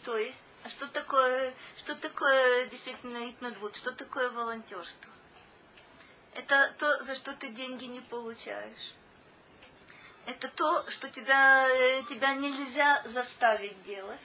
То 0.05 0.17
есть, 0.17 0.43
а 0.65 0.69
что 0.71 0.89
такое, 0.89 1.55
что 1.77 1.95
такое 1.97 2.67
действительно 2.69 3.31
итнадвуд? 3.31 3.77
Что 3.77 3.93
такое 3.93 4.31
волонтерство? 4.31 5.13
Это 6.35 6.75
то, 6.79 7.05
за 7.05 7.15
что 7.15 7.35
ты 7.35 7.51
деньги 7.51 7.85
не 7.85 8.01
получаешь. 8.01 8.95
Это 10.27 10.49
то, 10.49 10.91
что 10.91 11.11
тебя, 11.11 11.69
э, 11.69 12.05
тебя 12.05 12.35
нельзя 12.35 13.03
заставить 13.07 13.83
делать, 13.85 14.21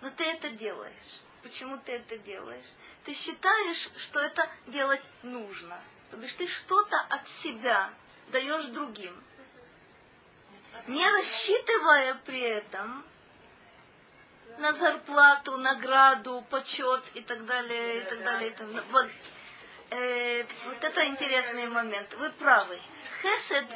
но 0.00 0.10
ты 0.10 0.24
это 0.24 0.50
делаешь. 0.50 1.20
Почему 1.42 1.78
ты 1.78 1.92
это 1.92 2.18
делаешь? 2.18 2.70
Ты 3.04 3.14
считаешь, 3.14 3.88
что 3.96 4.20
это 4.20 4.48
делать 4.66 5.02
нужно. 5.22 5.80
То 6.10 6.16
бишь 6.16 6.34
ты 6.34 6.46
что-то 6.46 6.98
от 7.08 7.26
себя 7.42 7.90
даешь 8.28 8.64
другим. 8.66 9.22
Не 10.86 11.08
рассчитывая 11.10 12.14
при 12.26 12.40
этом 12.40 13.04
на 14.58 14.72
зарплату, 14.72 15.56
награду, 15.56 16.44
почет 16.50 17.02
и 17.14 17.22
так 17.22 17.44
далее, 17.46 18.02
и 18.02 18.04
так 18.04 18.22
далее. 18.22 18.50
И 18.50 18.52
так 18.52 18.66
далее. 18.66 18.84
Вот, 18.90 19.10
э, 19.90 20.46
вот 20.66 20.84
это 20.84 21.06
интересный 21.06 21.66
момент. 21.68 22.12
Вы 22.14 22.30
правы. 22.30 22.80
Хесед 23.22 23.66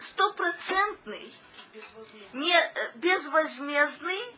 стопроцентный, 0.00 1.34
не 2.32 2.54
э, 2.54 2.92
безвозмездный, 2.96 4.36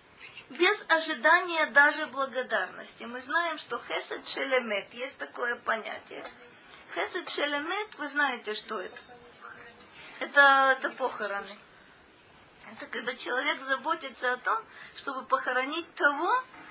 без 0.51 0.85
ожидания 0.89 1.67
даже 1.67 2.07
благодарности. 2.07 3.05
Мы 3.05 3.21
знаем, 3.21 3.59
что 3.59 3.79
хесед 3.79 4.27
шелемет, 4.29 4.93
есть 4.93 5.17
такое 5.19 5.57
понятие. 5.57 6.25
Хесед 6.95 7.29
шелемет, 7.31 7.95
вы 7.97 8.09
знаете, 8.09 8.55
что 8.55 8.81
это? 8.81 8.99
Это, 10.21 10.77
это 10.79 10.91
похороны. 10.91 11.59
Это 12.73 12.87
когда 12.87 13.15
человек 13.17 13.61
заботится 13.63 14.33
о 14.33 14.37
том, 14.39 14.59
чтобы 14.97 15.27
похоронить 15.27 15.93
того, 15.95 16.31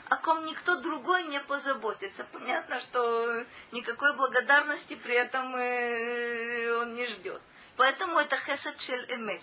о 0.09 0.17
ком 0.17 0.45
никто 0.45 0.79
другой 0.81 1.23
не 1.23 1.39
позаботится. 1.41 2.23
Понятно, 2.25 2.79
что 2.81 3.45
никакой 3.71 4.15
благодарности 4.15 4.95
при 4.95 5.15
этом 5.15 5.55
э, 5.55 6.81
он 6.81 6.95
не 6.95 7.05
ждет. 7.07 7.41
Поэтому 7.77 8.19
это 8.19 8.37
хесед 8.37 8.79
шель 8.81 9.05
эмет. 9.13 9.41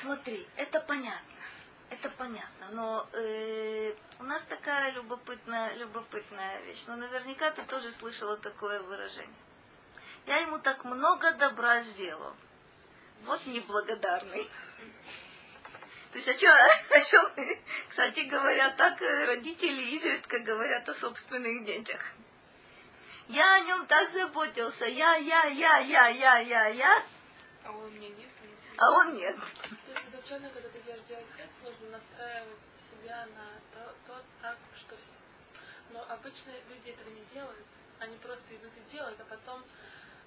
Смотри, 0.00 0.46
это 0.56 0.80
понятно 0.80 1.32
это 1.92 2.08
понятно, 2.10 2.68
но 2.70 3.06
э, 3.12 3.94
у 4.18 4.24
нас 4.24 4.42
такая 4.48 4.92
любопытная, 4.92 5.74
любопытная 5.74 6.62
вещь. 6.62 6.82
Но 6.86 6.96
наверняка 6.96 7.50
ты 7.50 7.62
тоже 7.64 7.92
слышала 7.92 8.38
такое 8.38 8.82
выражение. 8.82 9.36
Я 10.26 10.38
ему 10.38 10.58
так 10.58 10.84
много 10.84 11.32
добра 11.32 11.82
сделал. 11.82 12.34
Вот 13.24 13.44
неблагодарный. 13.46 14.50
То 16.12 16.18
есть 16.18 16.28
о 16.28 16.34
чем, 16.34 16.50
о 16.90 17.00
чем, 17.00 17.56
кстати 17.90 18.20
говоря, 18.20 18.70
так 18.72 19.00
родители 19.00 19.82
изредка 19.96 20.38
говорят 20.40 20.88
о 20.88 20.94
собственных 20.94 21.64
детях. 21.66 22.00
Я 23.28 23.54
о 23.54 23.60
нем 23.60 23.86
так 23.86 24.10
заботился, 24.10 24.86
я, 24.86 25.16
я, 25.16 25.44
я, 25.44 25.78
я, 25.78 26.08
я, 26.08 26.38
я, 26.38 26.66
я. 26.68 27.02
А 27.64 27.72
он 27.72 27.90
мне 27.92 28.08
нет. 28.08 28.31
А 28.82 28.90
он 28.90 29.14
нет. 29.14 29.36
То 29.36 29.92
есть 29.92 30.08
изначально, 30.08 30.50
когда 30.50 30.68
ты 30.68 30.82
делаешь 30.82 31.04
тест, 31.06 31.52
нужно 31.62 31.98
настраивать 31.98 32.58
себя 32.90 33.26
на 33.26 33.46
то, 33.72 33.94
то 34.08 34.22
так, 34.40 34.58
что 34.76 34.96
все. 34.96 35.18
Но 35.90 36.04
обычно 36.10 36.50
люди 36.68 36.90
этого 36.90 37.08
не 37.10 37.24
делают. 37.32 37.66
Они 38.00 38.16
просто 38.16 38.56
идут 38.56 38.72
и 38.76 38.92
делают, 38.92 39.20
а 39.20 39.24
потом 39.24 39.62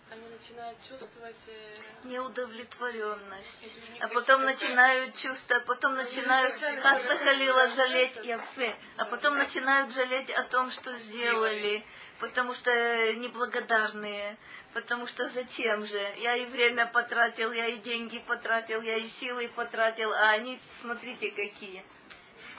они 0.10 0.28
начинают 0.30 0.78
чувствовать... 0.88 1.36
Э... 1.48 1.76
Неудовлетворенность. 2.06 3.66
А 4.00 4.08
потом 4.08 4.44
начинают 4.44 5.16
чувствовать, 5.18 5.64
а 5.64 5.66
потом 5.66 5.96
начинают 5.96 6.56
Хаса 6.56 7.18
Халила 7.18 7.68
жалеть 7.68 8.16
Яфе, 8.24 8.76
а 8.96 9.06
потом 9.06 9.38
начинают 9.38 9.92
жалеть 9.92 10.30
о 10.30 10.44
том, 10.44 10.72
что 10.72 10.94
сделали, 10.94 11.86
потому 12.20 12.54
что 12.54 12.72
неблагодарные, 13.16 14.38
потому 14.74 15.08
что 15.08 15.30
зачем 15.30 15.86
же? 15.86 16.00
Я 16.18 16.36
и 16.36 16.46
время 16.46 16.88
потратил, 16.88 17.52
я 17.52 17.68
и 17.68 17.80
деньги 17.80 18.20
потратил, 18.20 18.82
я 18.82 18.96
и 18.98 19.08
силы 19.10 19.48
потратил, 19.50 20.14
а 20.14 20.32
они, 20.32 20.60
смотрите, 20.82 21.32
какие. 21.32 21.84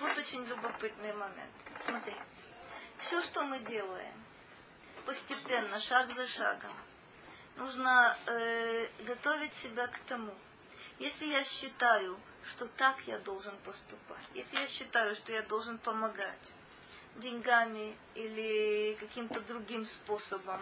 Вот 0.01 0.17
очень 0.19 0.45
любопытный 0.45 1.13
момент. 1.15 1.53
Смотри, 1.85 2.15
все, 2.99 3.23
что 3.23 3.45
мы 3.45 3.61
делаем, 3.61 4.15
постепенно, 5.05 5.81
шаг 5.81 6.11
за 6.13 6.27
шагом, 6.27 6.73
нужно 7.57 8.17
э, 8.27 8.89
готовить 9.07 9.55
себя 9.55 9.87
к 9.87 9.99
тому. 10.01 10.35
Если 10.99 11.27
я 11.27 11.45
считаю, 11.45 12.19
что 12.51 12.67
так 12.67 13.01
я 13.07 13.19
должен 13.19 13.57
поступать, 13.59 14.25
если 14.35 14.57
я 14.57 14.67
считаю, 14.67 15.15
что 15.17 15.33
я 15.33 15.43
должен 15.43 15.79
помогать 15.79 16.53
деньгами 17.21 17.97
или 18.15 18.95
каким-то 19.01 19.41
другим 19.41 19.85
способом, 19.85 20.61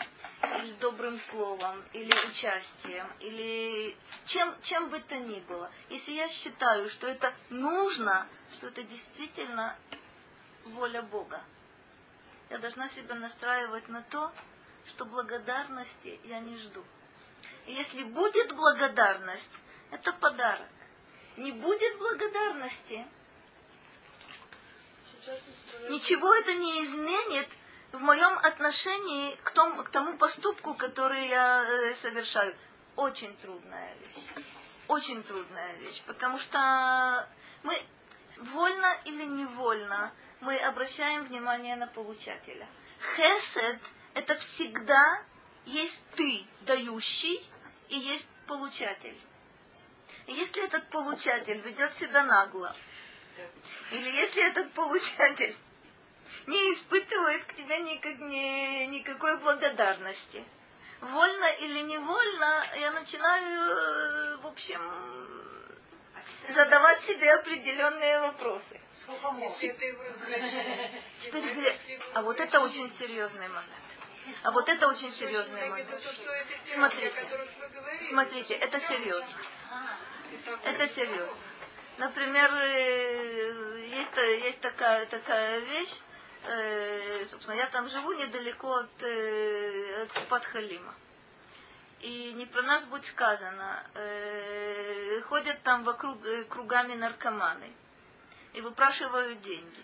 или 0.61 0.73
добрым 0.75 1.19
словом, 1.19 1.83
или 1.93 2.13
участием, 2.29 3.07
или 3.21 3.97
чем, 4.27 4.55
чем 4.63 4.91
бы 4.91 5.01
то 5.01 5.17
ни 5.17 5.41
было, 5.41 5.71
если 5.91 6.13
я 6.13 6.29
считаю, 6.29 6.89
что 6.91 7.07
это 7.07 7.33
нужно, 7.51 8.27
что 8.55 8.69
это 8.69 8.83
действительно 8.83 9.77
воля 10.67 11.03
Бога, 11.03 11.43
я 12.51 12.59
должна 12.59 12.89
себя 12.89 13.15
настраивать 13.15 13.89
на 13.89 14.03
то, 14.03 14.33
что 14.87 15.05
благодарности 15.07 16.21
я 16.25 16.41
не 16.41 16.57
жду. 16.59 16.85
И 17.67 17.73
если 17.73 18.05
будет 18.05 18.55
благодарность, 18.55 19.61
это 19.91 20.13
подарок. 20.13 20.69
Не 21.37 21.53
будет 21.53 21.99
благодарности, 21.99 23.07
ничего 25.89 26.35
это 26.35 26.55
не 26.55 26.85
изменит 26.85 27.49
в 27.93 28.01
моем 28.01 28.39
отношении 28.39 29.35
к 29.37 29.51
тому, 29.53 29.83
к 29.85 29.91
тому 29.91 30.19
поступку, 30.19 30.75
который 30.75 31.29
я 31.29 31.65
э, 31.65 31.95
совершаю. 31.97 32.55
Очень 32.97 33.37
трудная 33.37 33.95
вещь. 33.97 34.45
Очень 34.89 35.23
трудная 35.23 35.77
вещь, 35.77 36.03
потому 36.07 36.39
что 36.39 37.29
мы 37.63 37.81
вольно 38.39 38.97
или 39.05 39.25
невольно 39.25 40.13
мы 40.41 40.57
обращаем 40.59 41.25
внимание 41.25 41.77
на 41.77 41.87
получателя. 41.87 42.69
Хесед– 43.17 43.81
это 44.15 44.37
всегда 44.37 45.23
есть 45.65 46.03
ты, 46.17 46.45
дающий, 46.63 47.43
и 47.89 47.99
есть 47.99 48.29
получатель. 48.47 49.17
Если 50.27 50.65
этот 50.65 50.89
получатель 50.91 51.61
ведет 51.61 51.95
себя 51.95 52.25
нагло, 52.25 52.75
или 53.91 54.11
если 54.11 54.51
этот 54.51 54.73
получатель 54.73 55.57
не 56.47 56.75
испытывает 56.75 57.45
к 57.45 57.55
тебе 57.55 57.79
никак, 57.81 58.19
ни, 58.19 58.87
никакой 58.87 59.37
благодарности, 59.39 60.45
вольно 61.01 61.53
или 61.61 61.81
невольно, 61.81 62.67
я 62.77 62.91
начинаю, 62.93 63.71
э, 63.71 64.37
в 64.39 64.47
общем, 64.47 64.81
задавать 66.49 67.01
себе 67.03 67.33
определенные 67.35 68.21
вопросы. 68.21 68.81
Теперь, 71.23 71.77
а 72.15 72.23
вот 72.23 72.41
это 72.41 72.61
очень 72.61 72.91
серьезный 72.91 73.49
момент. 73.49 73.85
А 74.43 74.51
вот 74.51 74.69
это 74.69 74.89
очень 74.89 75.13
серьезный 75.13 75.69
момент. 75.69 75.89
Смотрите, 76.65 77.47
смотрите, 78.09 78.55
это 78.55 78.81
серьезно. 78.81 79.37
Это 80.65 80.89
серьезно. 80.89 81.37
Например, 81.97 82.53
э, 82.53 83.87
есть, 83.89 84.17
есть 84.17 84.61
такая, 84.61 85.07
такая 85.07 85.61
вещь, 85.61 86.01
э, 86.45 87.25
собственно, 87.27 87.55
я 87.55 87.67
там 87.69 87.89
живу 87.89 88.13
недалеко 88.15 88.75
от, 88.75 89.03
э, 89.03 90.03
от 90.03 90.13
Купат-Халима. 90.13 90.95
И 92.01 92.33
не 92.35 92.47
про 92.47 92.63
нас 92.63 92.85
будет 92.87 93.07
сказано, 93.07 93.87
э, 93.95 95.21
ходят 95.23 95.63
там 95.63 95.85
вокруг 95.85 96.19
кругами 96.49 96.95
наркоманы 96.95 97.73
и 98.55 98.61
выпрашивают 98.61 99.41
деньги. 99.43 99.84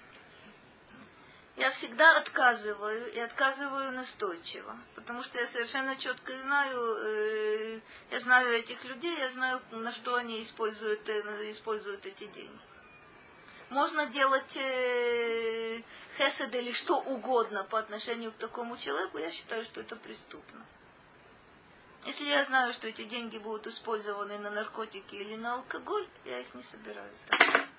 Я 1.60 1.70
всегда 1.72 2.16
отказываю 2.16 3.12
и 3.12 3.18
отказываю 3.18 3.92
настойчиво, 3.92 4.78
потому 4.94 5.22
что 5.22 5.38
я 5.38 5.46
совершенно 5.46 5.94
четко 5.96 6.34
знаю, 6.38 6.96
э, 7.04 7.80
я 8.10 8.20
знаю 8.20 8.54
этих 8.54 8.82
людей, 8.86 9.14
я 9.18 9.28
знаю, 9.28 9.60
на 9.70 9.92
что 9.92 10.14
они 10.14 10.42
используют, 10.42 11.06
э, 11.06 11.50
используют 11.50 12.06
эти 12.06 12.24
деньги. 12.28 12.60
Можно 13.68 14.06
делать 14.06 14.56
э, 14.56 15.82
хесед 16.16 16.54
или 16.54 16.72
что 16.72 16.98
угодно 16.98 17.64
по 17.64 17.78
отношению 17.78 18.32
к 18.32 18.36
такому 18.36 18.78
человеку, 18.78 19.18
я 19.18 19.30
считаю, 19.30 19.62
что 19.64 19.82
это 19.82 19.96
преступно. 19.96 20.64
Если 22.06 22.24
я 22.24 22.42
знаю, 22.44 22.72
что 22.72 22.88
эти 22.88 23.04
деньги 23.04 23.36
будут 23.36 23.66
использованы 23.66 24.38
на 24.38 24.50
наркотики 24.50 25.14
или 25.14 25.36
на 25.36 25.56
алкоголь, 25.56 26.08
я 26.24 26.40
их 26.40 26.54
не 26.54 26.62
собираюсь 26.62 27.18
тратить. 27.26 27.69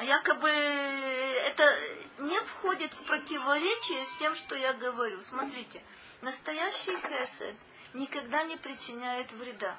Якобы 0.00 0.48
это 0.48 1.76
не 2.18 2.38
входит 2.40 2.94
в 2.94 3.02
противоречие 3.04 4.06
с 4.06 4.18
тем, 4.18 4.34
что 4.36 4.54
я 4.54 4.72
говорю. 4.74 5.20
Смотрите, 5.22 5.82
настоящий 6.22 6.96
хесед 6.96 7.56
никогда 7.94 8.44
не 8.44 8.56
причиняет 8.56 9.32
вреда. 9.32 9.76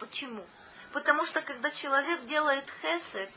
Почему? 0.00 0.44
Потому 0.92 1.24
что 1.26 1.40
когда 1.42 1.70
человек 1.70 2.26
делает 2.26 2.64
хесед, 2.80 3.30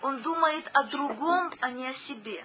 он 0.00 0.22
думает 0.22 0.68
о 0.72 0.84
другом, 0.84 1.52
а 1.60 1.70
не 1.70 1.86
о 1.86 1.92
себе. 1.92 2.44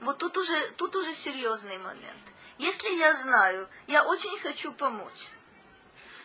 Вот 0.00 0.18
тут 0.18 0.36
уже, 0.36 0.70
тут 0.72 0.96
уже 0.96 1.14
серьезный 1.14 1.78
момент. 1.78 2.22
Если 2.58 2.88
я 2.96 3.14
знаю, 3.22 3.68
я 3.86 4.04
очень 4.04 4.36
хочу 4.40 4.72
помочь, 4.72 5.28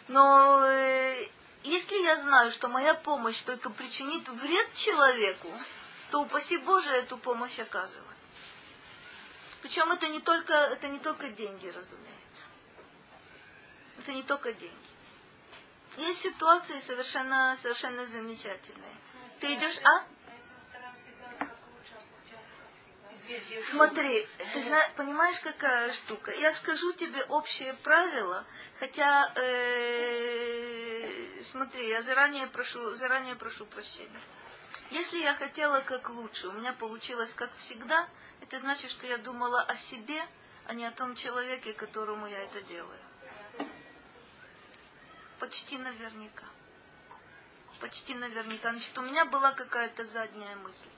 но 0.07 0.65
э, 0.65 1.27
если 1.63 1.95
я 2.03 2.17
знаю, 2.17 2.51
что 2.51 2.67
моя 2.67 2.93
помощь 2.95 3.41
только 3.43 3.69
причинит 3.69 4.27
вред 4.27 4.73
человеку, 4.75 5.49
то 6.09 6.21
упаси 6.21 6.57
Боже 6.57 6.89
эту 6.89 7.17
помощь 7.17 7.57
оказывать. 7.59 8.07
Причем 9.61 9.91
это 9.91 10.07
не 10.07 10.19
только, 10.19 10.53
это 10.53 10.87
не 10.87 10.99
только 10.99 11.29
деньги, 11.29 11.67
разумеется. 11.67 12.45
Это 13.99 14.13
не 14.13 14.23
только 14.23 14.53
деньги. 14.53 14.75
Есть 15.97 16.21
ситуации 16.21 16.79
совершенно, 16.81 17.57
совершенно 17.61 18.05
замечательные. 18.07 18.95
Ты 19.39 19.53
идешь, 19.55 19.79
а? 19.83 20.05
Смотри, 23.71 24.27
ты 24.53 24.63
знаешь, 24.63 24.91
понимаешь, 24.95 25.39
какая 25.41 25.93
штука? 25.93 26.31
Я 26.31 26.51
скажу 26.53 26.91
тебе 26.93 27.23
общее 27.23 27.73
правило, 27.75 28.45
хотя, 28.79 29.31
э, 29.35 30.10
смотри, 31.51 31.89
я 31.89 32.01
заранее 32.01 32.47
прошу, 32.47 32.95
заранее 32.95 33.35
прошу 33.35 33.65
прощения. 33.65 34.21
Если 34.89 35.19
я 35.19 35.35
хотела 35.35 35.81
как 35.81 36.09
лучше, 36.09 36.47
у 36.47 36.53
меня 36.53 36.73
получилось 36.73 37.33
как 37.33 37.53
всегда, 37.57 38.07
это 38.41 38.59
значит, 38.59 38.91
что 38.91 39.07
я 39.07 39.17
думала 39.17 39.61
о 39.61 39.75
себе, 39.75 40.25
а 40.65 40.73
не 40.73 40.85
о 40.85 40.91
том 40.91 41.15
человеке, 41.15 41.73
которому 41.73 42.27
я 42.27 42.39
это 42.39 42.61
делаю. 42.63 42.99
Почти 45.39 45.77
наверняка. 45.77 46.45
Почти 47.79 48.13
наверняка. 48.15 48.71
Значит, 48.71 48.97
у 48.97 49.01
меня 49.01 49.25
была 49.25 49.53
какая-то 49.53 50.05
задняя 50.05 50.55
мысль 50.57 50.89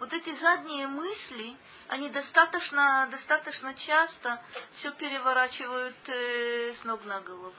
вот 0.00 0.12
эти 0.12 0.34
задние 0.34 0.86
мысли, 0.86 1.56
они 1.88 2.08
достаточно, 2.08 3.08
достаточно 3.10 3.74
часто 3.74 4.42
все 4.74 4.92
переворачивают 4.92 5.96
э, 6.08 6.74
с 6.74 6.84
ног 6.84 7.04
на 7.04 7.20
голову. 7.20 7.54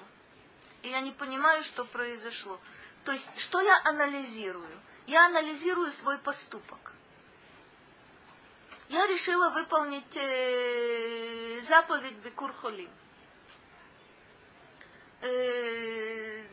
И 0.85 0.89
я 0.89 1.01
не 1.01 1.11
понимаю, 1.11 1.63
что 1.63 1.83
произошло. 1.85 2.59
То 3.03 3.11
есть, 3.11 3.27
что 3.37 3.59
я 3.59 3.81
анализирую? 3.85 4.79
Я 5.07 5.25
анализирую 5.25 5.91
свой 5.93 6.19
поступок. 6.19 6.93
Я 8.89 9.07
решила 9.07 9.49
выполнить 9.49 10.15
э, 10.15 11.61
заповедь 11.67 12.17
Бекур. 12.17 12.53
Э, 15.21 16.43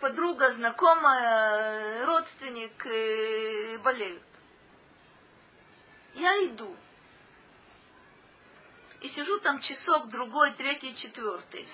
подруга, 0.00 0.52
знакомая, 0.52 2.04
родственник 2.04 2.86
э, 2.86 3.78
болеют 3.78 4.22
я 6.16 6.46
иду. 6.46 6.74
И 9.00 9.08
сижу 9.08 9.38
там 9.40 9.60
часок, 9.60 10.08
другой, 10.08 10.52
третий, 10.54 10.96
четвертый. 10.96 11.68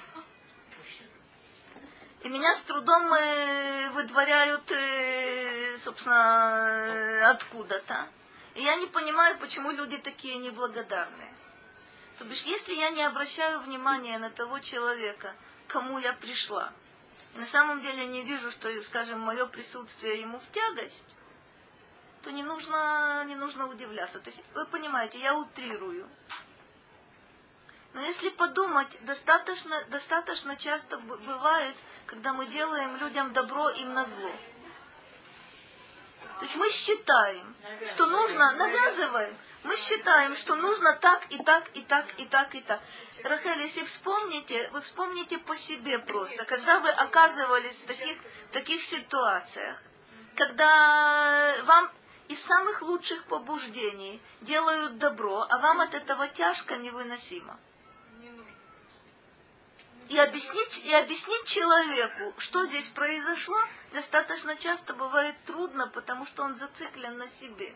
И 2.22 2.28
меня 2.28 2.54
с 2.54 2.62
трудом 2.62 3.12
э, 3.12 3.90
выдворяют, 3.90 4.70
э, 4.70 5.76
собственно, 5.78 7.30
откуда-то. 7.30 8.08
И 8.54 8.62
я 8.62 8.76
не 8.76 8.86
понимаю, 8.86 9.38
почему 9.38 9.72
люди 9.72 9.98
такие 9.98 10.38
неблагодарные. 10.38 11.34
То 12.18 12.24
бишь, 12.24 12.42
если 12.42 12.74
я 12.74 12.90
не 12.90 13.02
обращаю 13.02 13.60
внимания 13.60 14.18
на 14.18 14.30
того 14.30 14.60
человека, 14.60 15.34
кому 15.66 15.98
я 15.98 16.12
пришла, 16.12 16.72
и 17.34 17.38
на 17.38 17.46
самом 17.46 17.80
деле 17.80 18.06
не 18.06 18.22
вижу, 18.22 18.52
что, 18.52 18.68
скажем, 18.84 19.18
мое 19.18 19.46
присутствие 19.46 20.20
ему 20.20 20.38
в 20.38 20.50
тягость, 20.52 21.16
то 22.22 22.30
не 22.30 22.44
нужно, 22.44 23.24
не 23.24 23.34
нужно 23.34 23.66
удивляться. 23.66 24.20
То 24.20 24.30
есть, 24.30 24.44
вы 24.54 24.64
понимаете, 24.66 25.18
я 25.18 25.34
утрирую. 25.34 26.08
Но 27.94 28.00
если 28.00 28.30
подумать, 28.30 28.88
достаточно, 29.04 29.84
достаточно 29.84 30.56
часто 30.56 30.96
бывает, 30.98 31.74
когда 32.06 32.32
мы 32.32 32.46
делаем 32.46 32.96
людям 32.96 33.32
добро 33.32 33.68
им 33.70 33.92
на 33.92 34.04
зло. 34.04 34.32
То 36.38 36.46
есть 36.46 36.56
мы 36.56 36.70
считаем, 36.70 37.54
что 37.90 38.06
нужно, 38.06 38.52
навязываем, 38.52 39.36
мы 39.64 39.76
считаем, 39.76 40.34
что 40.36 40.56
нужно 40.56 40.94
так 40.94 41.26
и 41.30 41.38
так 41.44 41.68
и 41.74 41.82
так 41.82 42.06
и 42.18 42.26
так 42.26 42.54
и 42.54 42.60
так. 42.62 42.80
Рахель, 43.22 43.60
если 43.60 43.84
вспомните, 43.84 44.68
вы 44.72 44.80
вспомните 44.80 45.38
по 45.38 45.54
себе 45.54 45.98
просто, 45.98 46.44
когда 46.44 46.80
вы 46.80 46.88
оказывались 46.88 47.80
в 47.82 47.86
таких, 47.86 48.18
таких 48.52 48.82
ситуациях, 48.82 49.80
когда 50.34 51.54
вам 51.64 51.90
из 52.28 52.42
самых 52.44 52.80
лучших 52.82 53.24
побуждений 53.24 54.20
делают 54.40 54.98
добро, 54.98 55.46
а 55.48 55.58
вам 55.58 55.80
от 55.80 55.94
этого 55.94 56.26
тяжко 56.28 56.76
невыносимо. 56.76 57.58
И 60.12 60.18
объяснить, 60.18 60.84
и 60.84 60.92
объяснить 60.92 61.46
человеку, 61.46 62.34
что 62.36 62.66
здесь 62.66 62.86
произошло, 62.90 63.56
достаточно 63.94 64.56
часто 64.56 64.92
бывает 64.92 65.34
трудно, 65.46 65.86
потому 65.88 66.26
что 66.26 66.42
он 66.42 66.54
зациклен 66.56 67.16
на 67.16 67.28
себе. 67.28 67.74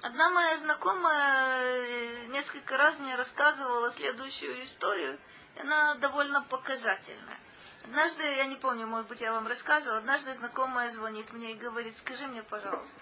Одна 0.00 0.30
моя 0.30 0.56
знакомая 0.56 1.64
э, 1.66 2.26
несколько 2.28 2.78
раз 2.78 2.98
мне 2.98 3.14
рассказывала 3.14 3.90
следующую 3.90 4.64
историю, 4.64 5.20
и 5.54 5.60
она 5.60 5.96
довольно 5.96 6.40
показательная. 6.44 7.38
Однажды, 7.82 8.22
я 8.22 8.46
не 8.46 8.56
помню, 8.56 8.86
может 8.86 9.08
быть, 9.08 9.20
я 9.20 9.32
вам 9.34 9.46
рассказывала, 9.46 9.98
однажды 9.98 10.32
знакомая 10.32 10.88
звонит 10.92 11.30
мне 11.34 11.52
и 11.52 11.58
говорит, 11.58 11.98
скажи 11.98 12.26
мне, 12.26 12.42
пожалуйста, 12.42 13.00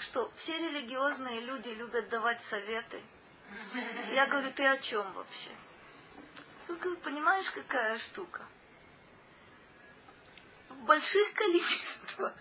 что 0.00 0.32
все 0.38 0.58
религиозные 0.58 1.42
люди 1.42 1.68
любят 1.68 2.08
давать 2.08 2.42
советы. 2.50 3.00
Я 4.10 4.26
говорю, 4.26 4.50
ты 4.50 4.66
о 4.66 4.78
чем 4.78 5.12
вообще? 5.12 5.52
Ты 6.66 6.96
понимаешь, 6.96 7.50
какая 7.50 7.98
штука? 7.98 8.42
В 10.68 10.84
больших 10.84 11.34
количествах 11.34 12.34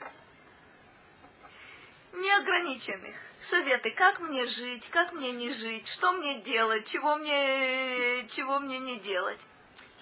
неограниченных. 2.13 3.15
Советы, 3.49 3.91
как 3.91 4.19
мне 4.19 4.45
жить, 4.47 4.87
как 4.89 5.11
мне 5.13 5.31
не 5.31 5.51
жить, 5.53 5.87
что 5.89 6.13
мне 6.13 6.41
делать, 6.41 6.87
чего 6.87 7.15
мне, 7.17 8.27
чего 8.29 8.59
мне 8.59 8.79
не 8.79 8.99
делать. 8.99 9.39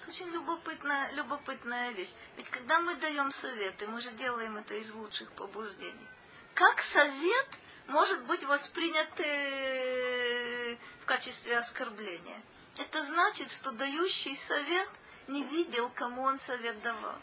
Очень 0.06 0.28
любопытная, 0.30 1.12
любопытная 1.12 1.90
вещь. 1.92 2.12
Ведь 2.36 2.48
когда 2.50 2.80
мы 2.80 2.96
даем 2.96 3.32
советы, 3.32 3.86
мы 3.86 4.00
же 4.00 4.10
делаем 4.12 4.56
это 4.56 4.74
из 4.74 4.90
лучших 4.92 5.30
побуждений. 5.32 6.06
Как 6.54 6.80
совет 6.82 7.48
может 7.88 8.24
быть 8.26 8.44
воспринят 8.44 9.08
э, 9.20 10.76
в 11.02 11.06
качестве 11.06 11.58
оскорбления? 11.58 12.42
Это 12.76 13.04
значит, 13.04 13.50
что 13.52 13.72
дающий 13.72 14.36
совет 14.48 14.88
не 15.28 15.44
видел, 15.44 15.90
кому 15.90 16.22
он 16.22 16.38
совет 16.38 16.80
давал. 16.82 17.18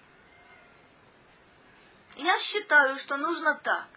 Я 2.16 2.38
считаю, 2.40 2.98
что 3.00 3.18
нужно 3.18 3.56
так. 3.56 3.88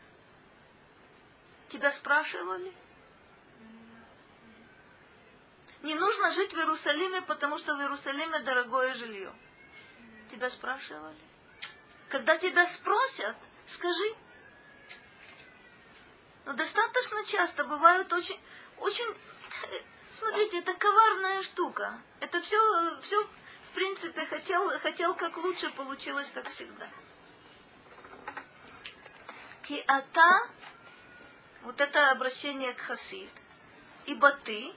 Тебя 1.69 1.93
спрашивали? 1.93 2.73
Не 5.83 5.95
нужно 5.95 6.33
жить 6.33 6.53
в 6.53 6.57
Иерусалиме, 6.57 7.23
потому 7.23 7.59
что 7.59 7.75
в 7.75 7.81
Иерусалиме 7.81 8.41
дорогое 8.41 8.95
жилье. 8.95 9.33
Тебя 10.31 10.49
спрашивали? 10.51 11.19
Когда 12.09 12.39
тебя 12.39 12.67
спросят, 12.75 13.37
скажи. 13.67 14.15
Но 16.45 16.53
достаточно 16.53 17.25
часто 17.25 17.65
бывают 17.65 18.13
очень, 18.13 18.41
очень, 18.79 19.17
смотрите, 20.19 20.59
это 20.59 20.75
коварная 20.75 21.43
штука. 21.43 22.01
Это 22.21 22.41
все, 22.41 23.01
все 23.03 23.23
в 23.25 23.75
принципе, 23.75 24.27
хотел, 24.27 24.69
хотел 24.81 25.15
как 25.15 25.37
лучше, 25.39 25.71
получилось 25.71 26.31
как 26.35 26.49
всегда. 26.51 26.89
Киата 29.63 30.51
вот 31.63 31.81
это 31.81 32.11
обращение 32.11 32.75
к 32.75 32.81
Хасид. 32.81 33.31
Ибо 34.07 34.33
ты, 34.45 34.75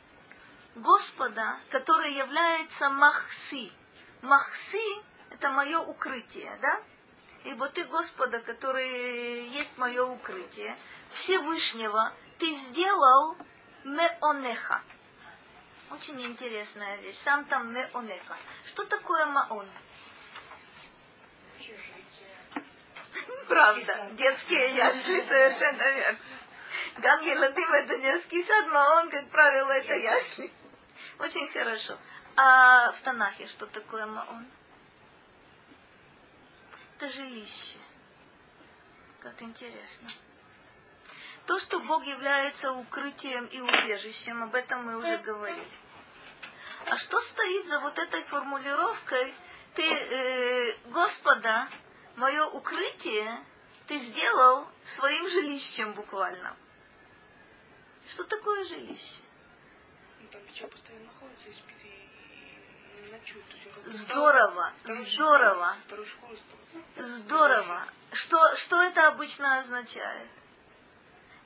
Господа, 0.76 1.60
который 1.70 2.14
является 2.14 2.90
Махси. 2.90 3.72
Махси– 4.22 5.02
это 5.32 5.52
мое 5.52 5.80
укрытие, 5.80 6.58
да? 6.62 6.82
Ибо 7.44 7.70
ты, 7.70 7.84
Господа, 7.86 8.40
который 8.40 9.48
есть 9.50 9.78
мое 9.78 10.06
укрытие, 10.06 10.78
Всевышнего, 11.14 12.14
ты 12.40 12.52
сделал 12.54 13.36
меонеха. 13.84 14.82
Очень 15.92 16.22
интересная 16.24 16.98
вещь. 16.98 17.18
Сам 17.24 17.46
там 17.46 17.74
меонеха. 17.74 18.38
Что 18.66 18.86
такое 18.86 19.26
маон? 19.28 19.68
Правда, 23.48 24.10
детские 24.14 24.76
ясли, 24.76 25.22
совершенно 25.28 25.84
верно. 25.92 26.20
Гам 26.98 27.22
Еладим 27.22 27.74
это 27.74 27.98
детский 28.00 28.44
сад, 28.44 28.68
Маон, 28.68 29.10
как 29.10 29.30
правило, 29.30 29.72
это 29.72 29.96
ясли. 29.96 30.52
Очень 31.20 31.52
хорошо. 31.52 31.98
А 32.38 32.92
в 32.92 33.02
Танахе 33.02 33.48
что 33.48 33.66
такое 33.68 34.06
Маон? 34.06 34.46
Это 36.98 37.10
жилище. 37.10 37.78
Как 39.20 39.42
интересно. 39.42 40.10
То, 41.46 41.60
что 41.60 41.80
Бог 41.80 42.04
является 42.06 42.72
укрытием 42.72 43.46
и 43.46 43.60
убежищем, 43.60 44.44
об 44.44 44.56
этом 44.56 44.84
мы 44.86 44.98
уже 44.98 45.18
говорили. 45.20 45.68
А 46.88 46.98
что 46.98 47.20
стоит 47.20 47.68
за 47.68 47.80
вот 47.82 47.98
этой 47.98 48.24
формулировкой? 48.24 49.34
Ты, 49.76 49.84
э, 49.84 50.78
Господа, 50.86 51.68
мое 52.16 52.46
укрытие, 52.46 53.44
ты 53.88 54.00
сделал 54.00 54.68
своим 54.98 55.28
жилищем 55.30 55.94
буквально. 55.94 56.56
Что 58.10 58.24
такое 58.24 58.66
жилище? 58.66 59.22
Ну, 60.22 60.28
там 60.30 60.42
печать 60.42 60.72
постоянно 60.72 61.06
находится 61.06 61.50
и 61.50 61.54
спит, 61.54 61.84
и, 61.84 63.08
и 63.08 63.12
ночует. 63.12 63.46
Здорово, 63.86 64.74
здорово. 64.84 65.76
Здорово. 66.96 67.84
Что, 68.14 68.56
что 68.58 68.82
это 68.82 69.08
обычно 69.10 69.60
означает? 69.60 70.30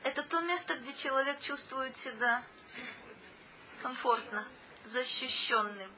Это 0.03 0.23
то 0.23 0.39
место, 0.41 0.75
где 0.75 0.93
человек 0.93 1.39
чувствует 1.41 1.95
себя 1.97 2.43
комфортно, 3.81 4.47
защищенным. 4.85 5.91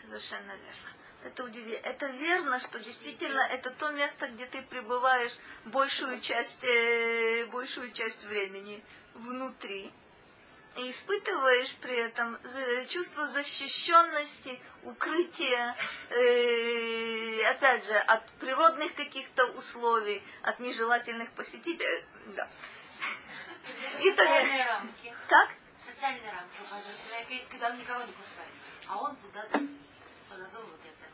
Совершенно 0.00 0.52
верно. 0.52 0.88
Это 1.24 1.44
удивительно. 1.44 1.86
Это 1.86 2.06
верно, 2.06 2.60
что 2.60 2.78
действительно 2.78 3.40
это 3.40 3.70
то 3.70 3.90
место, 3.90 4.28
где 4.28 4.46
ты 4.46 4.62
пребываешь 4.62 5.32
большую 5.64 6.20
часть, 6.20 6.62
э, 6.62 7.46
большую 7.46 7.92
часть 7.92 8.24
времени 8.24 8.84
внутри. 9.14 9.90
И 10.76 10.90
испытываешь 10.92 11.74
при 11.76 11.96
этом 11.96 12.38
чувство 12.90 13.26
защищенности, 13.28 14.60
укрытия, 14.84 15.74
э, 16.10 17.44
опять 17.46 17.84
же, 17.84 17.94
от 17.94 18.30
природных 18.38 18.94
каких-то 18.94 19.46
условий, 19.52 20.22
от 20.42 20.60
нежелательных 20.60 21.32
посетителей. 21.32 22.04
Да. 22.36 22.48
И 24.00 24.10
Социальные 24.10 24.64
рамки. 24.64 25.14
Как? 25.28 25.50
Социальные 25.84 26.32
рамки. 26.32 26.56
Человек 27.06 27.30
есть, 27.30 27.48
когда 27.48 27.70
он 27.70 27.78
никого 27.78 28.02
не 28.04 28.12
пускает. 28.12 28.52
А 28.88 28.96
он 29.02 29.16
туда 29.16 29.42
подадул 30.28 30.62
вот 30.70 30.80
это. 30.80 31.08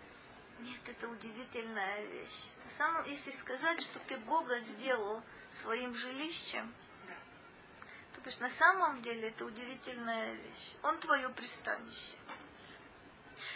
Нет, 0.60 0.80
это 0.86 1.08
удивительная 1.08 2.04
вещь. 2.06 2.52
Самом, 2.78 3.04
если 3.04 3.32
сказать, 3.32 3.82
что 3.82 3.98
ты 4.00 4.16
Бога 4.18 4.58
сделал 4.60 5.22
своим 5.62 5.94
жилищем, 5.94 6.72
то 8.14 8.20
бишь 8.20 8.38
на 8.38 8.50
самом 8.50 9.02
деле 9.02 9.28
это 9.28 9.44
удивительная 9.44 10.34
вещь. 10.34 10.76
Он 10.82 10.98
твое 10.98 11.28
пристанище. 11.30 12.16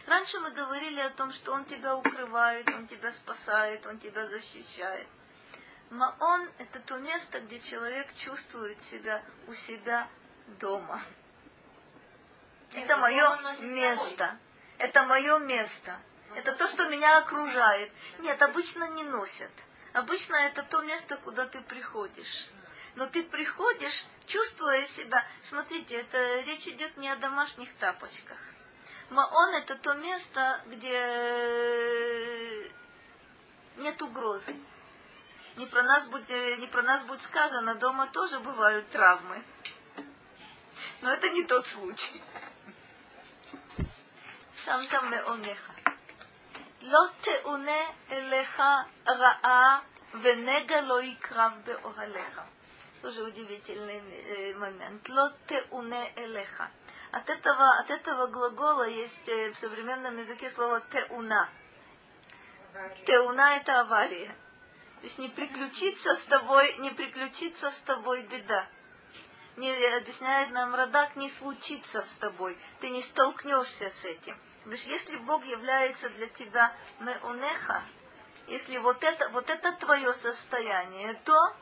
Раньше 0.07 0.41
мы 0.41 0.51
говорили 0.51 1.01
о 1.01 1.11
том, 1.11 1.33
что 1.33 1.53
Он 1.53 1.65
тебя 1.65 1.97
укрывает, 1.97 2.69
Он 2.69 2.87
тебя 2.89 3.13
спасает, 3.13 3.87
Он 3.87 3.99
тебя 3.99 4.27
защищает. 4.27 5.07
Но 5.91 6.15
Он– 6.21 6.51
это 6.59 6.81
то 6.81 6.99
место, 6.99 7.41
где 7.41 7.61
человек 7.61 8.15
чувствует 8.17 8.81
себя 8.83 9.23
у 9.47 9.55
себя 9.55 10.07
дома. 10.59 11.03
Это, 12.73 12.81
это 12.81 12.97
мое 12.99 13.57
место. 13.61 14.39
Это 14.77 15.05
мое 15.05 15.39
место. 15.39 15.99
Это 16.35 16.55
то, 16.55 16.69
что 16.69 16.89
меня 16.89 17.19
окружает. 17.19 17.91
Нет, 18.19 18.41
обычно 18.43 18.89
не 18.89 19.05
носят. 19.05 19.51
Обычно 19.95 20.37
это 20.37 20.63
то 20.65 20.83
место, 20.83 21.17
куда 21.17 21.47
ты 21.47 21.63
приходишь. 21.63 22.49
Но 22.95 23.07
ты 23.07 23.23
приходишь, 23.23 24.05
чувствуя 24.27 24.85
себя... 24.85 25.25
Смотрите, 25.45 25.97
это 25.97 26.41
речь 26.41 26.69
идет 26.69 26.99
не 26.99 27.09
о 27.09 27.17
домашних 27.17 27.75
тапочках. 27.77 28.39
Маон 29.11 29.55
это 29.55 29.75
то 29.77 29.95
место, 29.95 30.61
где 30.67 32.71
нет 33.79 34.01
угрозы 34.03 34.55
не 35.59 35.67
про 35.67 35.83
нас 35.83 36.09
будет, 36.09 36.31
э, 36.31 36.57
не 36.57 36.69
про 36.69 36.83
нас 36.83 37.03
будет 37.05 37.21
сказано, 37.23 37.75
дома 37.75 38.07
тоже 38.07 38.39
бывают 38.39 38.89
травмы. 38.91 39.45
Но 41.03 41.13
это 41.13 41.29
не 41.31 41.45
тот 41.45 41.67
случай. 41.67 42.23
Сам 44.65 44.87
там 44.87 45.11
мы 45.11 45.19
онеха. 45.19 45.73
Лотте 46.83 47.41
уне 47.47 47.89
элеха 48.09 48.87
раа 49.05 49.83
венега 50.15 50.85
лои 50.87 51.15
крав 51.17 51.59
беохалеха. 51.65 52.47
Тоже 53.03 53.25
удивительный 53.25 53.99
э, 53.99 54.55
момент. 54.55 55.09
Лотте 55.09 55.65
уне 55.71 56.13
элеха. 56.17 56.71
От 57.11 57.29
этого, 57.29 57.79
от 57.79 57.91
этого 57.91 58.29
глагола 58.29 58.87
есть 58.87 59.29
э, 59.29 59.51
в 59.51 59.57
современном 59.57 60.17
языке 60.19 60.51
слово 60.51 60.83
теуна. 60.83 61.49
Теуна 63.07 63.57
это 63.57 63.81
авария. 63.81 64.37
То 65.01 65.07
есть 65.07 65.19
не 65.19 65.29
приключится 65.29 66.17
с 66.17 66.25
тобой, 66.25 66.77
не 66.79 66.91
приключится 66.91 67.71
с 67.71 67.81
тобой 67.83 68.23
беда. 68.23 68.67
Не, 69.57 69.73
объясняет 69.97 70.51
нам 70.51 70.75
Радак, 70.75 71.17
не 71.17 71.31
случится 71.31 72.03
с 72.03 72.11
тобой. 72.21 72.57
Ты 72.81 72.91
не 72.91 73.03
столкнешься 73.03 73.91
с 73.91 74.05
этим. 74.05 74.37
Потому 74.59 74.77
что 74.77 74.91
если 74.91 75.17
Бог 75.19 75.45
является 75.45 76.09
для 76.11 76.29
тебя 76.29 76.73
меунеха, 77.01 77.83
если 78.47 78.79
вот 78.79 79.03
это, 79.03 79.29
вот 79.31 79.49
это 79.51 79.73
твое 79.73 80.15
состояние, 80.15 81.15
то 81.25 81.57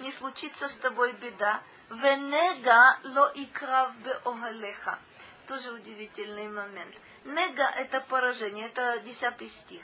не 0.00 0.12
случится 0.12 0.68
с 0.68 0.76
тобой 0.76 1.12
беда. 1.14 1.62
Венега 1.90 2.98
ло 3.04 3.32
икрав 3.34 3.96
беогалеха. 3.98 4.98
Тоже 5.46 5.72
удивительный 5.72 6.48
момент. 6.48 6.94
Нега 7.24 7.68
это 7.70 8.00
поражение, 8.02 8.66
это 8.66 9.00
десятый 9.00 9.48
стих. 9.48 9.82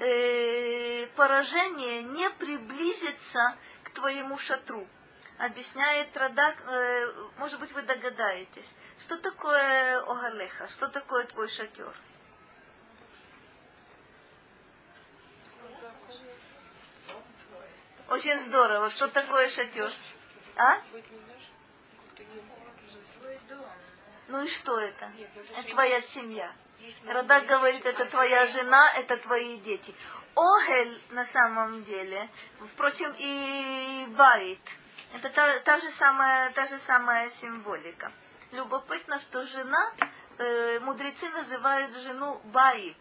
Э, 0.00 1.06
поражение 1.16 2.04
не 2.04 2.30
приблизится 2.30 3.56
к 3.82 3.90
твоему 3.90 4.38
шатру. 4.38 4.86
Объясняет 5.38 6.16
Радак, 6.16 6.56
э, 6.66 7.12
может 7.38 7.58
быть, 7.58 7.72
вы 7.72 7.82
догадаетесь, 7.82 8.74
что 9.00 9.18
такое 9.18 10.00
Огалеха, 10.02 10.68
что 10.68 10.88
такое 10.88 11.26
твой 11.26 11.48
шатер. 11.48 11.96
Очень 18.08 18.38
здорово. 18.46 18.90
Что 18.90 19.08
такое 19.08 19.48
шатер? 19.48 19.92
А? 20.56 20.80
Ну 24.28 24.44
и 24.44 24.48
что 24.48 24.78
это? 24.78 25.10
Это 25.56 25.70
твоя 25.70 26.00
семья. 26.02 26.52
Радак 27.06 27.46
говорит, 27.46 27.84
это 27.84 28.04
твоя 28.06 28.46
жена, 28.46 28.92
это 28.94 29.16
твои 29.16 29.58
дети. 29.58 29.94
Огель 30.36 31.02
на 31.10 31.24
самом 31.26 31.84
деле, 31.84 32.28
впрочем, 32.72 33.12
и 33.18 34.06
Байт, 34.16 34.60
это 35.14 35.30
та, 35.30 35.58
та, 35.60 35.78
же 35.78 35.90
самая, 35.92 36.50
та 36.50 36.66
же 36.66 36.78
самая 36.80 37.30
символика. 37.30 38.12
Любопытно, 38.52 39.18
что 39.20 39.42
жена, 39.42 39.92
э, 40.38 40.78
мудрецы 40.80 41.28
называют 41.30 41.92
жену 41.96 42.40
Байт. 42.44 42.96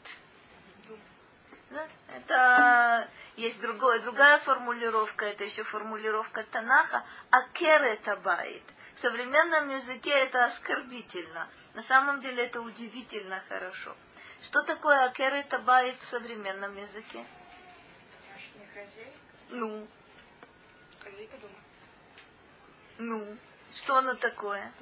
Да? 1.70 1.88
Это 2.16 3.10
есть 3.36 3.60
другое, 3.62 4.00
другая 4.00 4.40
формулировка, 4.40 5.26
это 5.26 5.44
еще 5.44 5.64
формулировка 5.64 6.44
Танаха, 6.44 7.04
акерет 7.30 8.08
абайт. 8.08 8.64
В 8.98 9.00
современном 9.00 9.70
языке 9.70 10.10
это 10.10 10.46
оскорбительно. 10.46 11.48
На 11.76 11.84
самом 11.84 12.20
деле 12.20 12.46
это 12.46 12.60
удивительно 12.62 13.44
хорошо. 13.48 13.96
Что 14.42 14.64
такое 14.64 15.06
акерет 15.06 15.54
абайт 15.54 16.02
в 16.02 16.08
современном 16.08 16.76
языке? 16.76 17.24
Ну. 19.50 19.88
Ну, 22.98 23.38
что 23.76 23.98
оно 23.98 24.16
такое? 24.16 24.74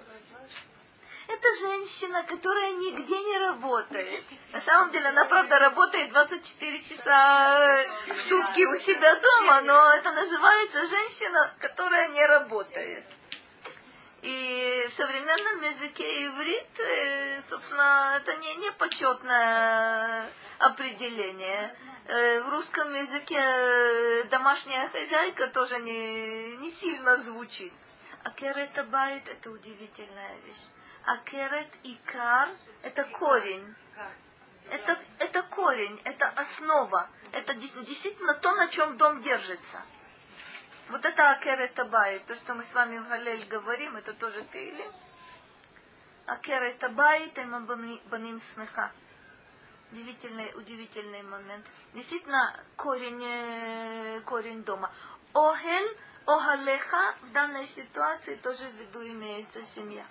Это 1.28 1.48
женщина, 1.60 2.24
которая 2.24 2.72
нигде 2.72 3.20
не 3.20 3.38
работает. 3.40 4.24
На 4.54 4.62
самом 4.62 4.92
деле 4.92 5.10
она, 5.10 5.26
правда, 5.26 5.60
работает 5.60 6.12
24 6.12 6.84
часа 6.84 7.84
в 8.08 8.22
сутки 8.22 8.64
у 8.64 8.78
себя 8.78 9.20
дома, 9.20 9.62
но 9.62 9.94
это 9.96 10.14
называется 10.14 10.86
женщина, 10.86 11.54
которая 11.60 12.08
не 12.10 12.26
работает. 12.26 13.04
И 14.26 14.88
в 14.90 14.94
современном 14.94 15.62
языке 15.62 16.26
иврит, 16.26 16.80
э, 16.80 17.44
собственно, 17.44 18.16
это 18.18 18.36
не, 18.38 18.56
не 18.56 18.72
почетное 18.72 20.32
определение. 20.58 21.76
Э, 22.08 22.42
в 22.42 22.50
русском 22.50 22.92
языке 22.92 23.38
э, 23.38 24.24
домашняя 24.32 24.90
хозяйка 24.90 25.48
тоже 25.50 25.80
не, 25.80 26.58
не 26.58 26.72
сильно 26.72 27.18
звучит. 27.18 27.72
А 28.24 28.32
керета 28.32 28.84
байт 28.86 29.28
это 29.28 29.52
удивительная 29.52 30.38
вещь. 30.40 30.66
А 31.06 31.18
керет 31.18 31.70
и 31.84 31.96
кар– 32.06 32.50
это 32.82 33.04
корень. 33.04 33.76
Это, 34.72 35.00
это 35.20 35.44
корень, 35.44 36.02
это 36.04 36.30
основа. 36.30 37.10
Это 37.32 37.54
действительно 37.54 38.34
то, 38.34 38.56
на 38.56 38.70
чем 38.70 38.98
дом 38.98 39.22
держится. 39.22 39.84
Вот 40.90 41.04
это 41.04 41.32
Акера 41.32 41.68
Табай, 41.70 42.20
то, 42.28 42.36
что 42.36 42.54
мы 42.54 42.64
с 42.64 42.74
вами 42.74 43.00
в 43.00 43.08
Галель 43.08 43.48
говорим, 43.48 43.96
это 43.96 44.14
тоже 44.14 44.44
Тейли. 44.52 44.86
Акера 46.28 46.74
Табай, 46.76 47.30
Теймам 47.30 47.66
Баним 47.66 48.40
Смеха. 48.54 48.92
Удивительный, 49.92 50.52
удивительный 50.56 51.24
момент. 51.24 51.66
Действительно, 51.94 52.54
корень, 52.76 53.24
э, 53.24 54.22
корень 54.22 54.64
дома. 54.64 54.92
Охель, 55.34 55.98
Огалеха, 56.28 57.16
в 57.22 57.32
данной 57.32 57.66
ситуации 57.68 58.36
тоже 58.36 58.68
в 58.68 58.76
виду 58.76 59.08
имеется 59.08 59.64
семья. 59.76 60.06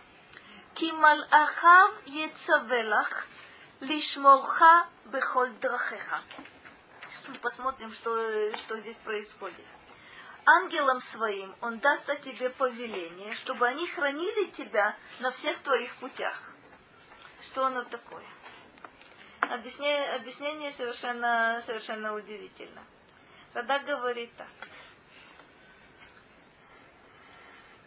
Кимал 0.75 1.25
Ахав 1.31 2.07
Ецавелах, 2.07 3.27
Лишморха 3.81 4.89
Бехоль 5.07 5.53
Драхеха. 5.61 6.21
Сейчас 7.09 7.29
мы 7.29 7.35
посмотрим, 7.37 7.93
что, 7.93 8.57
что 8.59 8.77
здесь 8.79 8.97
происходит 8.99 9.67
Ангелам 10.46 11.02
своим 11.02 11.56
он 11.62 11.80
даст 11.80 12.10
о 12.10 12.16
тебе 12.16 12.50
повеление, 12.50 13.36
чтобы 13.36 13.68
они 13.68 13.88
хранили 13.88 14.50
тебя 14.52 14.96
на 15.20 15.32
всех 15.32 15.60
твоих 15.60 15.96
путях. 15.98 16.42
Что 17.46 17.68
оно 17.68 17.84
такое? 17.84 18.26
Объяснение, 19.42 20.16
объяснение 20.16 20.72
совершенно, 20.74 21.62
совершенно 21.66 22.16
удивительно. 22.16 22.84
Тогда 23.54 23.80
говорит 23.80 24.36
так. 24.38 24.48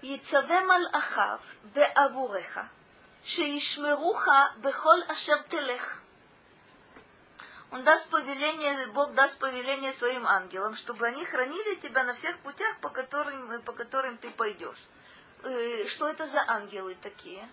יצווה 0.03 0.61
מלאכיו 0.65 1.39
בעבורך, 1.63 2.59
שישמרוך 3.25 4.29
בכל 4.61 4.99
אשר 5.09 5.43
תלך. 5.43 6.03
Он 7.72 7.84
даст 7.84 8.10
повеление, 8.10 8.88
Бог 8.88 9.14
даст 9.14 9.38
повеление 9.40 9.94
своим 9.94 10.26
ангелам, 10.26 10.76
чтобы 10.76 11.06
они 11.08 11.26
хранили 11.26 11.76
тебя 11.76 12.04
на 12.04 12.14
всех 12.14 12.38
путях, 12.40 12.80
по 12.80 12.90
которым, 12.90 13.62
по 13.64 13.74
которым 13.74 14.18
ты 14.18 14.32
пойдешь. 14.32 14.82
Что 15.90 16.10
это 16.10 16.28
за 16.28 16.44
ангелы 16.48 16.96
такие? 16.96 17.50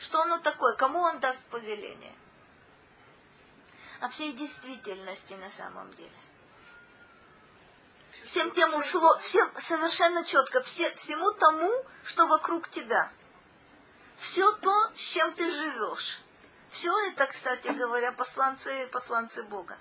Что 0.00 0.22
оно 0.22 0.38
такое? 0.38 0.74
Кому 0.76 1.00
он 1.00 1.20
даст 1.20 1.44
повеление? 1.46 2.14
О 4.00 4.08
всей 4.08 4.32
действительности 4.32 5.34
на 5.34 5.50
самом 5.50 5.92
деле 5.94 6.16
всем 8.26 8.50
тем 8.52 8.74
услов, 8.74 9.22
всем 9.22 9.50
совершенно 9.62 10.24
четко, 10.24 10.62
все, 10.62 10.94
всему 10.94 11.32
тому, 11.32 11.72
что 12.04 12.26
вокруг 12.26 12.68
тебя. 12.70 13.10
Все 14.18 14.50
то, 14.52 14.90
с 14.94 15.14
чем 15.14 15.32
ты 15.34 15.50
живешь. 15.50 16.19
Все 16.70 16.96
это, 17.08 17.26
кстати 17.26 17.68
говоря, 17.68 18.12
посланцы, 18.12 18.88
посланцы 18.92 19.42
Бога. 19.44 19.76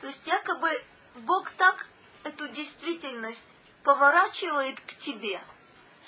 То 0.00 0.06
есть 0.06 0.26
якобы 0.26 0.70
Бог 1.16 1.50
так 1.52 1.86
эту 2.24 2.48
действительность 2.48 3.54
поворачивает 3.82 4.78
к 4.80 4.94
тебе, 4.98 5.40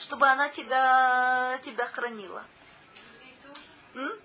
чтобы 0.00 0.28
она 0.28 0.48
тебя, 0.50 1.58
тебя 1.64 1.86
хранила. 1.88 2.44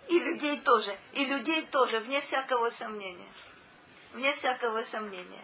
И 0.08 0.20
людей 0.20 0.60
тоже. 0.62 0.96
И 1.14 1.26
людей 1.26 1.66
тоже, 1.68 2.00
вне 2.02 2.22
всякого 2.22 2.70
сомнения. 2.70 3.32
Вне 4.14 4.34
всякого 4.34 4.84
сомнения. 4.84 5.44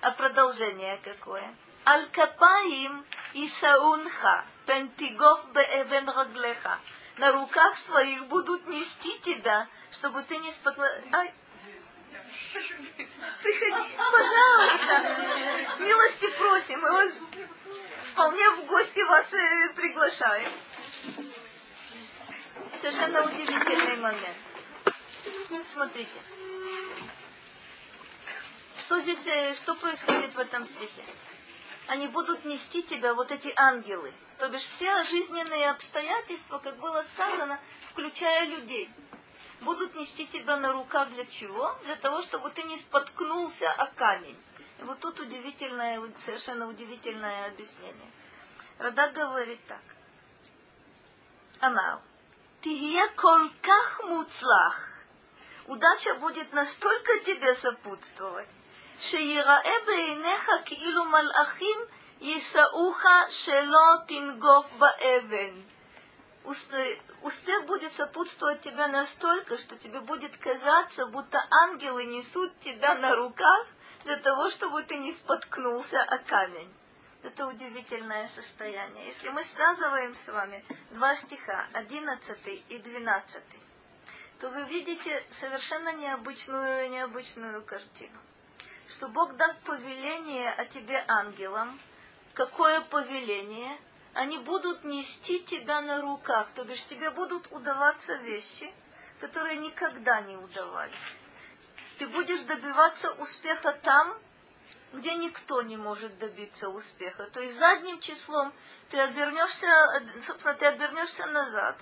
А 0.00 0.10
продолжение 0.10 0.98
какое? 1.04 1.54
Аль-Капаим 1.86 3.04
Исаунха, 3.34 4.44
Пентигов 4.66 5.52
Беэвен 5.52 6.08
Раглеха. 6.08 6.78
На 7.20 7.32
руках 7.32 7.76
своих 7.76 8.28
будут 8.28 8.66
нести 8.66 9.18
тебя, 9.18 9.68
чтобы 9.92 10.22
ты 10.22 10.38
не. 10.38 10.50
Ай, 11.12 11.34
Приходи, 13.42 13.88
пожалуйста. 13.98 15.76
Милости 15.80 16.30
просим. 16.38 16.80
Мы 16.80 16.90
вас 16.90 17.12
вполне 18.12 18.50
в 18.52 18.64
гости 18.64 19.00
вас 19.00 19.30
э, 19.34 19.68
приглашаем. 19.74 20.50
Совершенно 22.80 23.26
удивительный 23.26 23.96
момент. 23.96 24.36
Смотрите. 25.74 26.20
Что 28.86 28.98
здесь, 29.02 29.26
э, 29.26 29.54
что 29.56 29.74
происходит 29.74 30.34
в 30.34 30.38
этом 30.38 30.64
стихе? 30.64 31.04
Они 31.86 32.08
будут 32.08 32.44
нести 32.44 32.82
тебя, 32.82 33.14
вот 33.14 33.30
эти 33.30 33.52
ангелы. 33.56 34.12
То 34.38 34.48
бишь 34.48 34.64
все 34.64 35.04
жизненные 35.04 35.70
обстоятельства, 35.70 36.58
как 36.58 36.78
было 36.78 37.02
сказано, 37.14 37.60
включая 37.90 38.46
людей, 38.46 38.90
будут 39.60 39.94
нести 39.94 40.26
тебя 40.26 40.56
на 40.56 40.72
руках 40.72 41.10
для 41.10 41.26
чего? 41.26 41.76
Для 41.84 41.96
того, 41.96 42.22
чтобы 42.22 42.50
ты 42.50 42.62
не 42.62 42.78
споткнулся 42.78 43.70
о 43.72 43.86
камень. 43.88 44.38
И 44.78 44.82
вот 44.82 45.00
тут 45.00 45.20
удивительное, 45.20 46.00
совершенно 46.24 46.68
удивительное 46.68 47.46
объяснение. 47.46 48.10
Радак 48.78 49.12
говорит 49.12 49.60
так. 49.66 49.82
Амар. 51.60 52.00
Тихия 52.62 53.08
колках 53.16 54.04
муцлах. 54.04 54.88
Удача 55.66 56.14
будет 56.14 56.52
настолько 56.52 57.20
тебе 57.20 57.54
сопутствовать, 57.56 58.48
שיראה 58.99 59.73
בעיניך 59.85 60.51
כאילו 60.65 61.05
מלאכים 61.05 61.77
יישאוך 62.21 63.03
שלא 63.29 63.95
תנגוף 64.07 64.65
באבן. 64.77 65.61
Успех 67.23 67.65
будет 67.65 67.91
сопутствовать 67.93 68.61
тебе 68.61 68.85
настолько, 68.85 69.57
что 69.57 69.77
тебе 69.77 69.99
будет 70.01 70.37
казаться, 70.37 71.07
будто 71.07 71.43
ангелы 71.63 72.05
несут 72.05 72.59
тебя 72.59 72.93
на 72.93 73.15
руках 73.15 73.65
для 74.03 74.17
того, 74.17 74.51
чтобы 74.51 74.83
ты 74.83 74.97
не 74.97 75.11
споткнулся 75.13 76.03
о 76.03 76.19
камень. 76.19 76.71
Это 77.23 77.47
удивительное 77.47 78.27
состояние. 78.27 79.07
Если 79.07 79.29
мы 79.29 79.43
связываем 79.43 80.13
с 80.13 80.27
вами 80.27 80.63
два 80.91 81.15
стиха, 81.15 81.65
11 81.73 82.63
и 82.69 82.77
12, 82.77 83.43
то 84.39 84.49
вы 84.51 84.65
видите 84.65 85.25
совершенно 85.31 85.93
необычную, 85.93 86.91
необычную 86.91 87.63
картину. 87.65 88.19
Что 88.94 89.08
Бог 89.08 89.36
даст 89.36 89.62
повеление 89.62 90.50
о 90.52 90.64
тебе 90.64 91.04
ангелам. 91.06 91.80
Какое 92.34 92.80
повеление? 92.82 93.78
Они 94.14 94.38
будут 94.38 94.82
нести 94.82 95.44
тебя 95.44 95.80
на 95.80 96.00
руках, 96.00 96.48
то 96.54 96.64
бишь 96.64 96.84
тебе 96.86 97.10
будут 97.10 97.46
удаваться 97.52 98.16
вещи, 98.16 98.72
которые 99.20 99.58
никогда 99.58 100.20
не 100.22 100.36
удавались. 100.36 101.20
Ты 101.98 102.08
будешь 102.08 102.40
добиваться 102.42 103.12
успеха 103.12 103.78
там, 103.82 104.18
где 104.92 105.14
никто 105.14 105.62
не 105.62 105.76
может 105.76 106.18
добиться 106.18 106.68
успеха. 106.68 107.30
То 107.30 107.40
есть 107.40 107.56
задним 107.58 108.00
числом 108.00 108.52
ты 108.88 108.98
обернешься, 108.98 109.68
собственно, 110.26 110.54
ты 110.54 110.66
обернешься 110.66 111.26
назад 111.26 111.78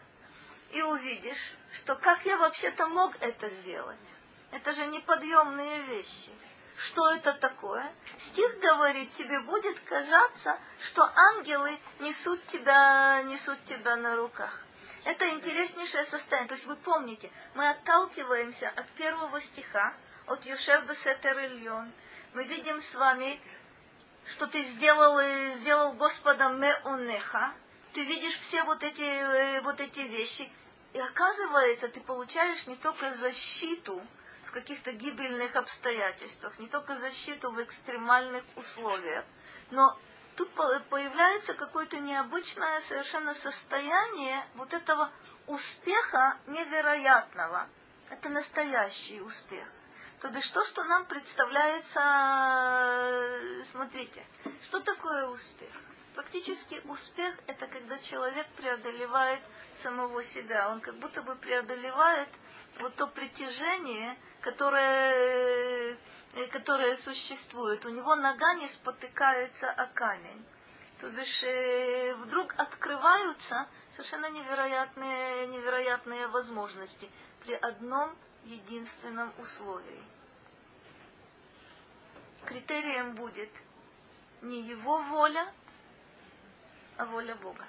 и 0.72 0.82
увидишь, 0.82 1.56
что 1.72 1.96
как 1.96 2.26
я 2.26 2.36
вообще-то 2.36 2.86
мог 2.88 3.16
это 3.20 3.48
сделать. 3.48 4.14
Это 4.50 4.74
же 4.74 4.86
неподъемные 4.86 5.82
вещи. 5.82 6.32
Что 6.79 7.11
это 7.11 7.33
такое? 7.35 7.93
Стих 8.18 8.61
говорит, 8.61 9.12
тебе 9.14 9.41
будет 9.41 9.81
казаться, 9.81 10.57
что 10.81 11.03
ангелы 11.35 11.76
несут 11.99 12.47
тебя, 12.47 13.20
несут 13.22 13.64
тебя 13.64 13.97
на 13.97 14.14
руках. 14.14 14.62
Это 15.05 15.29
интереснейшее 15.29 16.05
состояние. 16.05 16.49
То 16.49 16.55
есть 16.55 16.66
вы 16.66 16.76
помните, 16.76 17.33
мы 17.55 17.68
отталкиваемся 17.68 18.68
от 18.68 18.89
первого 18.91 19.41
стиха, 19.41 19.93
от 20.26 20.45
Юшев 20.45 20.85
Бесетер 20.87 21.37
Ильон, 21.39 21.93
мы 22.35 22.45
видим 22.45 22.81
с 22.81 22.95
вами, 22.95 23.41
что 24.26 24.47
ты 24.47 24.62
сделал, 24.62 25.18
сделал 25.59 25.95
Господа 25.95 26.49
Меонеха, 26.49 27.55
ты 27.93 28.05
видишь 28.05 28.39
все 28.41 28.62
вот 28.62 28.85
эти, 28.85 29.03
э, 29.03 29.62
вот 29.62 29.81
эти 29.81 30.01
вещи, 30.01 30.49
и 30.93 31.01
оказывается, 31.01 31.89
ты 31.89 32.01
получаешь 32.01 32.66
не 32.66 32.76
только 32.76 33.14
защиту 33.14 34.01
в 34.49 34.51
каких-то 34.51 34.92
гибельных 34.92 35.55
обстоятельствах, 35.57 36.59
не 36.59 36.68
только 36.68 36.96
защиту 36.96 37.51
в 37.51 37.62
экстремальных 37.62 38.42
условиях, 38.57 39.24
но 39.70 39.96
тут 40.36 40.51
появляется 40.88 41.53
какое-то 41.55 41.99
необычное 41.99 42.80
совершенно 42.80 43.34
состояние 43.34 44.46
вот 44.55 44.72
этого 44.72 45.12
успеха 45.46 46.38
невероятного. 46.46 47.68
Это 48.09 48.30
настоящий 48.30 49.20
успех. 49.20 49.66
То 50.20 50.30
бишь 50.30 50.49
то, 50.49 50.64
что 50.64 50.82
нам 50.84 51.05
представляется, 51.05 52.01
э, 52.01 53.62
смотрите, 53.70 54.24
что 54.64 54.80
такое 54.80 55.26
успех? 55.28 55.70
Практически 56.14 56.80
успех– 56.86 57.34
это 57.46 57.66
когда 57.68 57.99
человек 57.99 58.46
преодолевает 58.57 59.40
самого 59.82 60.24
себя. 60.24 60.70
Он 60.70 60.80
как 60.80 60.96
будто 60.96 61.22
бы 61.22 61.36
преодолевает 61.36 62.28
вот 62.81 62.95
то 62.97 63.07
притяжение, 63.09 64.16
которое, 64.41 65.97
э, 66.35 66.47
которое 66.49 66.97
существует. 66.97 67.85
У 67.85 67.91
него 67.91 68.14
нога 68.16 68.55
не 68.55 68.68
спотыкается 68.68 69.70
о 69.70 69.87
камень. 69.87 70.45
То 71.01 71.11
бишь 71.11 71.43
э, 71.45 72.14
вдруг 72.16 72.55
открываются 72.57 73.68
совершенно 73.91 74.31
невероятные, 74.31 75.47
невероятные 75.49 76.26
возможности 76.29 77.09
при 77.45 77.55
одном 77.55 78.16
единственном 78.45 79.33
условии. 79.39 80.03
Критерием 82.45 83.14
будет 83.14 83.51
не 84.43 84.62
его 84.62 85.03
воля, 85.03 85.53
а 86.97 87.05
воля 87.05 87.35
Бога. 87.37 87.66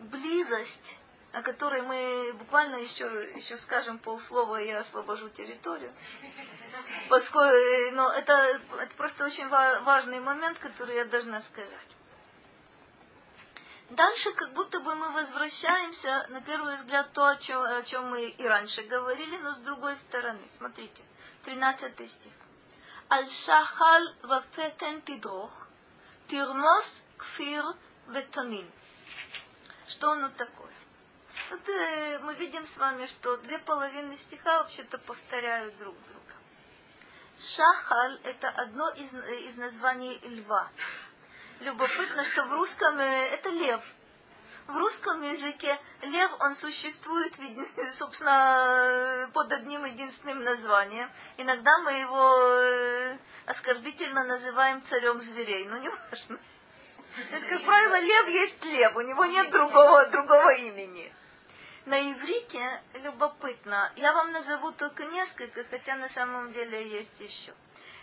Близость, 0.00 0.98
о 1.32 1.42
которой 1.42 1.82
мы 1.82 2.34
буквально 2.34 2.76
еще, 2.76 3.04
еще 3.34 3.56
скажем 3.58 3.98
полслова, 3.98 4.60
и 4.60 4.68
я 4.68 4.80
освобожу 4.80 5.30
территорию. 5.30 5.90
Поскольку, 7.08 7.94
но 7.94 8.12
это, 8.12 8.60
это 8.78 8.94
просто 8.96 9.24
очень 9.24 9.48
важный 9.48 10.20
момент, 10.20 10.58
который 10.58 10.96
я 10.96 11.04
должна 11.06 11.40
сказать. 11.40 11.88
Дальше 13.90 14.32
как 14.32 14.52
будто 14.54 14.80
бы 14.80 14.94
мы 14.94 15.10
возвращаемся, 15.10 16.26
на 16.30 16.40
первый 16.40 16.76
взгляд, 16.76 17.12
то, 17.12 17.26
о 17.26 17.36
чем, 17.36 17.60
о 17.60 17.82
чем 17.82 18.10
мы 18.10 18.28
и 18.28 18.46
раньше 18.46 18.82
говорили, 18.82 19.36
но 19.38 19.52
с 19.52 19.58
другой 19.58 19.96
стороны. 19.96 20.40
Смотрите, 20.56 21.02
13 21.44 22.10
стих. 22.10 22.32
Аль-Шахал 23.10 24.14
вафетен 24.22 25.02
тидрох, 25.02 25.68
тирмос 26.28 27.02
кфир 27.18 27.64
ветонин. 28.08 28.70
Что 29.88 30.12
оно 30.12 30.30
такое? 30.30 30.61
Вот 31.52 31.68
э, 31.68 32.18
мы 32.20 32.34
видим 32.36 32.64
с 32.64 32.78
вами, 32.78 33.04
что 33.04 33.36
две 33.36 33.58
половины 33.58 34.16
стиха 34.16 34.62
вообще-то 34.62 34.96
повторяют 34.96 35.76
друг 35.76 35.94
друга. 36.08 36.34
Шахаль– 37.38 38.20
это 38.24 38.48
одно 38.48 38.88
из, 38.88 39.12
из 39.12 39.56
названий 39.58 40.18
льва 40.22 40.70
любопытно, 41.60 42.24
что 42.24 42.44
в 42.46 42.54
русском 42.54 42.98
э, 42.98 43.28
это 43.34 43.50
лев. 43.50 43.82
В 44.66 44.78
русском 44.78 45.20
языке 45.20 45.78
лев, 46.00 46.30
он 46.40 46.56
существует, 46.56 47.34
собственно, 47.98 49.28
под 49.34 49.52
одним 49.52 49.84
единственным 49.84 50.44
названием. 50.44 51.10
Иногда 51.36 51.78
мы 51.80 51.92
его 51.92 52.36
э, 52.46 53.18
оскорбительно 53.44 54.24
называем 54.24 54.82
царем 54.86 55.20
зверей, 55.20 55.66
но 55.66 55.76
не 55.76 55.90
важно. 55.90 56.38
То 57.28 57.36
есть, 57.36 57.46
как 57.46 57.62
правило, 57.62 58.00
лев 58.00 58.28
есть 58.28 58.64
лев, 58.64 58.96
у 58.96 59.02
него 59.02 59.26
нет 59.26 59.50
другого, 59.50 60.06
другого 60.06 60.54
имени. 60.54 61.12
На 61.84 62.00
иврите 62.00 62.82
любопытно. 62.94 63.92
Я 63.96 64.12
вам 64.12 64.30
назову 64.32 64.70
только 64.72 65.04
несколько, 65.06 65.64
хотя 65.64 65.96
на 65.96 66.08
самом 66.08 66.52
деле 66.52 66.88
есть 66.88 67.20
еще. 67.20 67.52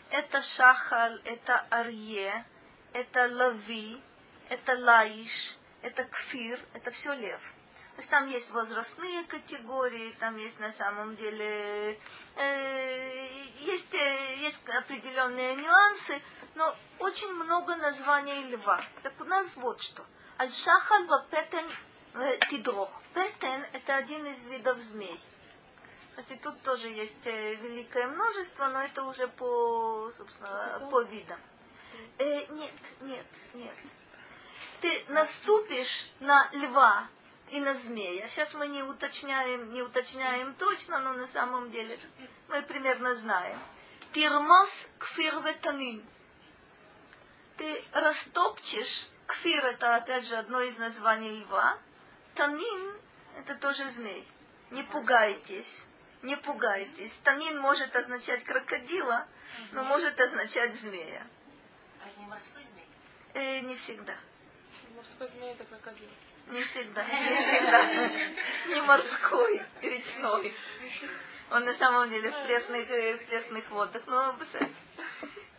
Это 0.10 0.42
шахаль, 0.42 1.22
это 1.24 1.66
арье, 1.70 2.46
это 2.92 3.28
лави, 3.28 4.02
это 4.50 4.78
лаиш, 4.80 5.56
это 5.82 6.04
кфир, 6.04 6.60
это 6.74 6.92
все 6.92 7.14
лев. 7.14 7.42
То 7.96 8.02
есть 8.02 8.10
там 8.10 8.30
есть 8.30 8.50
возрастные 8.52 9.24
категории, 9.26 10.16
там 10.20 10.36
есть 10.38 10.60
на 10.60 10.72
самом 10.74 11.16
деле 11.16 12.00
э, 12.36 13.28
есть, 13.60 13.94
э, 13.94 14.36
есть 14.38 14.60
определенные 14.70 15.56
нюансы, 15.56 16.22
но 16.56 16.76
очень 17.00 17.32
много 17.34 17.76
названий 17.76 18.52
льва. 18.52 18.82
Так 19.04 19.14
у 19.20 19.26
нас 19.26 19.56
вот 19.58 19.82
что. 19.82 20.06
Аль-Шахаль 20.38 21.08
ва 21.08 21.26
Петен 21.30 21.66
э, 22.16 22.40
Тидрох. 22.50 22.90
Петен– 23.20 23.66
это 23.74 23.98
один 23.98 24.26
из 24.28 24.42
видов 24.46 24.80
змей. 24.80 25.20
Кстати, 26.12 26.40
тут 26.42 26.62
тоже 26.62 26.88
есть 26.88 27.28
э, 27.28 27.56
великое 27.56 28.08
множество, 28.08 28.70
но 28.70 28.82
это 28.84 29.04
уже 29.04 29.28
по, 29.28 30.10
собственно, 30.16 30.88
по 30.90 31.02
видам. 31.02 31.40
Э, 32.18 32.46
нет, 32.54 32.74
нет, 33.02 33.26
нет. 33.56 33.76
Ты 34.80 35.04
наступишь 35.10 36.10
на 36.22 36.50
льва 36.54 37.10
и 37.50 37.60
на 37.60 37.74
змея. 37.80 38.30
Сейчас 38.30 38.54
мы 38.54 38.70
не 38.70 38.84
уточняем, 38.84 39.74
не 39.74 39.82
уточняем 39.82 40.54
точно, 40.54 41.00
но 41.00 41.12
на 41.12 41.28
самом 41.28 41.72
деле 41.72 42.00
мы 42.48 42.62
примерно 42.62 43.16
знаем. 43.16 43.60
Тирмос 44.14 44.72
кфир 44.98 45.41
ветамин. 45.41 46.06
Ты 47.58 47.84
растопчешь, 47.91 49.10
кфир 49.28 49.66
это 49.66 49.98
опять 49.98 50.24
же 50.26 50.38
одно 50.38 50.62
из 50.62 50.78
названий 50.78 51.41
льва, 51.41 51.78
танин 52.36 52.99
это 53.40 53.56
тоже 53.56 53.90
змей. 53.90 54.26
Не 54.72 54.84
пугайтесь, 54.84 55.86
не 56.22 56.38
пугайтесь. 56.38 57.20
Танин 57.24 57.60
может 57.60 57.95
означать 57.95 58.44
крокодила, 58.44 59.28
но 59.72 59.84
может 59.84 60.20
означать 60.20 60.74
змея 60.76 61.26
морской 62.30 62.64
змей? 62.64 62.88
Э, 63.34 63.60
не 63.61 63.76
всегда. 63.76 64.16
Морской 64.95 65.28
змей 65.30 65.53
это 65.53 65.66
крокодил. 65.66 66.10
Не 66.48 66.64
всегда, 66.64 67.03
не 67.07 67.10
всегда. 67.10 68.76
Не 68.76 68.82
морской, 68.82 69.66
речной. 69.82 70.56
Он 71.52 71.66
на 71.66 71.74
самом 71.74 72.10
деле 72.10 72.32
в 72.32 72.45
пресных, 72.45 72.90
э, 72.90 73.18
в 73.18 73.26
пресных 73.28 73.70
водах. 73.72 74.03
Но 74.07 74.36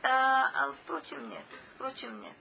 а, 0.02 0.50
а 0.54 0.72
впрочем 0.84 1.28
нет. 1.28 1.44
Впрочем 1.74 2.20
нет. 2.22 2.36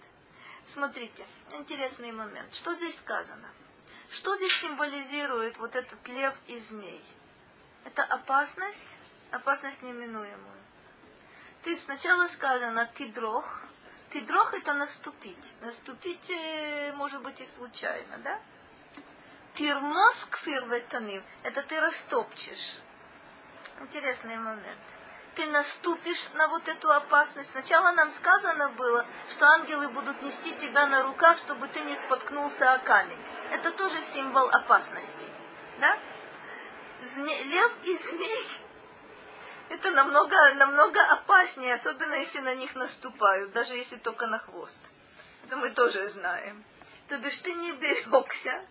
Смотрите, 0.68 1.26
интересный 1.52 2.11
момент. 2.11 2.53
Что 2.53 2.76
здесь 2.76 2.98
сказано? 2.98 3.49
Что 4.11 4.36
здесь 4.38 4.60
символизирует 4.61 5.57
вот 5.57 5.76
этот 5.76 6.07
лев 6.07 6.36
и 6.48 6.57
змей? 6.60 7.03
Это 7.86 8.03
опасность, 8.03 8.95
опасность 9.31 9.81
неминуемую. 9.81 10.64
Ты 11.64 11.77
сначала 11.80 12.27
сказано 12.27 12.90
ты 12.95 13.11
дрох, 13.11 13.68
Тидрох 14.11 14.53
это 14.56 14.73
наступить. 14.73 15.53
Наступить 15.61 16.30
э, 16.31 16.94
может 16.94 17.22
быть 17.22 17.40
и 17.41 17.45
случайно, 17.45 18.18
да? 18.19 18.40
Тирмос 19.53 20.26
кфир. 20.31 20.64
Это 21.44 21.64
ты 21.64 21.80
растопчешь. 21.80 22.80
Интересный 23.81 24.38
момент. 24.38 24.80
Ты 25.35 25.45
наступишь 25.47 26.30
на 26.34 26.47
вот 26.47 26.68
эту 26.68 26.91
опасность. 26.91 27.51
Сначала 27.51 27.91
нам 27.91 28.11
сказано 28.11 28.69
было, 28.69 29.06
что 29.31 29.45
ангелы 29.45 29.89
будут 29.89 30.22
нести 30.22 30.56
тебя 30.57 30.88
на 30.88 31.03
руках, 31.03 31.38
чтобы 31.39 31.68
ты 31.68 31.81
не 31.81 31.95
споткнулся 31.95 32.73
о 32.73 32.80
камень. 32.80 33.19
Это 33.51 33.72
тоже 33.72 34.01
символ 34.14 34.49
опасности. 34.49 35.26
Да? 35.80 35.97
Зме... 37.01 37.43
Лев 37.43 37.72
и 37.84 37.97
змей 37.97 38.47
это 39.69 39.91
намного, 39.91 40.53
намного 40.56 40.99
опаснее, 40.99 41.76
особенно 41.76 42.15
если 42.15 42.39
на 42.39 42.56
них 42.56 42.76
наступают, 42.76 43.51
даже 43.53 43.76
если 43.76 43.97
только 43.97 44.26
на 44.26 44.39
хвост. 44.39 44.80
Это 45.45 45.57
мы 45.57 45.69
тоже 45.69 46.10
знаем. 46.10 46.64
То 47.07 47.18
бишь 47.19 47.38
ты 47.38 47.53
не 47.53 47.73
берегся, 47.73 48.65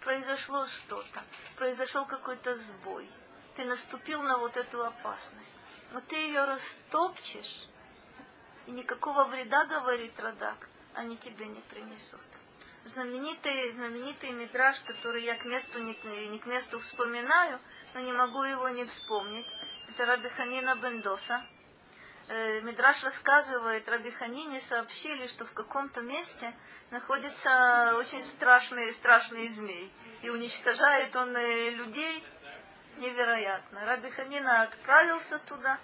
произошло 0.00 0.66
что-то, 0.66 1.22
произошел 1.56 2.06
какой-то 2.06 2.54
сбой. 2.54 3.08
Ты 3.56 3.64
наступил 3.64 4.22
на 4.22 4.38
вот 4.38 4.56
эту 4.56 4.84
опасность. 4.84 5.56
Но 5.92 6.00
ты 6.00 6.16
ее 6.16 6.44
растопчешь, 6.44 7.66
и 8.66 8.70
никакого 8.70 9.24
вреда, 9.24 9.66
говорит 9.66 10.18
Радак, 10.18 10.68
они 10.94 11.18
тебе 11.18 11.46
не 11.46 11.60
принесут. 11.60 12.20
Знаменитый, 12.84 13.72
знаменитый 13.72 14.30
мидраж, 14.30 14.80
который 14.86 15.22
я 15.22 15.36
к 15.36 15.44
месту 15.44 15.80
не, 15.80 15.94
не 16.28 16.38
к 16.38 16.46
месту 16.46 16.80
вспоминаю, 16.80 17.60
но 17.92 18.00
не 18.00 18.12
могу 18.12 18.42
его 18.42 18.70
не 18.70 18.86
вспомнить. 18.86 19.46
Это 19.90 20.06
Раби 20.06 20.30
Ханина 20.30 20.76
Бендоса. 20.76 21.44
Э, 22.28 22.62
Мидраш 22.62 23.04
рассказывает, 23.04 23.86
Раби 23.86 24.10
Ханине 24.12 24.62
сообщили, 24.62 25.26
что 25.26 25.44
в 25.44 25.52
каком-то 25.52 26.00
месте 26.00 26.54
находится 26.90 27.96
очень 27.98 28.24
страшный, 28.24 28.94
страшный 28.94 29.48
змей. 29.48 29.92
И 30.22 30.30
уничтожает 30.30 31.14
он 31.14 31.36
э, 31.36 31.70
людей 31.70 32.24
невероятно. 32.96 33.84
Раби 33.84 34.10
Ханина 34.10 34.62
отправился 34.62 35.38
туда 35.40 35.78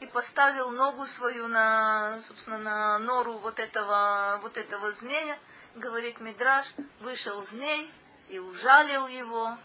и 0.00 0.06
поставил 0.06 0.70
ногу 0.70 1.06
свою 1.06 1.48
на, 1.48 2.20
собственно, 2.22 2.58
на 2.58 2.98
нору 2.98 3.38
вот 3.38 3.58
этого, 3.58 4.38
вот 4.42 4.56
этого 4.56 4.92
змея. 4.92 5.38
Говорит 5.74 6.20
Мидраш, 6.20 6.66
вышел 7.00 7.40
змей 7.42 7.90
и 8.28 8.38
ужалил 8.38 9.06
его 9.06 9.56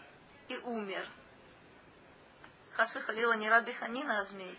и 0.48 0.56
умер. 0.58 1.06
Хасы 2.72 3.00
халила 3.00 3.32
не 3.32 3.50
Раби 3.50 3.72
Ханина, 3.72 4.20
а 4.20 4.24
змей. 4.24 4.56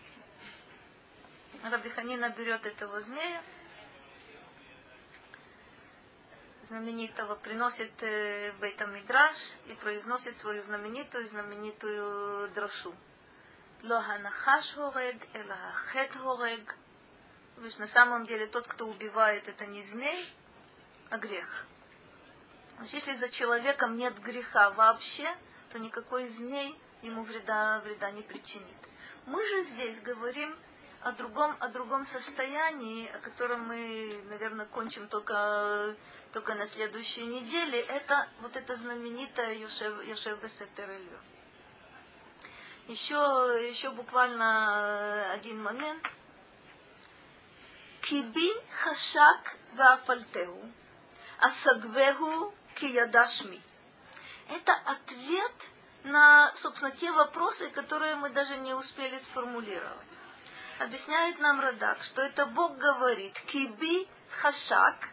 Раби 1.63 1.89
Ханина 1.89 2.29
берет 2.29 2.65
этого 2.65 3.01
змея, 3.01 3.41
знаменитого, 6.69 7.35
приносит 7.35 7.91
э, 8.01 8.51
в 8.53 8.59
Бейта 8.59 8.85
Мидраш 8.85 9.35
и 9.67 9.73
произносит 9.73 10.37
свою 10.37 10.61
знаменитую, 10.61 11.27
знаменитую 11.27 12.49
дрошу. 12.51 12.93
Лоханахаш 13.83 14.73
хорег, 14.75 15.17
элахет 15.33 16.15
хорег. 16.15 16.75
То 17.55 17.65
есть 17.65 17.79
на 17.79 17.87
самом 17.87 18.25
деле 18.25 18.47
тот, 18.47 18.67
кто 18.67 18.85
убивает, 18.87 19.47
это 19.47 19.65
не 19.65 19.81
змей, 19.83 20.25
а 21.09 21.17
грех. 21.17 21.65
Значит, 22.77 22.93
если 22.93 23.15
за 23.15 23.29
человеком 23.29 23.97
нет 23.97 24.17
греха 24.19 24.69
вообще, 24.69 25.35
то 25.71 25.79
никакой 25.79 26.27
змей 26.27 26.79
ему 27.01 27.23
вреда, 27.23 27.81
вреда 27.83 28.11
не 28.11 28.21
причинит. 28.21 28.77
Мы 29.25 29.45
же 29.45 29.63
здесь 29.63 29.99
говорим 30.01 30.55
о 31.01 31.11
другом, 31.13 31.55
о 31.59 31.69
другом 31.69 32.05
состоянии, 32.05 33.07
о 33.07 33.19
котором 33.19 33.67
мы, 33.67 34.21
наверное, 34.29 34.65
кончим 34.65 35.07
только, 35.07 35.95
только 36.33 36.55
на 36.55 36.65
следующей 36.65 37.25
неделе. 37.25 37.79
Это 37.79 38.27
вот 38.41 38.55
это 38.55 38.75
знаменитое 38.75 39.53
Йошев, 39.55 40.03
Йошев 40.03 40.41
Бесетер 40.41 40.89
еще, 42.89 43.15
еще 43.69 43.91
буквально 43.91 45.31
один 45.33 45.61
момент. 45.61 46.03
Киби 48.01 48.51
хашак 48.71 49.55
вафальтеу, 49.73 50.71
асагвеху 51.39 52.53
киядашми. 52.75 53.61
Это 54.47 54.73
ответ 54.73 55.53
на, 56.03 56.51
собственно, 56.55 56.91
те 56.91 57.11
вопросы, 57.11 57.69
которые 57.69 58.15
мы 58.15 58.31
даже 58.31 58.57
не 58.57 58.73
успели 58.73 59.19
сформулировать. 59.19 60.18
Объясняет 60.79 61.39
нам 61.39 61.59
Радак, 61.59 62.01
что 62.03 62.21
это 62.21 62.45
Бог 62.45 62.77
говорит, 62.77 63.37
киби 63.47 64.07
хашак, 64.29 65.09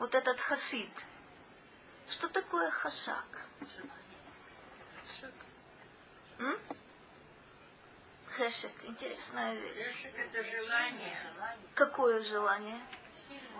вот 0.00 0.12
этот 0.12 0.40
хасид. 0.40 0.90
Что 2.10 2.28
такое 2.28 2.68
хашак? 2.70 3.46
М? 6.40 6.58
Хешек, 8.26 8.72
интересная 8.82 9.54
вещь. 9.54 10.02
Хешек 10.02 10.18
это 10.18 10.42
желание. 10.42 11.16
Какое 11.76 12.20
желание? 12.24 12.80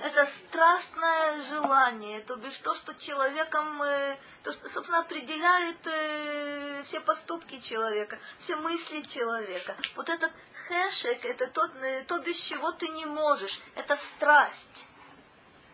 Это 0.00 0.26
страстное 0.26 1.42
желание, 1.44 2.20
то 2.22 2.36
бишь 2.36 2.58
то, 2.58 2.74
что 2.74 2.94
человеком, 2.94 3.80
э, 3.82 4.18
то, 4.42 4.52
что, 4.52 4.68
собственно, 4.68 5.00
определяет 5.00 5.86
э, 5.86 6.82
все 6.84 7.00
поступки 7.00 7.60
человека, 7.60 8.18
все 8.40 8.56
мысли 8.56 9.02
человека. 9.02 9.76
Вот 9.94 10.08
этот 10.08 10.32
хэшек, 10.66 11.24
это 11.24 11.46
тот, 11.48 11.74
э, 11.76 12.04
то, 12.04 12.18
без 12.18 12.36
чего 12.36 12.72
ты 12.72 12.88
не 12.88 13.06
можешь, 13.06 13.58
это 13.76 13.98
страсть. 14.16 14.84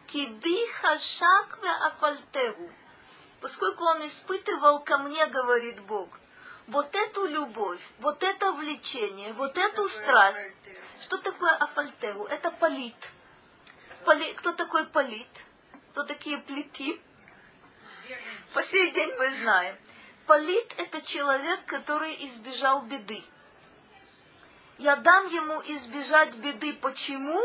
Киби 0.06 0.66
хашак 0.80 1.58
афальтегу. 1.82 2.70
Поскольку 3.40 3.84
он 3.84 4.06
испытывал 4.06 4.80
ко 4.84 4.98
мне, 4.98 5.24
говорит 5.26 5.80
Бог, 5.84 6.10
вот 6.66 6.94
эту 6.94 7.26
любовь, 7.26 7.80
вот 8.00 8.22
это 8.22 8.52
влечение, 8.52 9.32
вот 9.32 9.56
эту 9.56 9.88
страсть. 9.88 10.54
Что 11.02 11.16
такое 11.18 11.56
афальтегу? 11.56 12.26
Это 12.26 12.50
полит 12.50 12.94
Поли... 14.04 14.34
Кто 14.34 14.52
такой 14.52 14.86
полит? 14.86 15.28
Кто 15.92 16.04
такие 16.04 16.38
плити? 16.38 17.00
По 18.54 18.62
сей 18.64 18.90
день 18.92 19.14
мы 19.16 19.30
знаем. 19.42 19.76
Полит– 20.26 20.74
это 20.78 21.02
человек, 21.02 21.64
который 21.66 22.24
избежал 22.26 22.82
беды. 22.82 23.22
Я 24.78 24.96
дам 24.96 25.26
ему 25.26 25.60
избежать 25.62 26.34
беды. 26.36 26.74
Почему? 26.74 27.40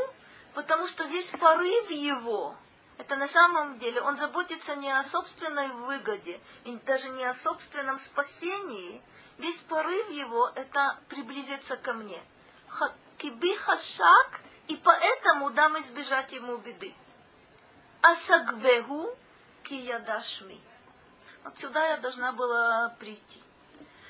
Потому 0.53 0.87
что 0.87 1.03
весь 1.05 1.29
порыв 1.31 1.89
его, 1.89 2.55
это 2.97 3.17
на 3.17 3.27
самом 3.27 3.77
деле, 3.77 4.01
он 4.01 4.15
заботится 4.15 4.75
не 4.75 4.89
о 4.89 5.03
собственной 5.03 5.67
выгоде, 5.67 6.39
и 6.63 6.77
даже 6.77 7.09
не 7.09 7.25
о 7.25 7.33
собственном 7.33 7.99
спасении. 7.99 9.01
Весь 9.37 9.59
порыв 9.61 10.09
его– 10.11 10.49
это 10.55 10.97
приблизиться 11.09 11.75
ко 11.75 11.93
мне. 11.93 12.23
Киби 13.17 13.55
хашак 13.55 14.39
и 14.67 14.75
поэтому 14.77 15.51
дам 15.51 15.79
избежать 15.81 16.31
ему 16.31 16.57
беды. 16.57 16.93
Асагвеху 18.01 19.15
киядашми. 19.63 20.59
Вот 21.43 21.57
сюда 21.57 21.87
я 21.89 21.97
должна 21.97 22.31
была 22.31 22.95
прийти. 22.99 23.43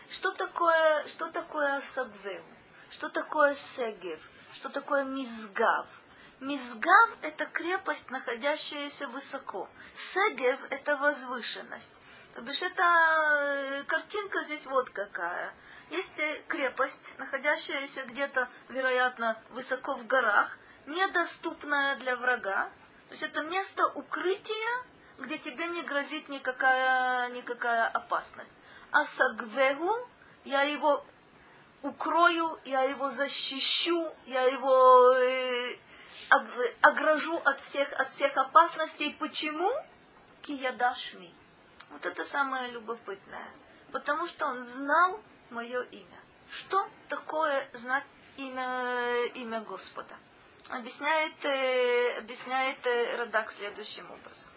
Что 0.10 0.32
такое, 0.32 1.08
что 1.08 1.28
такое 1.30 1.76
асагвеху? 1.76 2.56
Что 2.92 3.10
такое 3.10 3.56
сегев? 3.76 4.20
Что 4.54 4.70
такое 4.70 5.04
мизгав? 5.04 5.88
Мизгав– 6.40 7.10
это 7.22 7.46
крепость, 7.46 8.10
находящаяся 8.10 9.08
высоко. 9.08 9.70
Сегев– 10.14 10.60
это 10.70 10.98
возвышенность. 10.98 11.92
То 12.36 12.42
бишь, 12.42 12.62
это 12.62 12.84
э, 12.84 13.84
картинка 13.84 14.44
здесь 14.44 14.66
вот 14.66 14.90
какая. 14.90 15.54
Есть 15.90 16.48
крепость, 16.48 17.18
находящаяся 17.18 18.06
где-то, 18.06 18.50
вероятно, 18.70 19.40
высоко 19.52 19.96
в 19.96 20.08
горах, 20.08 20.58
недоступная 20.88 21.96
для 21.98 22.16
врага. 22.16 22.70
То 23.08 23.12
есть 23.12 23.24
это 23.24 23.44
место 23.44 23.88
укрытия, 23.88 24.84
где 25.20 25.38
тебе 25.38 25.68
не 25.68 25.84
грозит 25.84 26.28
никакая, 26.28 27.30
никакая 27.30 27.88
опасность. 27.88 28.52
А 28.92 29.06
сагвегу, 29.06 29.94
я 30.44 30.64
его 30.64 31.06
укрою, 31.84 32.60
я 32.66 32.82
его 32.84 33.10
защищу, 33.12 34.12
я 34.26 34.42
его 34.44 35.16
э, 35.18 35.78
огражу 36.82 37.38
от 37.38 37.60
всех, 37.62 37.94
от 37.94 38.10
всех 38.10 38.36
опасностей. 38.38 39.16
Почему? 39.20 39.72
Киядашми. 40.42 41.34
Вот 41.92 42.06
это 42.06 42.24
самое 42.26 42.72
любопытное. 42.72 43.50
Потому 43.92 44.28
что 44.28 44.48
он 44.48 44.64
знал 44.64 45.22
мое 45.51 45.83
имя. 45.83 46.21
Что 46.51 46.89
такое 47.09 47.69
знать 47.75 48.05
имя, 48.37 49.27
имя 49.35 49.61
Господа? 49.61 50.17
Объясняет, 50.69 51.45
э, 51.45 52.19
объясняет 52.19 52.85
э, 52.87 53.17
Радак 53.17 53.51
следующим 53.53 54.11
образом. 54.11 54.51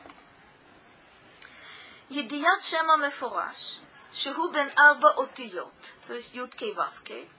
Едият 2.10 2.64
Шема 2.64 2.98
Мефораш, 2.98 3.80
Шигу 4.14 4.49
бен 4.52 4.72
Арба 4.76 5.11
Отиот, 5.23 5.73
то 6.07 6.14
есть 6.14 6.34
Юд 6.35 6.53
Кейвавкей. 6.56 7.30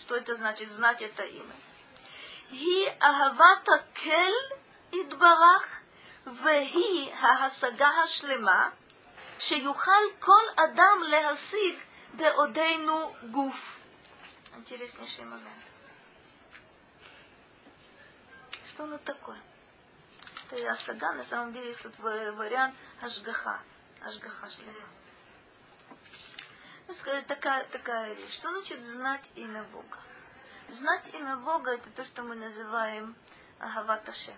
Что 0.00 0.16
это 0.16 0.34
значит 0.34 0.70
знать 0.70 1.02
это 1.02 1.24
имя? 1.24 1.54
Hi 2.50 2.98
Ahavata 3.00 3.84
Kel 3.94 4.34
Idbarach, 4.92 5.82
והיא 6.26 7.14
ההשגה 7.14 7.88
השלמה 8.04 8.68
שיוכל 9.38 10.02
כל 10.20 10.44
אדם 10.56 11.02
להשיג 11.02 11.74
деодейну 12.17 13.15
гуф. 13.31 13.55
Интереснейший 14.55 15.25
момент. 15.25 15.63
Что 18.69 18.83
оно 18.83 18.97
такое? 18.97 19.39
Это 20.49 20.71
Ашага, 20.71 21.13
на 21.13 21.23
самом 21.25 21.53
деле 21.53 21.75
тут 21.75 21.97
вариант 21.99 22.75
Ашгаха. 23.01 23.61
Ашгаха, 24.01 24.47
ну, 24.47 24.51
шлема. 24.51 24.87
Такая, 27.27 27.65
такая 27.65 28.13
вещь. 28.13 28.33
Что 28.33 28.49
значит 28.49 28.81
знать 28.81 29.29
имя 29.35 29.63
Бога? 29.63 29.99
Знать 30.69 31.13
имя 31.13 31.37
Бога 31.37 31.71
это 31.71 31.89
то, 31.91 32.03
что 32.03 32.23
мы 32.23 32.35
называем 32.35 33.15
Агаваташем. 33.59 34.35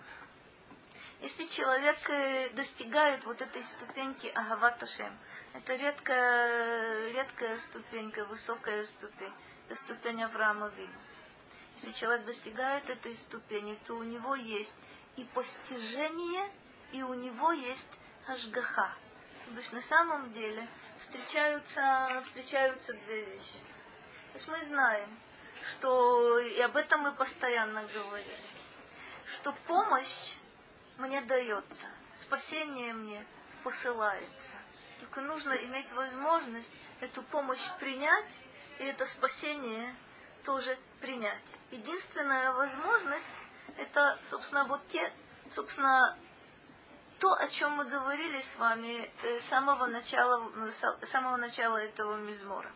Если 1.21 1.47
человек 1.47 1.97
э, 2.09 2.49
достигает 2.51 3.25
вот 3.25 3.41
этой 3.41 3.61
ступеньки 3.61 4.27
Агават 4.27 4.81
Ашем, 4.81 5.17
это 5.53 5.75
редкая, 5.75 7.11
редкая 7.11 7.59
ступенька, 7.59 8.23
высокая 8.23 8.85
ступень, 8.85 9.33
это 9.67 9.75
ступень 9.75 10.23
Авраама 10.23 10.69
Вину. 10.69 10.93
Если 11.75 11.91
человек 11.91 12.25
достигает 12.25 12.89
этой 12.89 13.15
ступени, 13.17 13.77
то 13.85 13.95
у 13.95 14.03
него 14.03 14.35
есть 14.35 14.73
и 15.17 15.25
постижение, 15.25 16.49
и 16.93 17.03
у 17.03 17.13
него 17.13 17.51
есть 17.51 17.99
ажгаха. 18.25 18.93
То 19.47 19.57
есть 19.57 19.73
на 19.73 19.81
самом 19.81 20.31
деле 20.31 20.69
встречаются, 20.99 22.21
встречаются 22.23 22.93
две 22.93 23.25
вещи. 23.25 23.59
То 24.31 24.35
есть 24.35 24.47
мы 24.47 24.63
знаем, 24.67 25.19
что, 25.71 26.39
и 26.39 26.61
об 26.61 26.77
этом 26.77 27.01
мы 27.01 27.11
постоянно 27.11 27.83
говорили, 27.87 28.39
что 29.25 29.51
помощь 29.67 30.37
мне 30.99 31.21
дается, 31.21 31.87
спасение 32.15 32.93
мне 32.93 33.25
посылается. 33.63 34.51
Только 34.99 35.21
нужно 35.21 35.53
иметь 35.53 35.91
возможность 35.93 36.73
эту 36.99 37.23
помощь 37.23 37.65
принять 37.79 38.29
и 38.79 38.83
это 38.85 39.05
спасение 39.05 39.95
тоже 40.43 40.77
принять. 41.01 41.43
Единственная 41.71 42.53
возможность 42.53 43.27
это, 43.77 44.17
собственно, 44.29 44.65
вот 44.65 44.81
те, 44.87 45.11
собственно, 45.51 46.17
то, 47.19 47.33
о 47.33 47.47
чем 47.49 47.73
мы 47.73 47.85
говорили 47.85 48.41
с 48.41 48.55
вами 48.57 49.11
э, 49.23 49.39
с 49.41 49.45
самого 49.45 49.87
начала, 49.87 50.49
с 51.01 51.09
самого 51.09 51.35
начала 51.35 51.77
этого 51.77 52.17
мизмора. 52.17 52.71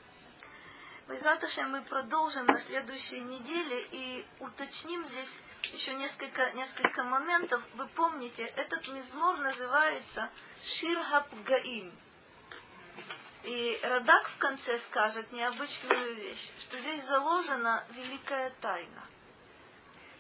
Безраташем 1.07 1.71
мы 1.71 1.81
продолжим 1.83 2.45
на 2.45 2.59
следующей 2.59 3.21
неделе 3.21 3.87
и 3.91 4.27
уточним 4.39 5.05
здесь 5.05 5.39
еще 5.71 5.93
несколько, 5.93 6.51
несколько 6.51 7.03
моментов. 7.03 7.61
Вы 7.75 7.87
помните, 7.87 8.43
этот 8.43 8.87
мизмор 8.87 9.37
называется 9.37 10.29
Ширхаб 10.63 11.27
Гаим. 11.45 11.91
И 13.43 13.79
Радак 13.83 14.29
в 14.29 14.37
конце 14.37 14.79
скажет 14.79 15.31
необычную 15.31 16.15
вещь, 16.15 16.51
что 16.59 16.77
здесь 16.79 17.03
заложена 17.03 17.85
великая 17.91 18.51
тайна. 18.61 19.03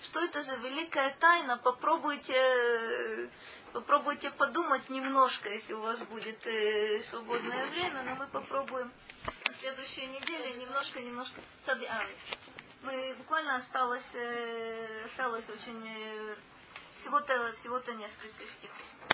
Что 0.03 0.25
это 0.25 0.43
за 0.43 0.55
великая 0.55 1.15
тайна? 1.19 1.57
Попробуйте, 1.57 3.29
попробуйте 3.71 4.31
подумать 4.31 4.89
немножко, 4.89 5.49
если 5.49 5.73
у 5.73 5.81
вас 5.81 5.99
будет 5.99 6.45
э, 6.45 6.99
свободное 7.03 7.67
время, 7.67 8.03
но 8.03 8.15
мы 8.15 8.27
попробуем 8.27 8.91
на 9.47 9.53
следующей 9.53 10.07
неделе 10.07 10.55
немножко-немножко. 10.55 11.39
Мы 12.83 13.15
буквально 13.17 13.55
осталось, 13.55 14.13
э, 14.13 15.05
осталось 15.05 15.49
очень 15.49 15.87
э, 15.87 16.35
всего-то 16.97 17.53
всего-то 17.53 17.93
несколько 17.93 18.45
стихов. 18.45 19.13